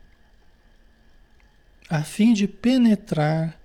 a 1.90 2.05
fim 2.05 2.32
de 2.32 2.47
penetrar 2.47 3.61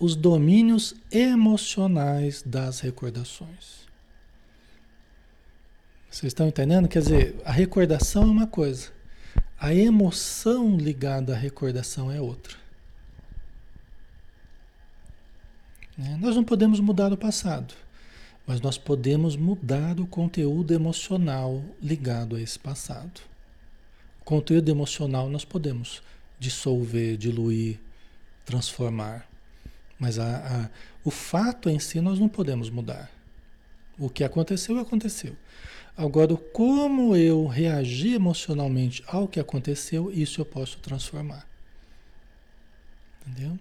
os 0.00 0.16
domínios 0.16 0.94
emocionais 1.12 2.42
das 2.42 2.80
recordações. 2.80 3.86
Vocês 6.10 6.30
estão 6.30 6.48
entendendo? 6.48 6.88
Quer 6.88 7.02
dizer, 7.02 7.40
a 7.44 7.52
recordação 7.52 8.22
é 8.22 8.26
uma 8.26 8.46
coisa, 8.46 8.90
a 9.60 9.74
emoção 9.74 10.78
ligada 10.78 11.34
à 11.34 11.36
recordação 11.36 12.10
é 12.10 12.20
outra. 12.20 12.56
Né? 15.96 16.18
Nós 16.18 16.34
não 16.34 16.42
podemos 16.42 16.80
mudar 16.80 17.12
o 17.12 17.18
passado. 17.18 17.74
Mas 18.46 18.60
nós 18.60 18.76
podemos 18.76 19.36
mudar 19.36 20.00
o 20.00 20.06
conteúdo 20.06 20.74
emocional 20.74 21.62
ligado 21.80 22.36
a 22.36 22.40
esse 22.40 22.58
passado. 22.58 23.20
O 24.20 24.24
conteúdo 24.24 24.68
emocional 24.68 25.28
nós 25.28 25.44
podemos 25.44 26.02
dissolver, 26.38 27.16
diluir, 27.16 27.78
transformar. 28.44 29.28
Mas 29.98 30.18
a, 30.18 30.38
a, 30.64 30.70
o 31.04 31.10
fato 31.10 31.70
em 31.70 31.78
si 31.78 32.00
nós 32.00 32.18
não 32.18 32.28
podemos 32.28 32.68
mudar. 32.68 33.10
O 33.98 34.10
que 34.10 34.24
aconteceu, 34.24 34.78
aconteceu. 34.78 35.36
Agora, 35.96 36.34
como 36.36 37.14
eu 37.14 37.46
reagi 37.46 38.14
emocionalmente 38.14 39.04
ao 39.06 39.28
que 39.28 39.38
aconteceu, 39.38 40.10
isso 40.10 40.40
eu 40.40 40.44
posso 40.44 40.78
transformar. 40.78 41.46
Entendeu? 43.26 43.58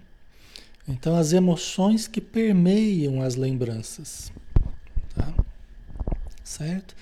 Então, 0.88 1.16
as 1.16 1.34
emoções 1.34 2.08
que 2.08 2.22
permeiam 2.22 3.22
as 3.22 3.36
lembranças. 3.36 4.32
Tá? 5.16 5.34
Certo? 6.44 6.96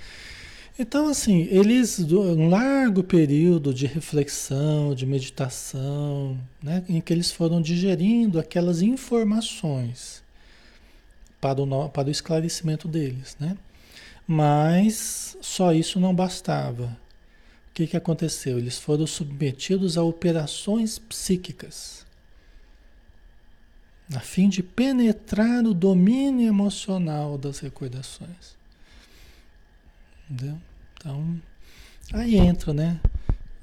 Então, 0.78 1.10
assim, 1.10 1.42
eles, 1.52 2.00
um 2.00 2.48
largo 2.50 3.04
período 3.04 3.74
de 3.74 3.86
reflexão, 3.86 4.96
de 4.96 5.06
meditação, 5.06 6.40
né, 6.64 6.86
em 6.88 7.02
que 7.02 7.12
eles 7.12 7.32
foram 7.32 7.62
digerindo 7.62 8.40
aquelas 8.40 8.82
informações 8.82 10.24
para 11.42 11.62
o, 11.62 11.90
para 11.90 12.08
o 12.08 12.12
esclarecimento 12.12 12.88
deles, 12.88 13.36
né? 13.40 13.58
Mas 14.26 15.36
só 15.42 15.74
isso 15.74 16.00
não 16.00 16.16
bastava. 16.16 16.86
O 16.86 17.74
que, 17.74 17.88
que 17.88 17.98
aconteceu? 17.98 18.58
Eles 18.58 18.78
foram 18.78 19.08
submetidos 19.08 19.98
a 19.98 20.04
operações 20.04 21.00
psíquicas 21.00 22.06
a 24.16 24.20
fim 24.20 24.50
de 24.50 24.64
penetrar 24.64 25.64
o 25.66 25.74
domínio 25.74 26.48
emocional 26.48 27.38
das 27.38 27.60
recordações. 27.60 28.58
Entendeu? 30.30 30.58
Então, 30.96 31.42
aí 32.14 32.36
entra, 32.36 32.74
né? 32.74 33.00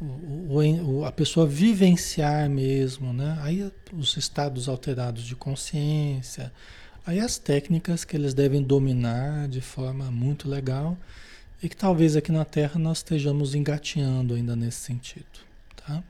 o, 0.00 1.00
o, 1.00 1.04
a 1.04 1.12
pessoa 1.12 1.46
vivenciar 1.46 2.48
mesmo, 2.50 3.12
né? 3.12 3.38
Aí 3.40 3.70
os 3.92 4.16
estados 4.16 4.68
alterados 4.68 5.24
de 5.24 5.34
consciência, 5.34 6.52
aí 7.06 7.18
as 7.18 7.38
técnicas 7.38 8.04
que 8.04 8.16
eles 8.16 8.34
devem 8.34 8.62
dominar 8.62 9.48
de 9.48 9.60
forma 9.60 10.10
muito 10.10 10.48
legal 10.48 10.96
e 11.62 11.68
que 11.68 11.76
talvez 11.76 12.16
aqui 12.16 12.30
na 12.30 12.44
Terra 12.44 12.78
nós 12.78 12.98
estejamos 12.98 13.54
engateando 13.54 14.34
ainda 14.34 14.54
nesse 14.54 14.78
sentido, 14.78 15.24
tá? 15.76 16.02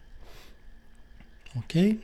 Ok? 1.54 2.00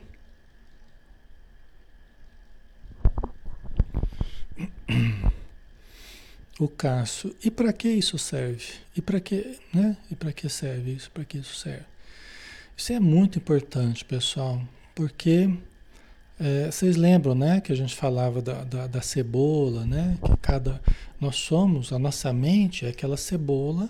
O 6.59 6.67
Cássio, 6.67 7.35
e 7.43 7.49
para 7.49 7.73
que 7.73 7.89
isso 7.89 8.17
serve? 8.17 8.73
E 8.95 9.01
para 9.01 9.19
que, 9.19 9.57
né? 9.73 9.97
E 10.11 10.15
para 10.15 10.31
que 10.31 10.47
serve 10.47 10.91
isso? 10.91 11.09
Para 11.11 11.25
que 11.25 11.39
isso 11.39 11.55
serve? 11.55 11.85
Isso 12.77 12.93
é 12.93 12.99
muito 12.99 13.37
importante, 13.37 14.05
pessoal, 14.05 14.61
porque 14.93 15.49
é, 16.39 16.71
vocês 16.71 16.95
lembram, 16.95 17.35
né, 17.35 17.61
que 17.61 17.71
a 17.71 17.75
gente 17.75 17.95
falava 17.95 18.41
da, 18.41 18.63
da, 18.63 18.87
da, 18.87 19.01
cebola, 19.01 19.85
né? 19.85 20.17
Que 20.23 20.37
cada 20.37 20.81
nós 21.19 21.37
somos, 21.37 21.93
a 21.93 21.99
nossa 21.99 22.33
mente 22.33 22.85
é 22.85 22.89
aquela 22.89 23.17
cebola 23.17 23.89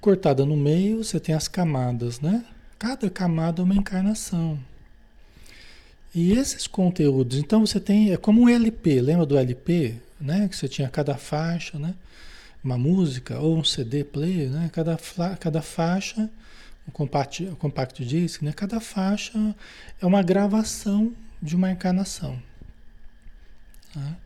cortada 0.00 0.44
no 0.44 0.56
meio, 0.56 1.04
você 1.04 1.20
tem 1.20 1.34
as 1.34 1.46
camadas, 1.46 2.20
né? 2.20 2.44
Cada 2.78 3.08
camada 3.08 3.62
é 3.62 3.64
uma 3.64 3.74
encarnação. 3.74 4.58
E 6.14 6.32
esses 6.32 6.66
conteúdos, 6.66 7.38
então 7.38 7.64
você 7.64 7.80
tem, 7.80 8.12
é 8.12 8.16
como 8.16 8.42
um 8.42 8.48
LP, 8.48 9.00
lembra 9.00 9.24
do 9.24 9.38
LP? 9.38 9.96
né? 10.22 10.48
Que 10.48 10.56
você 10.56 10.68
tinha 10.68 10.88
cada 10.88 11.16
faixa, 11.16 11.78
né? 11.78 11.94
Uma 12.62 12.78
música 12.78 13.38
ou 13.40 13.58
um 13.58 13.64
CD 13.64 14.04
player, 14.04 14.48
né? 14.48 14.70
Cada, 14.72 14.98
cada 15.38 15.60
faixa, 15.60 16.30
um 16.88 16.92
compact, 16.92 17.44
um 17.44 17.54
compact 17.56 18.04
disc, 18.04 18.40
né? 18.42 18.52
Cada 18.52 18.80
faixa 18.80 19.32
é 20.00 20.06
uma 20.06 20.22
gravação 20.22 21.12
de 21.42 21.56
uma 21.56 21.70
encarnação. 21.70 22.40
Tá? 23.92 24.16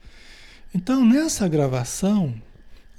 Então, 0.74 1.05
nessa 1.05 1.49
gravação, 1.49 2.34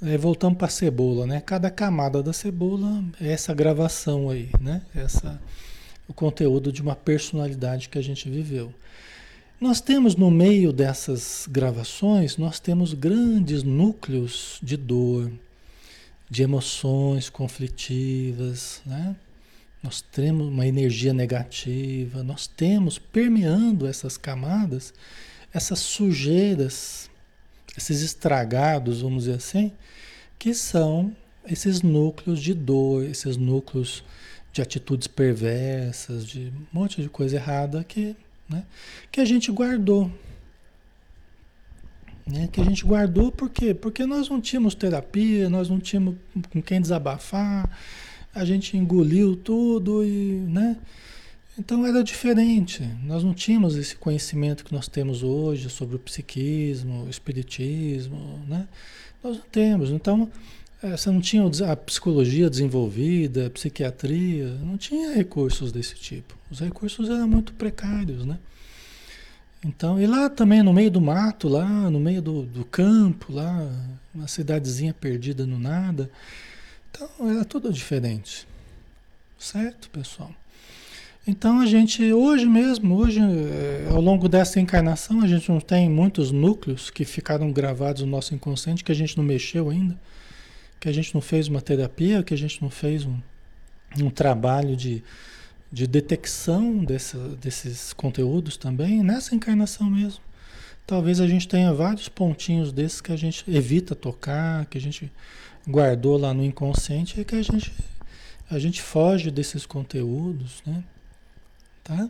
é, 0.02 0.18
voltamos 0.18 0.58
para 0.58 0.66
a 0.66 0.70
cebola, 0.70 1.24
né? 1.24 1.40
Cada 1.40 1.70
camada 1.70 2.20
da 2.20 2.32
cebola 2.32 3.04
é 3.20 3.32
essa 3.32 3.54
gravação 3.54 4.28
aí, 4.28 4.50
né? 4.60 4.82
Essa, 4.94 5.40
o 6.08 6.14
conteúdo 6.14 6.72
de 6.72 6.80
uma 6.82 6.96
personalidade 6.96 7.88
que 7.88 7.98
a 7.98 8.02
gente 8.02 8.28
viveu. 8.28 8.72
Nós 9.60 9.80
temos 9.80 10.16
no 10.16 10.30
meio 10.30 10.72
dessas 10.72 11.46
gravações, 11.50 12.36
nós 12.36 12.58
temos 12.58 12.94
grandes 12.94 13.62
núcleos 13.62 14.58
de 14.62 14.76
dor, 14.76 15.30
de 16.30 16.42
emoções 16.42 17.28
conflitivas, 17.28 18.80
né? 18.86 19.16
Nós 19.82 20.00
temos 20.00 20.48
uma 20.48 20.66
energia 20.66 21.12
negativa, 21.12 22.22
nós 22.22 22.46
temos 22.46 22.98
permeando 22.98 23.86
essas 23.86 24.16
camadas, 24.16 24.92
essas 25.52 25.78
sujeiras, 25.78 27.08
esses 27.76 28.02
estragados, 28.02 29.02
vamos 29.02 29.24
dizer 29.24 29.36
assim, 29.36 29.72
que 30.38 30.52
são 30.52 31.14
esses 31.44 31.82
núcleos 31.82 32.40
de 32.40 32.54
dor, 32.54 33.04
esses 33.04 33.36
núcleos 33.36 34.04
de 34.58 34.62
atitudes 34.62 35.06
perversas, 35.06 36.26
de 36.26 36.52
um 36.72 36.80
monte 36.80 37.00
de 37.00 37.08
coisa 37.08 37.36
errada 37.36 37.84
que 37.84 38.16
né? 38.48 38.64
Que 39.12 39.20
a 39.20 39.24
gente 39.24 39.52
guardou. 39.52 40.10
Né? 42.26 42.48
Que 42.50 42.60
a 42.60 42.64
gente 42.64 42.84
guardou 42.84 43.30
por 43.30 43.50
quê? 43.50 43.74
Porque 43.74 44.04
nós 44.06 44.28
não 44.28 44.40
tínhamos 44.40 44.74
terapia, 44.74 45.48
nós 45.48 45.68
não 45.68 45.78
tínhamos 45.78 46.16
com 46.50 46.62
quem 46.62 46.80
desabafar, 46.80 47.70
a 48.34 48.44
gente 48.44 48.76
engoliu 48.76 49.36
tudo 49.36 50.04
e, 50.04 50.44
né? 50.48 50.76
Então 51.58 51.84
era 51.84 52.02
diferente. 52.02 52.82
Nós 53.02 53.24
não 53.24 53.34
tínhamos 53.34 53.76
esse 53.76 53.96
conhecimento 53.96 54.64
que 54.64 54.72
nós 54.72 54.88
temos 54.88 55.22
hoje 55.22 55.68
sobre 55.68 55.96
o 55.96 55.98
psiquismo, 55.98 57.04
o 57.04 57.10
espiritismo, 57.10 58.40
né? 58.46 58.66
Nós 59.22 59.38
não 59.38 59.44
temos. 59.50 59.90
Então, 59.90 60.30
você 60.80 61.10
não 61.10 61.20
tinha 61.20 61.42
a 61.44 61.76
psicologia 61.76 62.48
desenvolvida, 62.48 63.46
a 63.46 63.50
psiquiatria, 63.50 64.46
não 64.62 64.76
tinha 64.76 65.12
recursos 65.12 65.72
desse 65.72 65.96
tipo. 65.96 66.34
Os 66.50 66.60
recursos 66.60 67.08
eram 67.08 67.26
muito 67.26 67.52
precários, 67.52 68.24
né? 68.24 68.38
Então, 69.64 70.00
e 70.00 70.06
lá 70.06 70.30
também 70.30 70.62
no 70.62 70.72
meio 70.72 70.88
do 70.88 71.00
mato, 71.00 71.48
lá 71.48 71.90
no 71.90 71.98
meio 71.98 72.22
do, 72.22 72.42
do 72.42 72.64
campo, 72.64 73.32
lá, 73.32 73.68
uma 74.14 74.28
cidadezinha 74.28 74.94
perdida 74.94 75.44
no 75.44 75.58
nada. 75.58 76.08
Então, 76.90 77.08
era 77.28 77.44
tudo 77.44 77.72
diferente. 77.72 78.46
Certo, 79.36 79.90
pessoal? 79.90 80.30
Então 81.26 81.60
a 81.60 81.66
gente, 81.66 82.12
hoje 82.12 82.46
mesmo, 82.46 82.96
hoje, 82.96 83.20
eh, 83.20 83.88
ao 83.90 84.00
longo 84.00 84.28
dessa 84.28 84.60
encarnação, 84.60 85.20
a 85.20 85.26
gente 85.26 85.50
não 85.50 85.60
tem 85.60 85.90
muitos 85.90 86.30
núcleos 86.30 86.88
que 86.88 87.04
ficaram 87.04 87.52
gravados 87.52 88.02
no 88.02 88.08
nosso 88.08 88.34
inconsciente, 88.34 88.82
que 88.82 88.92
a 88.92 88.94
gente 88.94 89.16
não 89.16 89.24
mexeu 89.24 89.68
ainda 89.68 89.98
que 90.80 90.88
a 90.88 90.92
gente 90.92 91.14
não 91.14 91.20
fez 91.20 91.48
uma 91.48 91.60
terapia, 91.60 92.22
que 92.22 92.34
a 92.34 92.38
gente 92.38 92.62
não 92.62 92.70
fez 92.70 93.04
um, 93.04 93.18
um 94.00 94.10
trabalho 94.10 94.76
de, 94.76 95.02
de 95.72 95.86
detecção 95.86 96.84
desse, 96.84 97.16
desses 97.40 97.92
conteúdos 97.92 98.56
também, 98.56 99.02
nessa 99.02 99.34
encarnação 99.34 99.90
mesmo. 99.90 100.20
Talvez 100.86 101.20
a 101.20 101.26
gente 101.26 101.46
tenha 101.46 101.72
vários 101.72 102.08
pontinhos 102.08 102.72
desses 102.72 103.00
que 103.00 103.12
a 103.12 103.16
gente 103.16 103.44
evita 103.46 103.94
tocar, 103.94 104.64
que 104.66 104.78
a 104.78 104.80
gente 104.80 105.12
guardou 105.68 106.16
lá 106.16 106.32
no 106.32 106.42
inconsciente 106.42 107.20
e 107.20 107.24
que 107.24 107.34
a 107.34 107.42
gente, 107.42 107.72
a 108.50 108.58
gente 108.58 108.80
foge 108.80 109.30
desses 109.30 109.66
conteúdos, 109.66 110.62
né? 110.64 110.82
Tá? 111.84 112.08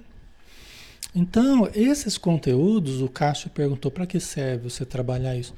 Então, 1.15 1.69
esses 1.75 2.17
conteúdos, 2.17 3.01
o 3.01 3.09
Cássio 3.09 3.51
perguntou 3.51 3.91
para 3.91 4.07
que 4.07 4.21
serve 4.21 4.71
você 4.71 4.85
trabalhar 4.85 5.37
isso. 5.37 5.55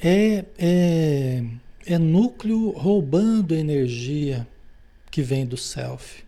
É, 0.00 0.44
é, 0.58 1.44
é 1.86 1.98
núcleo 1.98 2.70
roubando 2.70 3.54
energia 3.54 4.46
que 5.10 5.22
vem 5.22 5.44
do 5.44 5.56
self 5.56 6.24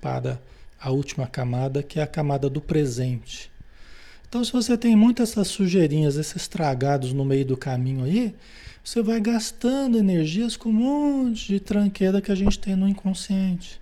para 0.00 0.40
a 0.80 0.90
última 0.90 1.26
camada, 1.26 1.82
que 1.82 2.00
é 2.00 2.02
a 2.02 2.06
camada 2.06 2.48
do 2.48 2.60
presente. 2.60 3.50
Então, 4.28 4.44
se 4.44 4.52
você 4.52 4.78
tem 4.78 4.94
muitas 4.94 5.30
essas 5.30 5.48
sujeirinhas, 5.48 6.16
esses 6.16 6.36
estragados 6.36 7.12
no 7.12 7.24
meio 7.24 7.44
do 7.44 7.56
caminho 7.56 8.04
aí, 8.04 8.34
você 8.82 9.02
vai 9.02 9.20
gastando 9.20 9.98
energias 9.98 10.56
com 10.56 10.70
um 10.70 10.72
monte 10.72 11.48
de 11.48 11.60
tranqueira 11.60 12.20
que 12.20 12.32
a 12.32 12.34
gente 12.34 12.58
tem 12.58 12.74
no 12.74 12.88
inconsciente. 12.88 13.80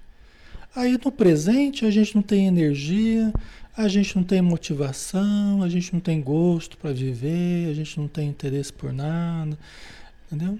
Aí 0.74 0.98
no 1.02 1.12
presente 1.12 1.84
a 1.84 1.90
gente 1.90 2.14
não 2.14 2.22
tem 2.22 2.46
energia, 2.46 3.32
a 3.76 3.88
gente 3.88 4.16
não 4.16 4.24
tem 4.24 4.42
motivação, 4.42 5.62
a 5.62 5.68
gente 5.68 5.92
não 5.92 6.00
tem 6.00 6.20
gosto 6.20 6.76
para 6.76 6.92
viver, 6.92 7.70
a 7.70 7.74
gente 7.74 7.98
não 7.98 8.08
tem 8.08 8.28
interesse 8.28 8.72
por 8.72 8.92
nada, 8.92 9.56
entendeu? 10.26 10.58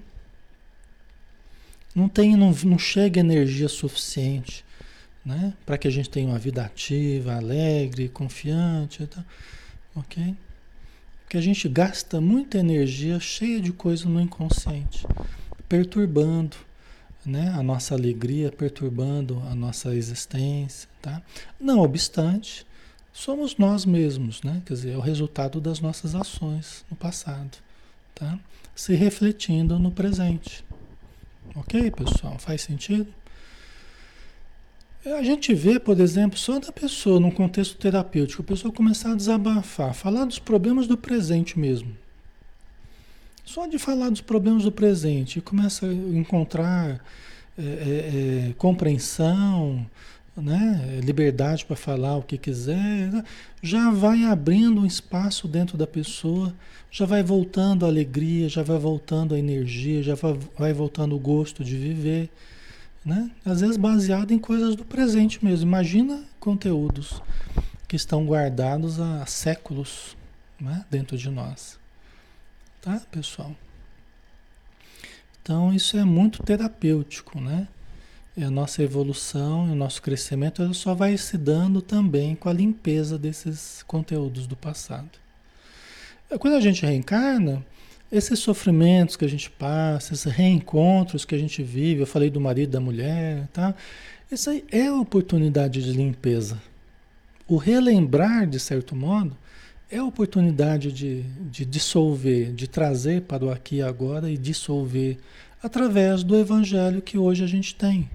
Não 1.99 2.07
tem, 2.07 2.35
não, 2.37 2.51
não 2.63 2.79
chega 2.79 3.19
energia 3.19 3.67
suficiente, 3.67 4.63
né? 5.25 5.53
Para 5.65 5.77
que 5.77 5.87
a 5.87 5.91
gente 5.91 6.09
tenha 6.09 6.29
uma 6.29 6.39
vida 6.39 6.63
ativa, 6.63 7.35
alegre, 7.35 8.07
confiante, 8.07 9.05
tá? 9.05 9.23
ok? 9.93 10.35
Porque 11.23 11.37
a 11.37 11.41
gente 11.41 11.67
gasta 11.67 12.21
muita 12.21 12.57
energia 12.57 13.19
cheia 13.19 13.59
de 13.59 13.73
coisa 13.73 14.07
no 14.07 14.21
inconsciente, 14.21 15.05
perturbando, 15.67 16.55
né? 17.25 17.49
A 17.49 17.61
nossa 17.61 17.93
alegria, 17.95 18.49
perturbando 18.49 19.43
a 19.51 19.53
nossa 19.53 19.93
existência, 19.93 20.89
tá? 21.01 21.21
Não 21.59 21.79
obstante, 21.79 22.65
somos 23.11 23.57
nós 23.57 23.85
mesmos, 23.85 24.41
né? 24.41 24.61
Quer 24.65 24.73
dizer, 24.73 24.93
é 24.93 24.97
o 24.97 25.01
resultado 25.01 25.59
das 25.59 25.81
nossas 25.81 26.15
ações 26.15 26.85
no 26.89 26.95
passado, 26.95 27.57
tá? 28.15 28.39
Se 28.73 28.95
refletindo 28.95 29.77
no 29.77 29.91
presente. 29.91 30.63
Ok, 31.55 31.91
pessoal? 31.91 32.37
Faz 32.37 32.61
sentido? 32.61 33.07
A 35.05 35.23
gente 35.23 35.53
vê, 35.53 35.79
por 35.79 35.99
exemplo, 35.99 36.37
só 36.37 36.59
da 36.59 36.71
pessoa, 36.71 37.19
num 37.19 37.31
contexto 37.31 37.77
terapêutico, 37.77 38.41
a 38.41 38.45
pessoa 38.45 38.73
começar 38.73 39.13
a 39.13 39.15
desabafar, 39.15 39.93
falar 39.93 40.25
dos 40.25 40.39
problemas 40.39 40.87
do 40.87 40.97
presente 40.97 41.57
mesmo. 41.57 41.95
Só 43.45 43.65
de 43.65 43.79
falar 43.79 44.09
dos 44.09 44.21
problemas 44.21 44.63
do 44.63 44.71
presente, 44.71 45.41
começa 45.41 45.85
a 45.87 45.93
encontrar 45.93 47.03
é, 47.57 47.61
é, 47.61 48.49
é, 48.49 48.53
compreensão, 48.57 49.85
né? 50.35 50.99
liberdade 51.03 51.65
para 51.65 51.75
falar 51.75 52.17
o 52.17 52.23
que 52.23 52.37
quiser, 52.37 53.23
já 53.61 53.91
vai 53.91 54.23
abrindo 54.23 54.81
um 54.81 54.85
espaço 54.85 55.47
dentro 55.47 55.77
da 55.77 55.87
pessoa, 55.87 56.53
já 56.91 57.05
vai 57.05 57.21
voltando 57.21 57.85
a 57.85 57.89
alegria, 57.89 58.49
já 58.49 58.63
vai 58.63 58.77
voltando 58.77 59.35
a 59.35 59.39
energia, 59.39 60.01
já 60.01 60.15
vai, 60.15 60.37
vai 60.57 60.73
voltando 60.73 61.15
o 61.15 61.19
gosto 61.19 61.63
de 61.63 61.77
viver. 61.77 62.29
Né? 63.05 63.31
Às 63.45 63.61
vezes 63.61 63.77
baseado 63.77 64.31
em 64.31 64.39
coisas 64.39 64.75
do 64.75 64.83
presente 64.83 65.43
mesmo. 65.43 65.67
Imagina 65.67 66.23
conteúdos 66.39 67.21
que 67.87 67.95
estão 67.95 68.25
guardados 68.25 68.99
há 68.99 69.25
séculos 69.25 70.15
né? 70.59 70.85
dentro 70.89 71.17
de 71.17 71.29
nós. 71.29 71.79
Tá, 72.81 73.01
pessoal? 73.11 73.55
Então 75.41 75.73
isso 75.73 75.97
é 75.97 76.03
muito 76.03 76.43
terapêutico, 76.43 77.41
né? 77.41 77.67
E 78.37 78.43
a 78.43 78.49
nossa 78.49 78.81
evolução, 78.81 79.71
o 79.71 79.75
nosso 79.75 80.01
crescimento, 80.01 80.73
só 80.73 80.93
vai 80.93 81.17
se 81.17 81.37
dando 81.37 81.81
também 81.81 82.35
com 82.35 82.47
a 82.47 82.53
limpeza 82.53 83.17
desses 83.17 83.83
conteúdos 83.83 84.47
do 84.47 84.55
passado. 84.55 85.09
Quando 86.39 86.55
a 86.55 86.61
gente 86.61 86.85
reencarna, 86.85 87.65
esses 88.11 88.39
sofrimentos 88.39 89.15
que 89.15 89.25
a 89.25 89.29
gente 89.29 89.49
passa, 89.49 90.13
esses 90.13 90.31
reencontros 90.31 91.25
que 91.25 91.35
a 91.35 91.37
gente 91.37 91.61
vive, 91.63 92.01
eu 92.01 92.07
falei 92.07 92.29
do 92.29 92.39
marido 92.39 92.71
da 92.71 92.79
mulher, 92.79 93.47
tá? 93.53 93.75
Isso 94.31 94.49
aí 94.49 94.63
é 94.71 94.91
oportunidade 94.91 95.83
de 95.83 95.91
limpeza. 95.91 96.61
O 97.47 97.57
relembrar, 97.57 98.47
de 98.47 98.59
certo 98.59 98.95
modo, 98.95 99.35
é 99.89 100.01
oportunidade 100.01 100.91
de, 100.91 101.23
de 101.49 101.65
dissolver, 101.65 102.53
de 102.53 102.67
trazer 102.67 103.23
para 103.23 103.43
o 103.43 103.51
aqui 103.51 103.77
e 103.77 103.81
agora 103.81 104.29
e 104.29 104.37
dissolver 104.37 105.17
através 105.61 106.23
do 106.23 106.37
evangelho 106.37 107.01
que 107.01 107.17
hoje 107.17 107.43
a 107.43 107.47
gente 107.47 107.73
tem. 107.73 108.07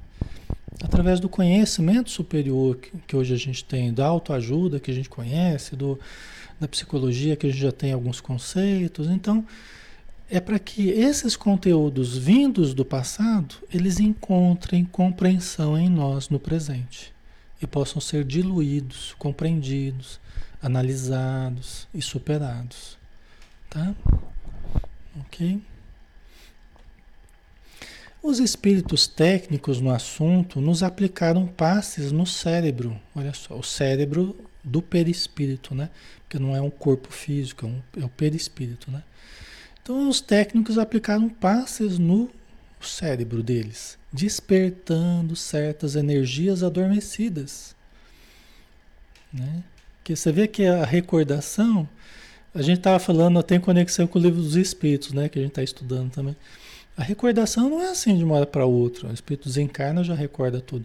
Através 0.82 1.20
do 1.20 1.28
conhecimento 1.28 2.10
superior 2.10 2.76
que, 2.76 2.90
que 3.06 3.16
hoje 3.16 3.34
a 3.34 3.36
gente 3.36 3.64
tem, 3.64 3.92
da 3.92 4.06
autoajuda 4.06 4.80
que 4.80 4.90
a 4.90 4.94
gente 4.94 5.08
conhece, 5.08 5.76
do, 5.76 5.98
da 6.58 6.66
psicologia 6.66 7.36
que 7.36 7.46
a 7.46 7.50
gente 7.50 7.62
já 7.62 7.72
tem 7.72 7.92
alguns 7.92 8.20
conceitos. 8.20 9.08
Então, 9.08 9.46
é 10.28 10.40
para 10.40 10.58
que 10.58 10.88
esses 10.88 11.36
conteúdos 11.36 12.16
vindos 12.16 12.74
do 12.74 12.84
passado, 12.84 13.56
eles 13.72 14.00
encontrem 14.00 14.84
compreensão 14.84 15.78
em 15.78 15.88
nós 15.88 16.28
no 16.28 16.40
presente 16.40 17.12
e 17.60 17.66
possam 17.66 18.00
ser 18.00 18.24
diluídos, 18.24 19.14
compreendidos, 19.18 20.18
analisados 20.62 21.86
e 21.94 22.02
superados. 22.02 22.98
Tá? 23.70 23.94
OK? 25.20 25.60
Os 28.24 28.38
espíritos 28.38 29.06
técnicos 29.06 29.82
no 29.82 29.90
assunto 29.90 30.58
nos 30.58 30.82
aplicaram 30.82 31.46
passes 31.46 32.10
no 32.10 32.24
cérebro. 32.24 32.98
Olha 33.14 33.34
só, 33.34 33.54
o 33.54 33.62
cérebro 33.62 34.34
do 34.64 34.80
perispírito, 34.80 35.74
né? 35.74 35.90
Porque 36.20 36.38
não 36.38 36.56
é 36.56 36.60
um 36.62 36.70
corpo 36.70 37.12
físico, 37.12 37.66
é, 37.66 37.68
um, 37.68 37.82
é 38.00 38.04
o 38.06 38.08
perispírito, 38.08 38.90
né? 38.90 39.02
Então 39.82 40.08
os 40.08 40.22
técnicos 40.22 40.78
aplicaram 40.78 41.28
passes 41.28 41.98
no 41.98 42.30
cérebro 42.80 43.42
deles, 43.42 43.98
despertando 44.10 45.36
certas 45.36 45.94
energias 45.94 46.62
adormecidas. 46.62 47.76
Né? 49.30 49.62
Que 50.02 50.16
você 50.16 50.32
vê 50.32 50.48
que 50.48 50.64
a 50.64 50.86
recordação, 50.86 51.86
a 52.54 52.62
gente 52.62 52.78
estava 52.78 52.98
falando, 52.98 53.42
tem 53.42 53.60
conexão 53.60 54.06
com 54.06 54.18
o 54.18 54.22
livro 54.22 54.40
dos 54.40 54.56
espíritos, 54.56 55.12
né? 55.12 55.28
Que 55.28 55.38
a 55.38 55.42
gente 55.42 55.50
está 55.50 55.62
estudando 55.62 56.10
também. 56.10 56.34
A 56.96 57.02
recordação 57.02 57.68
não 57.68 57.82
é 57.82 57.90
assim 57.90 58.16
de 58.16 58.24
uma 58.24 58.36
hora 58.36 58.46
para 58.46 58.64
outra. 58.64 59.08
O 59.08 59.12
espírito 59.12 59.48
desencarna 59.48 60.04
já 60.04 60.14
recorda 60.14 60.60
tudo. 60.60 60.84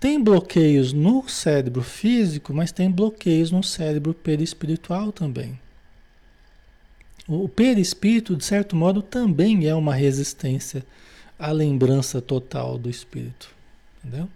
Tem 0.00 0.22
bloqueios 0.22 0.92
no 0.92 1.28
cérebro 1.28 1.82
físico, 1.82 2.52
mas 2.52 2.72
tem 2.72 2.90
bloqueios 2.90 3.50
no 3.50 3.62
cérebro 3.62 4.14
perispiritual 4.14 5.12
também. 5.12 5.58
O 7.28 7.48
perispírito, 7.48 8.34
de 8.34 8.44
certo 8.44 8.74
modo, 8.74 9.00
também 9.00 9.68
é 9.68 9.74
uma 9.74 9.94
resistência 9.94 10.84
à 11.38 11.52
lembrança 11.52 12.20
total 12.20 12.76
do 12.76 12.90
espírito. 12.90 13.54
Entendeu? 14.04 14.28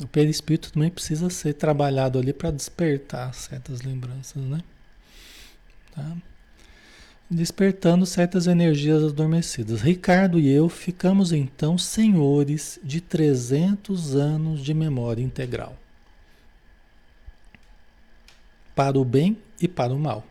O 0.00 0.06
perispírito 0.06 0.72
também 0.72 0.90
precisa 0.90 1.28
ser 1.28 1.54
trabalhado 1.54 2.18
ali 2.18 2.32
para 2.32 2.52
despertar 2.52 3.34
certas 3.34 3.82
lembranças, 3.82 4.40
né? 4.44 4.62
Tá? 5.92 6.16
Despertando 7.30 8.06
certas 8.06 8.46
energias 8.46 9.04
adormecidas. 9.04 9.82
Ricardo 9.82 10.40
e 10.40 10.48
eu 10.48 10.68
ficamos 10.68 11.32
então 11.32 11.76
senhores 11.76 12.80
de 12.82 13.00
300 13.00 14.16
anos 14.16 14.64
de 14.64 14.72
memória 14.72 15.22
integral. 15.22 15.76
Para 18.74 18.98
o 18.98 19.04
bem 19.04 19.36
e 19.60 19.68
para 19.68 19.92
o 19.92 19.98
mal. 19.98 20.24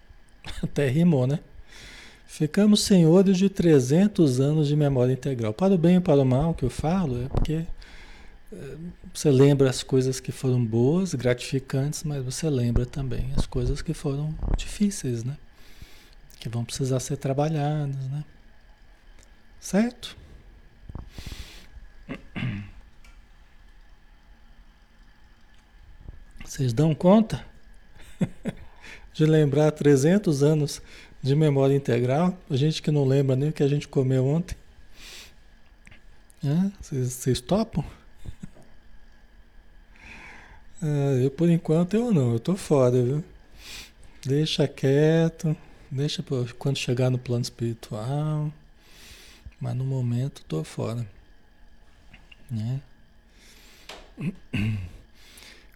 Até 0.62 0.88
rimou, 0.88 1.26
né? 1.26 1.38
Ficamos 2.26 2.80
senhores 2.80 3.36
de 3.36 3.48
300 3.50 4.40
anos 4.40 4.66
de 4.66 4.74
memória 4.74 5.12
integral. 5.12 5.52
Para 5.52 5.74
o 5.74 5.78
bem 5.78 5.96
e 5.96 6.00
para 6.00 6.22
o 6.22 6.24
mal 6.24 6.54
que 6.54 6.64
eu 6.64 6.70
falo 6.70 7.22
é 7.22 7.28
porque 7.28 7.66
eh, 8.52 8.76
você 9.12 9.30
lembra 9.30 9.68
as 9.68 9.82
coisas 9.82 10.18
que 10.18 10.32
foram 10.32 10.64
boas, 10.64 11.14
gratificantes, 11.14 12.02
mas 12.04 12.24
você 12.24 12.48
lembra 12.48 12.86
também 12.86 13.30
as 13.36 13.46
coisas 13.46 13.82
que 13.82 13.92
foram 13.92 14.34
difíceis, 14.56 15.22
né? 15.22 15.36
Que 16.42 16.48
vão 16.48 16.64
precisar 16.64 16.98
ser 16.98 17.18
trabalhadas, 17.18 17.94
né? 18.08 18.24
Certo? 19.60 20.16
Vocês 26.44 26.72
dão 26.72 26.96
conta 26.96 27.46
de 29.14 29.24
lembrar 29.24 29.70
300 29.70 30.42
anos 30.42 30.82
de 31.22 31.36
memória 31.36 31.76
integral? 31.76 32.36
A 32.50 32.56
gente 32.56 32.82
que 32.82 32.90
não 32.90 33.04
lembra 33.04 33.36
nem 33.36 33.50
o 33.50 33.52
que 33.52 33.62
a 33.62 33.68
gente 33.68 33.86
comeu 33.86 34.26
ontem. 34.26 34.56
Vocês, 36.80 37.40
topam? 37.40 37.84
Ah, 40.84 41.14
eu, 41.22 41.30
por 41.30 41.48
enquanto, 41.48 41.94
eu 41.94 42.12
não. 42.12 42.32
Eu 42.32 42.40
tô 42.40 42.56
fora, 42.56 43.00
viu? 43.00 43.22
Deixa 44.26 44.66
quieto. 44.66 45.56
Deixa 45.92 46.24
quando 46.58 46.78
chegar 46.78 47.10
no 47.10 47.18
plano 47.18 47.42
espiritual. 47.42 48.50
Mas 49.60 49.76
no 49.76 49.84
momento 49.84 50.40
estou 50.40 50.64
fora. 50.64 51.06
Né? 52.50 52.80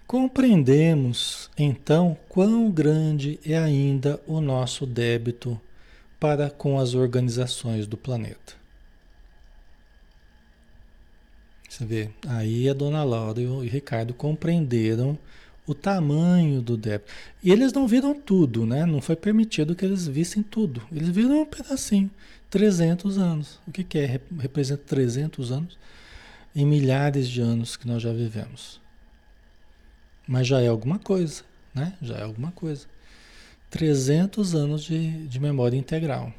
Compreendemos 0.07 1.51
então 1.59 2.17
quão 2.31 2.71
grande 2.71 3.39
é 3.45 3.59
ainda 3.59 4.19
o 4.27 4.41
nosso 4.41 4.87
débito 4.87 5.61
para 6.19 6.49
com 6.49 6.79
as 6.79 6.95
organizações 6.95 7.87
do 7.87 7.99
planeta. 7.99 8.55
Você 11.69 11.85
vê, 11.85 12.11
aí 12.27 12.71
a 12.71 12.73
dona 12.73 13.05
Laura 13.05 13.39
e 13.39 13.47
o 13.47 13.61
Ricardo 13.61 14.15
compreenderam 14.15 15.19
o 15.67 15.75
tamanho 15.75 16.63
do 16.63 16.77
débito. 16.77 17.13
E 17.43 17.51
eles 17.51 17.73
não 17.73 17.89
viram 17.89 18.15
tudo, 18.15 18.65
né? 18.65 18.87
Não 18.87 19.01
foi 19.01 19.17
permitido 19.17 19.75
que 19.75 19.85
eles 19.85 20.07
vissem 20.07 20.43
tudo. 20.43 20.83
Eles 20.93 21.09
viram 21.09 21.43
um 21.43 21.47
pedacinho, 21.47 22.11
300 22.49 23.19
anos. 23.19 23.59
O 23.67 23.73
que, 23.73 23.83
que 23.83 23.99
é? 23.99 24.21
Representa 24.39 24.83
300 24.87 25.51
anos 25.51 25.79
em 26.55 26.65
milhares 26.65 27.29
de 27.29 27.41
anos 27.41 27.77
que 27.77 27.87
nós 27.87 28.01
já 28.03 28.13
vivemos. 28.13 28.81
Mas 30.27 30.47
já 30.47 30.61
é 30.61 30.69
alguma 30.69 30.99
coisa, 30.99 31.43
né? 31.75 31.95
Já 32.01 32.17
é 32.17 32.23
alguma 32.23 32.53
coisa. 32.53 32.87
300 33.71 34.55
anos 34.55 34.85
de, 34.85 35.27
de 35.27 35.41
memória 35.41 35.77
integral. 35.77 36.33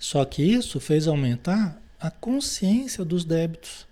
Só 0.00 0.24
que 0.24 0.42
isso 0.42 0.80
fez 0.80 1.06
aumentar 1.06 1.80
a 2.00 2.10
consciência 2.10 3.04
dos 3.04 3.24
débitos. 3.24 3.86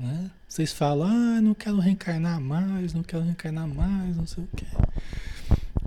Né? 0.00 0.30
Vocês 0.48 0.72
falam, 0.72 1.06
ah, 1.08 1.42
não 1.42 1.52
quero 1.52 1.78
reencarnar 1.78 2.40
mais, 2.40 2.94
não 2.94 3.02
quero 3.02 3.22
reencarnar 3.22 3.68
mais, 3.68 4.16
não 4.16 4.26
sei 4.26 4.42
o 4.42 4.48
quê. 4.56 4.64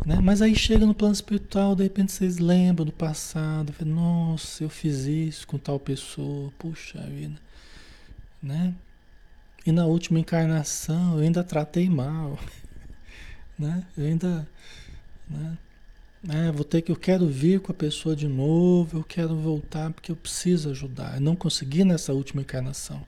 Né? 0.06 0.20
Mas 0.22 0.40
aí 0.40 0.56
chega 0.56 0.86
no 0.86 0.94
plano 0.94 1.16
espiritual, 1.16 1.76
de 1.76 1.82
repente 1.82 2.12
vocês 2.12 2.38
lembram 2.38 2.86
do 2.86 2.92
passado, 2.92 3.74
fala, 3.74 3.90
nossa, 3.90 4.64
eu 4.64 4.70
fiz 4.70 5.06
isso 5.06 5.48
com 5.48 5.58
tal 5.58 5.80
pessoa, 5.80 6.54
puxa 6.60 7.02
vida. 7.02 7.42
Né? 8.42 8.76
E 9.66 9.72
na 9.72 9.88
última 9.88 10.20
encarnação 10.20 11.16
eu 11.18 11.24
ainda 11.24 11.44
tratei 11.44 11.90
mal. 11.90 12.38
né? 13.58 13.84
Eu 13.98 14.06
ainda. 14.06 14.48
Né? 15.28 15.58
É, 16.30 16.52
vou 16.52 16.64
ter 16.64 16.84
que, 16.84 16.92
eu 16.92 16.96
quero 16.96 17.28
vir 17.28 17.60
com 17.62 17.72
a 17.72 17.76
pessoa 17.76 18.16
de 18.16 18.28
novo, 18.28 19.00
eu 19.00 19.04
quero 19.04 19.36
voltar 19.36 19.92
porque 19.92 20.12
eu 20.12 20.16
preciso 20.16 20.70
ajudar. 20.70 21.16
Eu 21.16 21.22
não 21.22 21.36
consegui 21.36 21.84
nessa 21.84 22.14
última 22.14 22.44
encarnação 22.44 23.04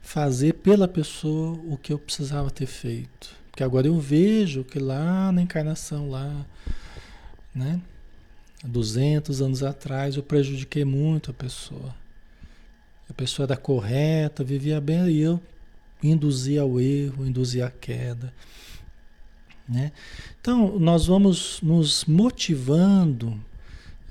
fazer 0.00 0.54
pela 0.54 0.88
pessoa 0.88 1.58
o 1.66 1.76
que 1.76 1.92
eu 1.92 1.98
precisava 1.98 2.50
ter 2.50 2.66
feito. 2.66 3.34
Porque 3.50 3.62
agora 3.62 3.86
eu 3.86 3.98
vejo 3.98 4.64
que 4.64 4.78
lá 4.78 5.30
na 5.32 5.42
encarnação, 5.42 6.10
lá, 6.10 6.46
né? 7.54 7.80
200 8.64 9.40
anos 9.40 9.62
atrás, 9.62 10.16
eu 10.16 10.22
prejudiquei 10.22 10.84
muito 10.84 11.30
a 11.30 11.34
pessoa. 11.34 11.94
A 13.08 13.12
pessoa 13.12 13.46
era 13.46 13.56
correta, 13.56 14.44
vivia 14.44 14.80
bem, 14.80 15.08
e 15.08 15.20
eu 15.20 15.40
induzia 16.02 16.62
ao 16.62 16.80
erro, 16.80 17.26
induzia 17.26 17.66
à 17.66 17.70
queda. 17.70 18.32
Né? 19.68 19.92
Então, 20.40 20.78
nós 20.78 21.06
vamos 21.06 21.60
nos 21.62 22.04
motivando 22.04 23.40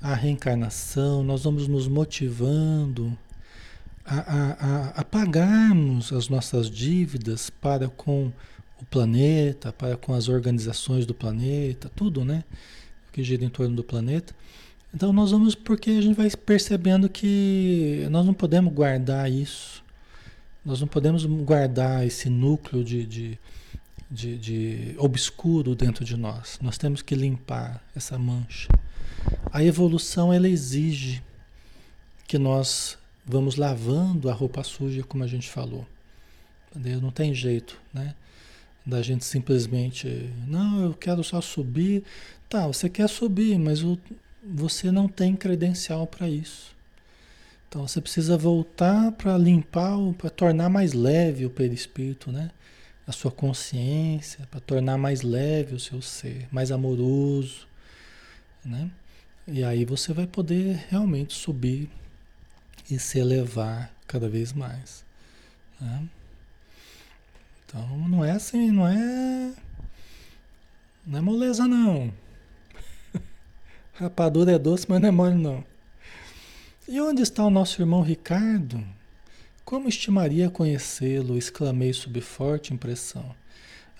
à 0.00 0.14
reencarnação, 0.14 1.22
nós 1.22 1.44
vamos 1.44 1.68
nos 1.68 1.86
motivando 1.86 3.16
a, 4.10 4.56
a, 4.58 4.88
a 5.00 5.04
pagarmos 5.04 6.12
as 6.12 6.28
nossas 6.28 6.68
dívidas 6.68 7.48
para 7.48 7.88
com 7.88 8.32
o 8.80 8.84
planeta, 8.86 9.72
para 9.72 9.96
com 9.96 10.12
as 10.14 10.28
organizações 10.28 11.06
do 11.06 11.14
planeta, 11.14 11.90
tudo, 11.94 12.24
né? 12.24 12.42
Que 13.12 13.22
gira 13.22 13.44
em 13.44 13.48
torno 13.48 13.76
do 13.76 13.84
planeta, 13.84 14.34
Então 14.92 15.12
nós 15.12 15.30
vamos, 15.30 15.54
porque 15.54 15.90
a 15.90 16.00
gente 16.00 16.16
vai 16.16 16.28
percebendo 16.30 17.08
que 17.08 18.06
nós 18.10 18.26
não 18.26 18.34
podemos 18.34 18.72
guardar 18.72 19.30
isso, 19.30 19.84
nós 20.64 20.80
não 20.80 20.88
podemos 20.88 21.24
guardar 21.24 22.04
esse 22.04 22.28
núcleo 22.28 22.82
de, 22.82 23.06
de, 23.06 23.38
de, 24.10 24.38
de 24.38 24.94
obscuro 24.98 25.74
dentro 25.76 26.04
de 26.04 26.16
nós. 26.16 26.58
Nós 26.60 26.76
temos 26.76 27.02
que 27.02 27.14
limpar 27.14 27.82
essa 27.94 28.18
mancha. 28.18 28.68
A 29.52 29.62
evolução 29.62 30.32
ela 30.32 30.48
exige 30.48 31.22
que 32.26 32.38
nós 32.38 32.98
vamos 33.24 33.56
lavando 33.56 34.28
a 34.30 34.32
roupa 34.32 34.62
suja, 34.62 35.02
como 35.02 35.24
a 35.24 35.26
gente 35.26 35.48
falou. 35.48 35.86
Entendeu? 36.70 37.00
Não 37.00 37.10
tem 37.10 37.34
jeito, 37.34 37.80
né? 37.92 38.14
Da 38.84 39.02
gente 39.02 39.24
simplesmente, 39.24 40.30
não, 40.46 40.82
eu 40.82 40.94
quero 40.94 41.22
só 41.22 41.40
subir. 41.40 42.02
Tá, 42.48 42.66
você 42.66 42.88
quer 42.88 43.08
subir, 43.08 43.58
mas 43.58 43.82
o, 43.82 43.98
você 44.42 44.90
não 44.90 45.08
tem 45.08 45.36
credencial 45.36 46.06
para 46.06 46.28
isso. 46.28 46.74
Então 47.68 47.86
você 47.86 48.00
precisa 48.00 48.36
voltar 48.36 49.12
para 49.12 49.38
limpar, 49.38 49.96
para 50.18 50.30
tornar 50.30 50.68
mais 50.68 50.92
leve 50.92 51.46
o 51.46 51.50
perispírito, 51.50 52.32
né? 52.32 52.50
A 53.06 53.12
sua 53.12 53.30
consciência, 53.30 54.46
para 54.50 54.60
tornar 54.60 54.98
mais 54.98 55.22
leve 55.22 55.74
o 55.74 55.80
seu 55.80 56.02
ser, 56.02 56.48
mais 56.50 56.72
amoroso, 56.72 57.68
né? 58.64 58.90
E 59.46 59.62
aí 59.62 59.84
você 59.84 60.12
vai 60.12 60.26
poder 60.26 60.84
realmente 60.88 61.34
subir 61.34 61.88
e 62.90 62.98
se 62.98 63.18
elevar 63.18 63.92
cada 64.06 64.28
vez 64.28 64.52
mais. 64.52 65.04
Né? 65.80 66.08
Então 67.64 68.08
não 68.08 68.24
é 68.24 68.32
assim, 68.32 68.70
não 68.70 68.86
é. 68.86 69.52
Não 71.06 71.18
é 71.18 71.20
moleza 71.22 71.66
não. 71.66 72.12
Rapadura 73.94 74.52
é 74.52 74.58
doce, 74.58 74.86
mas 74.88 75.00
não 75.00 75.08
é 75.08 75.12
mole 75.12 75.36
não. 75.36 75.64
E 76.88 77.00
onde 77.00 77.22
está 77.22 77.44
o 77.44 77.50
nosso 77.50 77.80
irmão 77.80 78.02
Ricardo? 78.02 78.84
Como 79.64 79.88
estimaria 79.88 80.50
conhecê-lo? 80.50 81.38
exclamei 81.38 81.92
sob 81.92 82.20
forte 82.20 82.74
impressão. 82.74 83.34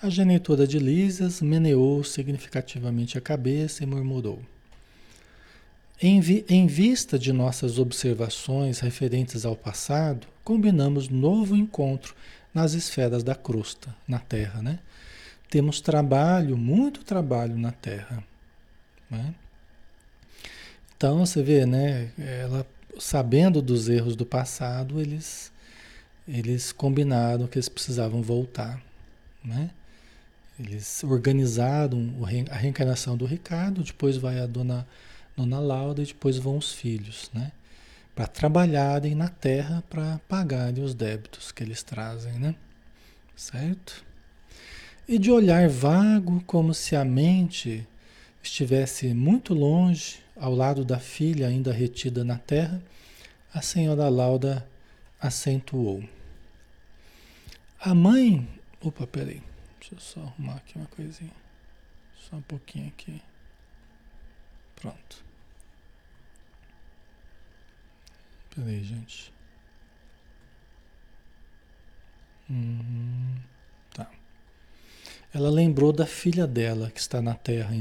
A 0.01 0.09
genitora 0.09 0.67
de 0.67 0.79
Lísias 0.79 1.41
meneou 1.41 2.03
significativamente 2.03 3.17
a 3.17 3.21
cabeça 3.21 3.83
e 3.83 3.85
murmurou. 3.85 4.41
Em, 6.03 6.19
vi, 6.19 6.43
em, 6.49 6.65
vista 6.65 7.19
de 7.19 7.31
nossas 7.31 7.77
observações 7.77 8.79
referentes 8.79 9.45
ao 9.45 9.55
passado, 9.55 10.25
combinamos 10.43 11.07
novo 11.09 11.55
encontro 11.55 12.15
nas 12.51 12.73
esferas 12.73 13.23
da 13.23 13.35
crosta, 13.35 13.95
na 14.07 14.17
Terra, 14.17 14.63
né? 14.63 14.79
Temos 15.47 15.79
trabalho, 15.79 16.57
muito 16.57 17.03
trabalho 17.03 17.55
na 17.55 17.71
Terra, 17.71 18.23
né? 19.11 19.35
Então 20.97 21.23
você 21.23 21.43
vê, 21.43 21.67
né? 21.67 22.11
Ela 22.17 22.65
sabendo 22.97 23.61
dos 23.61 23.87
erros 23.87 24.15
do 24.15 24.25
passado, 24.25 24.99
eles 24.99 25.51
eles 26.27 26.71
combinaram 26.71 27.47
que 27.47 27.57
eles 27.57 27.69
precisavam 27.69 28.23
voltar, 28.23 28.81
né? 29.43 29.69
Eles 30.59 31.03
organizaram 31.03 32.11
a 32.49 32.55
reencarnação 32.55 33.15
do 33.15 33.25
Ricardo, 33.25 33.83
depois 33.83 34.17
vai 34.17 34.39
a 34.39 34.47
dona 34.47 34.87
Dona 35.41 35.59
Laura 35.59 36.01
e 36.01 36.05
depois 36.05 36.37
vão 36.37 36.57
os 36.57 36.71
filhos, 36.71 37.29
né? 37.33 37.51
Para 38.13 38.27
trabalharem 38.27 39.15
na 39.15 39.27
terra 39.27 39.83
para 39.89 40.19
pagarem 40.27 40.83
os 40.83 40.93
débitos 40.93 41.51
que 41.51 41.63
eles 41.63 41.81
trazem, 41.81 42.33
né? 42.33 42.55
Certo? 43.35 44.05
E 45.07 45.17
de 45.17 45.31
olhar 45.31 45.67
vago, 45.67 46.43
como 46.45 46.73
se 46.73 46.95
a 46.95 47.03
mente 47.03 47.87
estivesse 48.43 49.13
muito 49.13 49.53
longe, 49.53 50.19
ao 50.35 50.53
lado 50.53 50.85
da 50.85 50.99
filha 50.99 51.47
ainda 51.47 51.71
retida 51.73 52.23
na 52.23 52.37
terra, 52.37 52.81
a 53.53 53.61
senhora 53.61 54.09
Laura 54.09 54.67
acentuou. 55.19 56.03
A 57.79 57.95
mãe. 57.95 58.47
Opa, 58.79 59.07
peraí. 59.07 59.41
Deixa 59.79 59.95
eu 59.95 59.99
só 59.99 60.21
arrumar 60.21 60.57
aqui 60.57 60.77
uma 60.77 60.87
coisinha. 60.87 61.33
Só 62.29 62.35
um 62.35 62.41
pouquinho 62.41 62.87
aqui. 62.87 63.21
Pronto. 64.75 65.20
Peraí, 68.55 68.83
gente. 68.83 69.31
Uhum, 72.49 73.35
tá. 73.93 74.09
Ela 75.33 75.49
lembrou 75.49 75.93
da 75.93 76.05
filha 76.05 76.45
dela 76.45 76.91
que 76.91 76.99
está 76.99 77.21
na 77.21 77.33
Terra, 77.33 77.73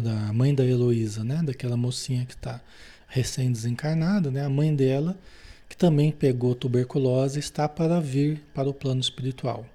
da 0.00 0.32
mãe 0.32 0.54
da 0.54 0.64
Heloísa, 0.64 1.24
né? 1.24 1.42
Daquela 1.42 1.76
mocinha 1.76 2.24
que 2.24 2.34
está 2.34 2.60
recém-desencarnada, 3.08 4.30
né? 4.30 4.44
A 4.44 4.48
mãe 4.48 4.74
dela, 4.74 5.18
que 5.68 5.76
também 5.76 6.12
pegou 6.12 6.54
tuberculose, 6.54 7.40
está 7.40 7.68
para 7.68 8.00
vir 8.00 8.40
para 8.54 8.68
o 8.68 8.74
plano 8.74 9.00
espiritual. 9.00 9.66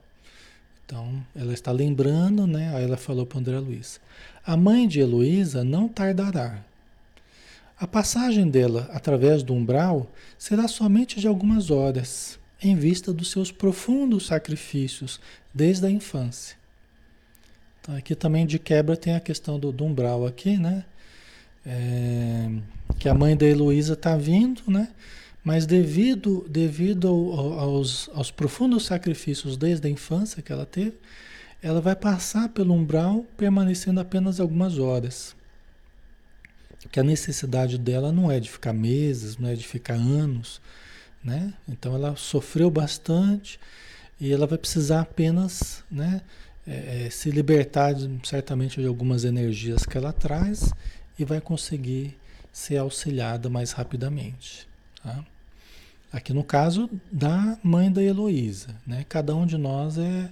Então, 0.86 1.22
ela 1.36 1.54
está 1.54 1.74
lembrando, 1.74 2.48
né? 2.48 2.74
Aí 2.74 2.86
ela 2.86 2.96
falou 2.96 3.26
para 3.26 3.40
André 3.40 3.60
Luiz: 3.60 4.00
A 4.46 4.56
mãe 4.56 4.88
de 4.88 5.02
Heloísa 5.02 5.62
não 5.62 5.90
tardará. 5.90 6.64
A 7.80 7.86
passagem 7.86 8.50
dela 8.50 8.90
através 8.92 9.44
do 9.44 9.54
umbral 9.54 10.12
será 10.36 10.68
somente 10.68 11.20
de 11.20 11.28
algumas 11.28 11.70
horas, 11.70 12.40
em 12.60 12.76
vista 12.76 13.14
dos 13.14 13.30
seus 13.30 13.52
profundos 13.52 14.26
sacrifícios 14.26 15.20
desde 15.54 15.86
a 15.86 15.92
infância. 15.92 16.58
Então, 17.80 17.96
aqui 17.96 18.16
também 18.16 18.48
de 18.48 18.58
quebra 18.58 18.98
tem 18.98 19.14
a 19.14 19.20
questão 19.20 19.60
do, 19.60 19.72
do 19.72 19.86
umbral 19.86 20.26
aqui, 20.26 20.58
né? 20.58 20.86
É, 21.64 22.50
que 22.98 23.08
a 23.08 23.14
mãe 23.14 23.38
da 23.38 23.46
Heloísa 23.46 23.94
está 23.94 24.18
vindo, 24.18 24.64
né? 24.68 24.90
Mas 25.44 25.68
devido, 25.68 26.48
devido 26.50 27.08
aos, 27.08 28.10
aos 28.12 28.32
profundos 28.32 28.88
sacrifícios 28.88 29.56
desde 29.56 29.88
a 29.88 29.92
infância 29.92 30.42
que 30.42 30.52
ela 30.52 30.66
teve, 30.66 30.96
ela 31.62 31.80
vai 31.80 31.96
passar 31.96 32.50
pelo 32.50 32.74
umbral 32.74 33.24
permanecendo 33.38 34.00
apenas 34.00 34.40
algumas 34.40 34.80
horas 34.80 35.38
que 36.92 37.00
a 37.00 37.04
necessidade 37.04 37.78
dela 37.78 38.12
não 38.12 38.32
é 38.32 38.40
de 38.40 38.50
ficar 38.50 38.74
meses, 38.74 39.38
não 39.38 39.50
é 39.50 39.56
de 39.56 39.66
ficar 39.66 39.96
anos, 39.96 40.62
né? 41.24 41.54
Então 41.68 41.96
ela 41.96 42.16
sofreu 42.16 42.70
bastante 42.70 43.60
e 44.20 44.32
ela 44.32 44.48
vai 44.48 44.58
precisar 44.58 45.02
apenas, 45.02 45.84
né, 45.92 46.22
é, 46.66 47.06
é, 47.06 47.10
se 47.10 47.30
libertar 47.30 47.94
de, 47.94 48.10
certamente 48.28 48.82
de 48.82 48.88
algumas 48.88 49.24
energias 49.24 49.86
que 49.86 49.98
ela 49.98 50.12
traz 50.12 50.74
e 51.18 51.24
vai 51.24 51.40
conseguir 51.40 52.18
ser 52.52 52.78
auxiliada 52.78 53.50
mais 53.50 53.72
rapidamente. 53.72 54.68
Tá? 55.04 55.24
Aqui 56.12 56.34
no 56.34 56.44
caso 56.44 56.90
da 57.12 57.58
mãe 57.62 57.92
da 57.92 58.02
Heloísa, 58.02 58.70
né? 58.86 59.06
Cada 59.10 59.36
um 59.36 59.46
de 59.46 59.58
nós 59.58 59.98
é, 59.98 60.32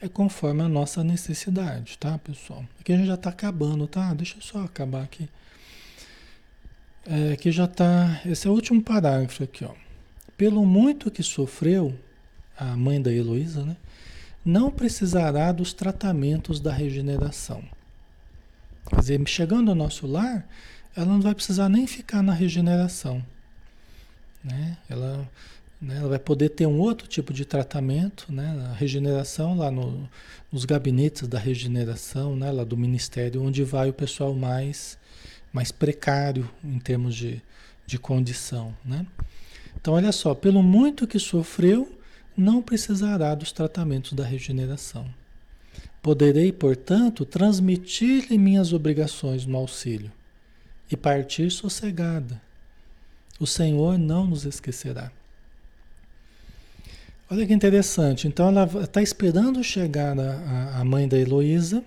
é 0.00 0.08
conforme 0.08 0.62
a 0.62 0.68
nossa 0.68 1.02
necessidade, 1.02 1.98
tá, 1.98 2.16
pessoal? 2.18 2.64
Aqui 2.80 2.92
a 2.92 2.96
gente 2.96 3.08
já 3.08 3.14
está 3.14 3.30
acabando, 3.30 3.86
tá? 3.86 4.14
Deixa 4.14 4.36
eu 4.36 4.42
só 4.42 4.62
acabar 4.62 5.02
aqui. 5.02 5.28
É, 7.10 7.36
que 7.36 7.50
já 7.50 7.64
está. 7.64 8.20
Esse 8.26 8.46
é 8.46 8.50
o 8.50 8.52
último 8.52 8.82
parágrafo 8.82 9.42
aqui, 9.42 9.64
ó. 9.64 9.72
Pelo 10.36 10.64
muito 10.66 11.10
que 11.10 11.22
sofreu, 11.22 11.98
a 12.54 12.76
mãe 12.76 13.00
da 13.00 13.10
Heloísa, 13.10 13.64
né? 13.64 13.76
Não 14.44 14.70
precisará 14.70 15.50
dos 15.50 15.72
tratamentos 15.72 16.60
da 16.60 16.70
regeneração. 16.70 17.64
Quer 18.90 19.00
dizer, 19.00 19.28
chegando 19.28 19.70
ao 19.70 19.74
nosso 19.74 20.06
lar, 20.06 20.46
ela 20.94 21.06
não 21.06 21.20
vai 21.20 21.34
precisar 21.34 21.68
nem 21.70 21.86
ficar 21.86 22.22
na 22.22 22.32
regeneração. 22.32 23.24
Né? 24.44 24.76
Ela, 24.88 25.28
né, 25.80 25.96
ela 25.98 26.08
vai 26.08 26.18
poder 26.18 26.50
ter 26.50 26.66
um 26.66 26.78
outro 26.78 27.08
tipo 27.08 27.32
de 27.32 27.44
tratamento, 27.44 28.30
né? 28.30 28.68
A 28.70 28.74
regeneração 28.74 29.56
lá 29.56 29.70
no, 29.70 30.08
nos 30.52 30.66
gabinetes 30.66 31.26
da 31.26 31.38
regeneração, 31.38 32.36
né? 32.36 32.50
Lá 32.50 32.64
do 32.64 32.76
ministério, 32.76 33.42
onde 33.42 33.64
vai 33.64 33.88
o 33.88 33.94
pessoal 33.94 34.34
mais 34.34 34.98
mais 35.52 35.72
precário 35.72 36.48
em 36.62 36.78
termos 36.78 37.14
de, 37.14 37.42
de 37.86 37.98
condição. 37.98 38.74
Né? 38.84 39.06
Então, 39.80 39.94
olha 39.94 40.12
só, 40.12 40.34
pelo 40.34 40.62
muito 40.62 41.06
que 41.06 41.18
sofreu, 41.18 41.98
não 42.36 42.62
precisará 42.62 43.34
dos 43.34 43.52
tratamentos 43.52 44.12
da 44.12 44.24
regeneração. 44.24 45.08
Poderei, 46.02 46.52
portanto, 46.52 47.24
transmitir-lhe 47.24 48.38
minhas 48.38 48.72
obrigações 48.72 49.44
no 49.44 49.58
auxílio 49.58 50.12
e 50.90 50.96
partir 50.96 51.50
sossegada. 51.50 52.40
O 53.38 53.46
Senhor 53.46 53.98
não 53.98 54.26
nos 54.26 54.44
esquecerá. 54.44 55.10
Olha 57.30 57.46
que 57.46 57.52
interessante. 57.52 58.26
Então, 58.26 58.48
ela 58.48 58.64
está 58.82 59.02
esperando 59.02 59.62
chegar 59.62 60.18
a, 60.18 60.80
a 60.80 60.84
mãe 60.84 61.06
da 61.06 61.18
Heloísa 61.18 61.84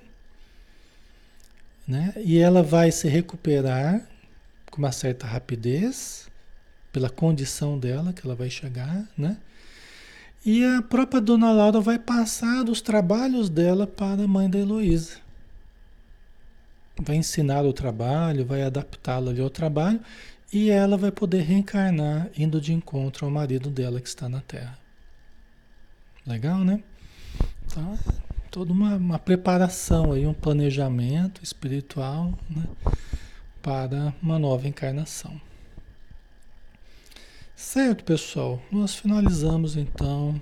né? 1.88 2.14
E 2.18 2.38
ela 2.38 2.64
vai 2.64 2.92
se 2.92 3.08
recuperar 3.08 4.02
com 4.70 4.78
uma 4.78 4.92
certa 4.92 5.28
rapidez, 5.28 6.30
pela 6.92 7.10
condição 7.10 7.78
dela 7.78 8.14
que 8.14 8.26
ela 8.26 8.36
vai 8.36 8.50
chegar, 8.50 9.08
né? 9.18 9.38
E 10.46 10.64
a 10.66 10.82
própria 10.82 11.22
Dona 11.22 11.52
Laura 11.52 11.80
vai 11.80 12.00
passar 12.00 12.68
os 12.68 12.82
trabalhos 12.82 13.50
dela 13.50 13.86
para 13.86 14.24
a 14.24 14.28
mãe 14.28 14.50
da 14.50 14.58
Heloísa. 14.58 15.18
vai 17.00 17.16
ensinar 17.16 17.64
o 17.66 17.74
trabalho, 17.74 18.46
vai 18.46 18.64
adaptá-la 18.64 19.34
ao 19.40 19.50
trabalho 19.50 20.00
e 20.52 20.70
ela 20.70 20.98
vai 20.98 21.12
poder 21.12 21.42
reencarnar 21.42 22.30
indo 22.36 22.60
de 22.60 22.74
encontro 22.74 23.26
ao 23.26 23.32
marido 23.32 23.70
dela 23.70 24.02
que 24.02 24.08
está 24.08 24.28
na 24.28 24.42
Terra. 24.42 24.78
Legal, 26.26 26.60
né? 26.60 26.84
Então, 27.66 27.98
toda 28.52 28.74
uma, 28.74 28.98
uma 28.98 29.18
preparação 29.18 30.12
aí, 30.12 30.28
um 30.28 30.34
planejamento 30.34 31.42
espiritual 31.42 32.38
né? 32.50 32.68
para 33.62 34.14
uma 34.22 34.38
nova 34.38 34.68
encarnação. 34.68 35.40
Certo, 37.56 38.04
pessoal? 38.04 38.62
Nós 38.70 38.94
finalizamos 38.94 39.78
então 39.78 40.40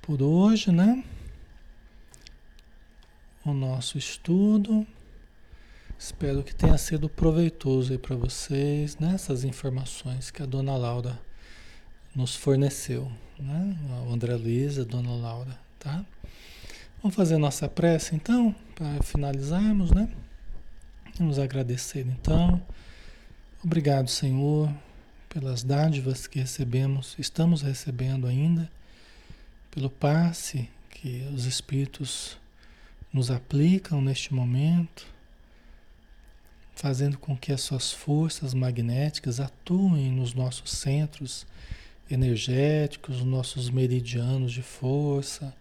por 0.00 0.22
hoje, 0.22 0.72
né? 0.72 1.04
O 3.44 3.52
nosso 3.52 3.98
estudo. 3.98 4.86
Espero 5.98 6.42
que 6.42 6.54
tenha 6.54 6.78
sido 6.78 7.08
proveitoso 7.08 7.92
aí 7.92 7.98
para 7.98 8.16
vocês 8.16 8.96
nessas 8.96 9.42
né? 9.42 9.50
informações 9.50 10.30
que 10.30 10.42
a 10.42 10.46
dona 10.46 10.76
Laura 10.76 11.20
nos 12.14 12.34
forneceu, 12.34 13.10
né? 13.38 13.76
O 14.06 14.12
André 14.12 14.36
Luiz, 14.36 14.78
a 14.78 14.84
dona 14.84 15.14
Laura, 15.14 15.58
tá? 15.78 16.04
Vamos 17.00 17.14
fazer 17.14 17.38
nossa 17.38 17.68
prece 17.68 18.16
então, 18.16 18.54
para 18.74 19.02
finalizarmos, 19.02 19.92
né? 19.92 20.08
Vamos 21.16 21.38
agradecer 21.38 22.06
então. 22.06 22.60
Obrigado, 23.62 24.08
Senhor, 24.08 24.68
pelas 25.28 25.62
dádivas 25.62 26.26
que 26.26 26.40
recebemos, 26.40 27.14
estamos 27.18 27.62
recebendo 27.62 28.26
ainda, 28.26 28.70
pelo 29.70 29.88
passe 29.88 30.68
que 30.90 31.28
os 31.32 31.44
Espíritos 31.44 32.36
nos 33.12 33.30
aplicam 33.30 34.00
neste 34.00 34.34
momento 34.34 35.06
fazendo 36.78 37.18
com 37.18 37.36
que 37.36 37.52
as 37.52 37.60
suas 37.60 37.92
forças 37.92 38.54
magnéticas 38.54 39.40
atuem 39.40 40.12
nos 40.12 40.32
nossos 40.32 40.70
centros 40.70 41.44
energéticos, 42.08 43.16
nos 43.16 43.24
nossos 43.24 43.68
meridianos 43.68 44.52
de 44.52 44.62
força, 44.62 45.52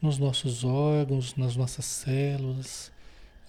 nos 0.00 0.18
nossos 0.18 0.64
órgãos, 0.64 1.34
nas 1.36 1.56
nossas 1.56 1.84
células, 1.84 2.92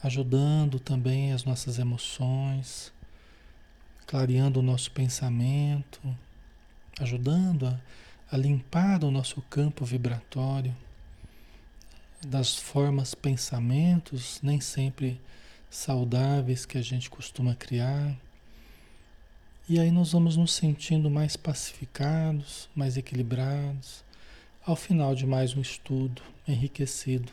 ajudando 0.01 0.79
também 0.79 1.31
as 1.31 1.43
nossas 1.43 1.77
emoções, 1.77 2.91
clareando 4.07 4.59
o 4.59 4.63
nosso 4.63 4.91
pensamento, 4.91 6.01
ajudando 6.99 7.67
a, 7.67 7.79
a 8.31 8.37
limpar 8.37 9.03
o 9.03 9.11
nosso 9.11 9.41
campo 9.43 9.85
vibratório 9.85 10.75
das 12.25 12.55
formas 12.55 13.13
pensamentos, 13.13 14.39
nem 14.41 14.59
sempre 14.59 15.19
saudáveis 15.69 16.65
que 16.65 16.77
a 16.77 16.81
gente 16.81 17.09
costuma 17.09 17.55
criar. 17.55 18.17
E 19.67 19.79
aí 19.79 19.91
nós 19.91 20.11
vamos 20.11 20.35
nos 20.35 20.53
sentindo 20.53 21.09
mais 21.09 21.37
pacificados, 21.37 22.67
mais 22.75 22.97
equilibrados, 22.97 24.03
ao 24.65 24.75
final 24.75 25.13
de 25.13 25.25
mais 25.25 25.55
um 25.55 25.61
estudo 25.61 26.21
enriquecido 26.51 27.31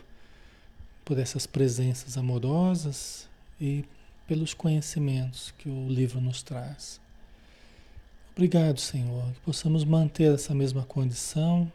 por 1.05 1.19
essas 1.19 1.47
presenças 1.47 2.17
amorosas 2.17 3.29
e 3.61 3.85
pelos 4.27 4.53
conhecimentos 4.53 5.55
que 5.59 5.69
o 5.69 5.89
livro 5.89 6.21
nos 6.21 6.43
traz. 6.43 7.01
Obrigado, 8.35 8.81
Senhor, 8.81 9.33
que 9.33 9.41
possamos 9.41 9.85
manter 9.85 10.35
essa 10.35 10.55
mesma 10.55 10.83
condição 10.83 11.71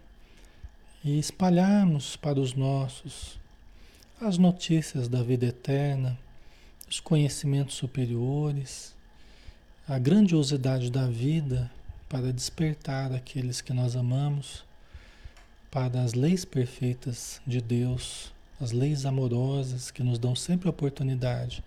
e 1.03 1.17
espalharmos 1.17 2.15
para 2.15 2.39
os 2.39 2.53
nossos 2.53 3.39
as 4.19 4.37
notícias 4.37 5.07
da 5.07 5.23
vida 5.23 5.47
eterna 5.47 6.15
os 6.91 6.99
conhecimentos 6.99 7.75
superiores, 7.75 8.93
a 9.87 9.97
grandiosidade 9.97 10.91
da 10.91 11.07
vida 11.07 11.71
para 12.09 12.33
despertar 12.33 13.13
aqueles 13.13 13.61
que 13.61 13.71
nós 13.71 13.95
amamos 13.95 14.65
para 15.71 16.01
as 16.03 16.13
leis 16.13 16.43
perfeitas 16.43 17.41
de 17.47 17.61
Deus, 17.61 18.33
as 18.59 18.71
leis 18.71 19.05
amorosas 19.05 19.89
que 19.89 20.03
nos 20.03 20.19
dão 20.19 20.35
sempre 20.35 20.67
a 20.67 20.71
oportunidade 20.71 21.63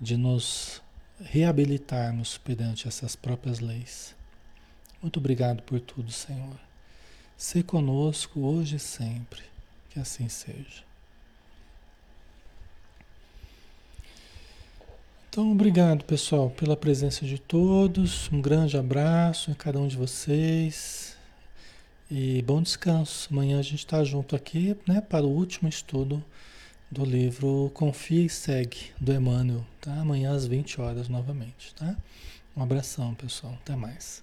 de 0.00 0.16
nos 0.16 0.82
reabilitarmos 1.20 2.36
perante 2.36 2.88
essas 2.88 3.14
próprias 3.14 3.60
leis. 3.60 4.14
Muito 5.00 5.18
obrigado 5.18 5.62
por 5.62 5.80
tudo, 5.80 6.10
Senhor. 6.10 6.58
Se 7.36 7.62
conosco 7.62 8.40
hoje 8.40 8.76
e 8.76 8.80
sempre. 8.80 9.42
Que 9.90 10.00
assim 10.00 10.28
seja. 10.28 10.82
Então, 15.28 15.52
obrigado, 15.52 16.04
pessoal, 16.04 16.50
pela 16.50 16.76
presença 16.76 17.24
de 17.24 17.38
todos. 17.38 18.30
Um 18.32 18.40
grande 18.40 18.76
abraço 18.76 19.50
a 19.50 19.54
cada 19.54 19.78
um 19.78 19.86
de 19.86 19.96
vocês. 19.96 21.13
E 22.16 22.40
bom 22.42 22.62
descanso. 22.62 23.28
Amanhã 23.32 23.58
a 23.58 23.62
gente 23.62 23.80
está 23.80 24.04
junto 24.04 24.36
aqui 24.36 24.76
né, 24.86 25.00
para 25.00 25.26
o 25.26 25.30
último 25.30 25.68
estudo 25.68 26.24
do 26.88 27.04
livro 27.04 27.72
Confia 27.74 28.24
e 28.24 28.28
Segue, 28.28 28.92
do 29.00 29.12
Emmanuel. 29.12 29.66
Tá? 29.80 30.00
Amanhã 30.00 30.32
às 30.32 30.46
20 30.46 30.80
horas 30.80 31.08
novamente. 31.08 31.74
Tá? 31.74 31.96
Um 32.56 32.62
abração, 32.62 33.16
pessoal. 33.16 33.54
Até 33.54 33.74
mais. 33.74 34.22